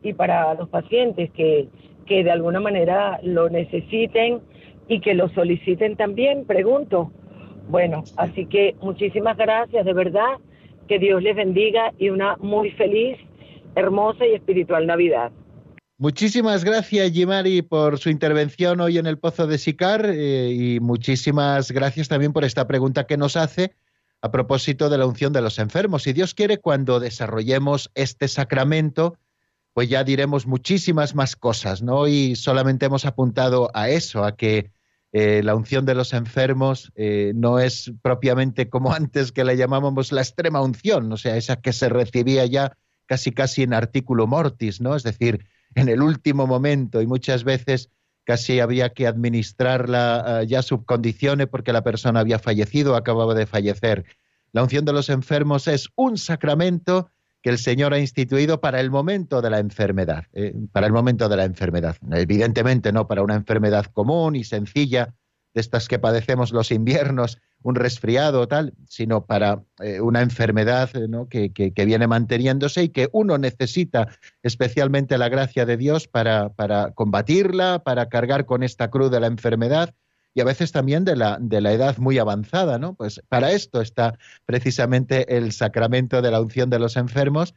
y 0.03 0.12
para 0.12 0.53
los 0.53 0.68
pacientes 0.68 1.30
que, 1.30 1.66
que 2.05 2.24
de 2.24 2.30
alguna 2.30 2.61
manera 2.61 3.20
lo 3.22 3.49
necesiten 3.49 4.43
y 4.86 5.01
que 5.01 5.14
lo 5.14 5.30
soliciten 5.30 5.97
también, 5.97 6.45
pregunto. 6.45 7.11
Bueno, 7.69 8.05
así 8.17 8.47
que 8.47 8.77
muchísimas 8.81 9.37
gracias, 9.37 9.85
de 9.85 9.93
verdad, 9.93 10.39
que 10.89 10.99
Dios 10.99 11.23
les 11.23 11.37
bendiga 11.37 11.93
y 11.99 12.11
una 12.11 12.37
muy 12.39 12.71
feliz, 12.73 13.19
hermosa 13.75 14.27
y 14.27 14.35
espiritual 14.35 14.87
Navidad. 14.87 15.33
Muchísimas 15.99 16.65
gracias, 16.65 17.13
Jimari, 17.13 17.63
por 17.63 17.99
su 17.99 18.11
intervención 18.11 18.81
hoy 18.81 18.99
en 18.99 19.07
el 19.07 19.19
Pozo 19.19 19.47
de 19.47 19.57
Sicar 19.57 20.05
eh, 20.07 20.51
y 20.51 20.81
muchísimas 20.81 21.71
gracias 21.71 22.09
también 22.09 22.33
por 22.33 22.45
esta 22.45 22.67
pregunta 22.67 23.07
que 23.07 23.17
nos 23.17 23.37
hace 23.37 23.77
a 24.21 24.31
propósito 24.31 24.91
de 24.91 24.99
la 24.99 25.07
unción 25.07 25.33
de 25.33 25.43
los 25.43 25.59
enfermos. 25.59 26.03
Si 26.03 26.13
Dios 26.13 26.35
quiere, 26.35 26.59
cuando 26.59 26.99
desarrollemos 26.99 27.91
este 27.95 28.29
sacramento, 28.29 29.17
pues 29.75 29.89
ya 29.89 30.05
diremos 30.05 30.47
muchísimas 30.47 31.15
más 31.15 31.37
cosas, 31.37 31.83
¿no? 31.83 32.07
Y 32.09 32.37
solamente 32.37 32.87
hemos 32.87 33.05
apuntado 33.05 33.71
a 33.75 33.89
eso, 33.89 34.25
a 34.25 34.37
que 34.37 34.71
eh, 35.13 35.43
la 35.43 35.55
unción 35.55 35.85
de 35.85 35.95
los 35.95 36.15
enfermos 36.15 36.91
eh, 36.97 37.33
no 37.35 37.59
es 37.59 37.93
propiamente 38.01 38.71
como 38.71 38.93
antes 38.95 39.31
que 39.31 39.45
la 39.45 39.55
llamábamos 39.55 40.11
la 40.11 40.23
extrema 40.23 40.63
unción, 40.63 41.13
o 41.13 41.17
sea, 41.17 41.37
esa 41.37 41.57
que 41.57 41.73
se 41.73 41.89
recibía 41.89 42.47
ya 42.47 42.77
casi 43.07 43.33
casi 43.33 43.63
en 43.63 43.75
artículo 43.75 44.27
mortis, 44.27 44.81
¿no? 44.81 44.97
Es 44.97 45.03
decir, 45.03 45.45
en 45.75 45.89
el 45.89 46.01
último 46.03 46.47
momento 46.47 47.03
y 47.03 47.07
muchas 47.07 47.45
veces 47.45 47.91
casi 48.25 48.61
había 48.61 48.91
que 48.91 49.07
administrarla 49.07 50.41
uh, 50.43 50.45
ya 50.45 50.63
subcondicione 50.63 51.47
porque 51.47 51.73
la 51.73 51.83
persona 51.83 52.21
había 52.21 52.39
fallecido 52.39 52.93
o 52.93 52.97
acababa 52.97 53.35
de 53.35 53.47
fallecer. 53.47 54.05
La 54.53 54.63
unción 54.63 54.85
de 54.85 54.93
los 54.93 55.09
enfermos 55.09 55.69
es 55.69 55.89
un 55.95 56.17
sacramento 56.17 57.11
que 57.43 57.51
el 57.51 57.59
Señor 57.59 57.93
ha 57.93 57.99
instituido 57.99 58.61
para 58.61 58.80
el 58.80 58.90
momento 58.90 59.43
de 59.43 59.51
la 59.51 59.59
enfermedad, 59.59 60.24
eh, 60.32 60.55
para 60.70 60.86
el 60.86 60.93
momento 60.93 61.28
de 61.28 61.36
la 61.36 61.45
enfermedad. 61.45 61.97
Evidentemente 62.12 62.93
no 62.93 63.09
para 63.09 63.22
una 63.22 63.34
enfermedad 63.34 63.86
común 63.86 64.36
y 64.36 64.45
sencilla, 64.45 65.14
de 65.55 65.61
estas 65.61 65.86
que 65.86 65.99
padecemos 65.99 66.51
los 66.53 66.70
inviernos, 66.70 67.38
un 67.62 67.74
resfriado 67.74 68.49
tal, 68.49 68.72
sino 68.88 69.26
para 69.26 69.62
eh, 69.80 70.01
una 70.01 70.22
enfermedad 70.22 70.90
eh, 70.95 71.53
que, 71.53 71.84
viene 71.84 72.07
manteniéndose 72.07 72.84
y 72.84 72.88
que 72.88 73.11
uno 73.12 73.36
necesita 73.36 74.09
especialmente 74.43 75.18
la 75.18 75.28
gracia 75.28 75.66
de 75.66 75.76
Dios 75.76 76.09
para 76.09 76.53
combatirla, 76.95 77.82
para 77.84 78.09
cargar 78.09 78.47
con 78.47 78.62
esta 78.62 78.88
cruz 78.88 79.11
de 79.11 79.20
la 79.20 79.26
enfermedad 79.26 79.95
y 80.35 80.41
a 80.41 80.45
veces 80.45 80.72
también 80.72 81.05
de 81.05 81.16
la, 81.16 81.39
de 81.41 81.61
la 81.61 81.72
edad 81.72 81.99
muy 81.99 82.18
avanzada, 82.18 82.78
¿no? 82.78 82.95
Pues 82.95 83.20
para 83.28 83.53
esto 83.53 83.80
está 83.80 84.18
precisamente 84.47 85.37
el 85.37 85.53
sacramento 85.53 86.22
de 86.22 86.30
la 86.30 86.41
unción 86.41 86.70
de 86.70 86.78
los 86.78 86.97
enfermos 86.97 87.55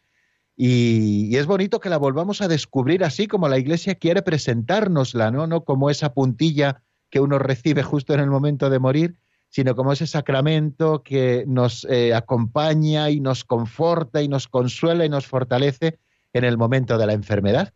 y, 0.57 1.35
es 1.35 1.45
bonito 1.45 1.79
que 1.79 1.89
la 1.89 1.97
volvamos 1.97 2.41
a 2.41 2.47
descubrir 2.47 3.03
así 3.03 3.27
como 3.27 3.49
la 3.49 3.57
Iglesia 3.57 3.95
quiere 3.95 4.21
presentárnosla, 4.21 5.31
¿no? 5.31 5.47
No 5.47 5.65
como 5.65 5.89
esa 5.89 6.13
puntilla 6.13 6.81
que 7.09 7.19
uno 7.19 7.39
recibe 7.39 7.83
justo 7.83 8.13
en 8.13 8.21
el 8.21 8.29
momento 8.29 8.69
de 8.69 8.79
morir, 8.79 9.17
sino 9.49 9.75
como 9.75 9.93
ese 9.93 10.07
sacramento 10.07 11.03
que 11.03 11.43
nos 11.47 11.85
eh, 11.89 12.13
acompaña 12.13 13.09
y 13.09 13.19
nos 13.19 13.43
conforta 13.43 14.21
y 14.21 14.27
nos 14.27 14.47
consuela 14.47 15.05
y 15.05 15.09
nos 15.09 15.27
fortalece 15.27 15.99
en 16.33 16.43
el 16.43 16.57
momento 16.57 16.97
de 16.97 17.05
la 17.05 17.13
enfermedad. 17.13 17.73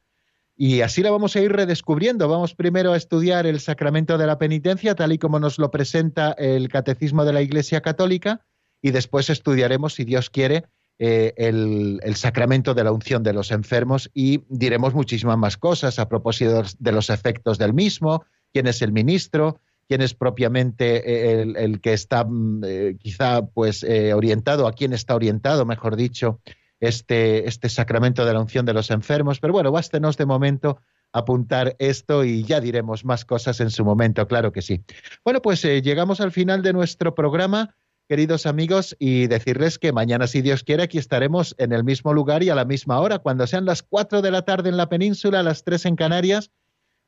Y 0.61 0.81
así 0.81 1.01
la 1.01 1.09
vamos 1.09 1.37
a 1.37 1.39
ir 1.39 1.53
redescubriendo. 1.53 2.27
Vamos 2.27 2.53
primero 2.53 2.91
a 2.91 2.97
estudiar 2.97 3.47
el 3.47 3.61
sacramento 3.61 4.17
de 4.17 4.27
la 4.27 4.37
penitencia, 4.37 4.93
tal 4.93 5.13
y 5.13 5.17
como 5.17 5.39
nos 5.39 5.57
lo 5.57 5.71
presenta 5.71 6.33
el 6.33 6.67
Catecismo 6.67 7.23
de 7.23 7.31
la 7.31 7.41
Iglesia 7.41 7.79
Católica, 7.79 8.45
y 8.81 8.91
después 8.91 9.29
estudiaremos, 9.29 9.93
si 9.93 10.03
Dios 10.03 10.29
quiere, 10.29 10.65
eh, 10.97 11.33
el, 11.37 12.01
sacramento 12.17 12.73
de 12.73 12.83
la 12.83 12.91
unción 12.91 13.23
de 13.23 13.31
los 13.31 13.51
enfermos 13.51 14.11
y 14.13 14.43
diremos 14.49 14.93
muchísimas 14.93 15.37
más 15.37 15.55
cosas 15.55 15.97
a 15.97 16.09
propósito 16.09 16.63
de 16.77 16.91
los 16.91 17.09
efectos 17.09 17.57
del 17.57 17.73
mismo, 17.73 18.25
quién 18.51 18.67
es 18.67 18.81
el 18.81 18.91
ministro, 18.91 19.61
quién 19.87 20.01
es 20.01 20.13
propiamente 20.13 21.39
eh, 21.39 21.53
el, 21.55 21.79
que 21.79 21.93
está 21.93 22.25
mm, 22.25 22.63
eh, 22.65 22.97
quizá 22.99 23.45
pues 23.45 23.85
orientado, 24.13 24.67
a 24.67 24.73
quién 24.73 24.91
está 24.91 25.15
orientado, 25.15 25.65
mejor 25.65 25.95
dicho, 25.95 26.41
este, 26.79 27.47
este 27.47 27.69
sacramento 27.69 28.25
de 28.25 28.33
la 28.33 28.41
unción 28.41 28.65
de 28.65 28.73
los 28.73 28.91
enfermos. 28.91 29.39
Pero 29.39 29.53
bueno, 29.53 29.71
bástenos 29.71 30.17
de 30.17 30.25
momento 30.25 30.79
apuntar 31.11 31.75
esto 31.79 32.23
y 32.23 32.43
ya 32.43 32.59
diremos 32.59 33.05
más 33.05 33.25
cosas 33.25 33.59
en 33.61 33.69
su 33.69 33.83
momento, 33.83 34.27
claro 34.27 34.51
que 34.51 34.61
sí. 34.61 34.83
Bueno, 35.23 35.41
pues 35.41 35.63
eh, 35.65 35.81
llegamos 35.81 36.21
al 36.21 36.31
final 36.31 36.61
de 36.61 36.73
nuestro 36.73 37.15
programa, 37.15 37.75
queridos 38.07 38.45
amigos, 38.45 38.95
y 38.99 39.27
decirles 39.27 39.79
que 39.79 39.91
mañana, 39.91 40.27
si 40.27 40.41
Dios 40.41 40.63
quiere, 40.63 40.83
aquí 40.83 40.97
estaremos 40.97 41.55
en 41.57 41.73
el 41.73 41.83
mismo 41.83 42.13
lugar 42.13 42.43
y 42.43 42.49
a 42.49 42.55
la 42.55 42.65
misma 42.65 42.99
hora, 42.99 43.19
cuando 43.19 43.47
sean 43.47 43.65
las 43.65 43.81
cuatro 43.81 44.21
de 44.21 44.31
la 44.31 44.43
tarde 44.43 44.69
en 44.69 44.77
la 44.77 44.89
península, 44.89 45.43
las 45.43 45.63
tres 45.63 45.85
en 45.85 45.95
Canarias, 45.95 46.51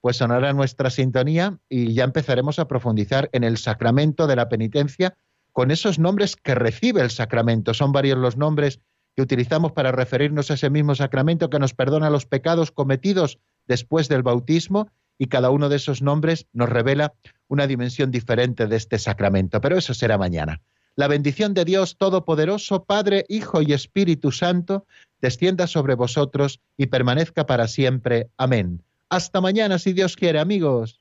pues 0.02 0.18
sonará 0.18 0.52
nuestra 0.54 0.90
sintonía 0.90 1.60
y 1.70 1.94
ya 1.94 2.04
empezaremos 2.04 2.58
a 2.58 2.68
profundizar 2.68 3.30
en 3.34 3.44
el 3.44 3.58
sacramento 3.58 4.26
de 4.26 4.36
la 4.36 4.50
penitencia 4.50 5.16
con 5.52 5.70
esos 5.70 6.00
nombres 6.00 6.36
que 6.36 6.56
recibe 6.56 7.02
el 7.02 7.12
sacramento. 7.12 7.76
Son 7.76 7.92
varios 7.92 8.18
los 8.18 8.36
nombres 8.36 8.80
que 9.16 9.22
utilizamos 9.22 9.72
para 9.72 9.92
referirnos 9.92 10.52
a 10.52 10.56
ese 10.56 10.70
mismo 10.70 10.96
sacramento 10.96 11.50
que 11.50 11.60
nos 11.60 11.74
perdona 11.74 12.10
los 12.10 12.26
pecados 12.26 12.72
cometidos 12.72 13.40
después 13.68 14.08
del 14.10 14.24
bautismo 14.24 14.90
y 15.18 15.28
cada 15.28 15.50
uno 15.50 15.70
de 15.70 15.76
esos 15.76 16.02
nombres 16.02 16.48
nos 16.54 16.70
revela 16.70 17.14
una 17.48 17.68
dimensión 17.68 18.10
diferente 18.12 18.68
de 18.68 18.76
este 18.76 18.98
sacramento. 18.98 19.62
Pero 19.62 19.78
eso 19.78 19.94
será 19.94 20.18
mañana. 20.18 20.62
La 20.96 21.08
bendición 21.08 21.54
de 21.54 21.66
Dios 21.66 21.98
Todopoderoso, 21.98 22.84
Padre, 22.84 23.26
Hijo 23.30 23.62
y 23.62 23.74
Espíritu 23.74 24.32
Santo, 24.32 24.86
descienda 25.22 25.68
sobre 25.68 25.96
vosotros 25.96 26.60
y 26.78 26.88
permanezca 26.88 27.46
para 27.46 27.68
siempre. 27.68 28.30
Amén. 28.38 28.82
Hasta 29.10 29.42
mañana, 29.42 29.78
si 29.78 29.94
Dios 29.94 30.16
quiere, 30.16 30.40
amigos. 30.40 31.01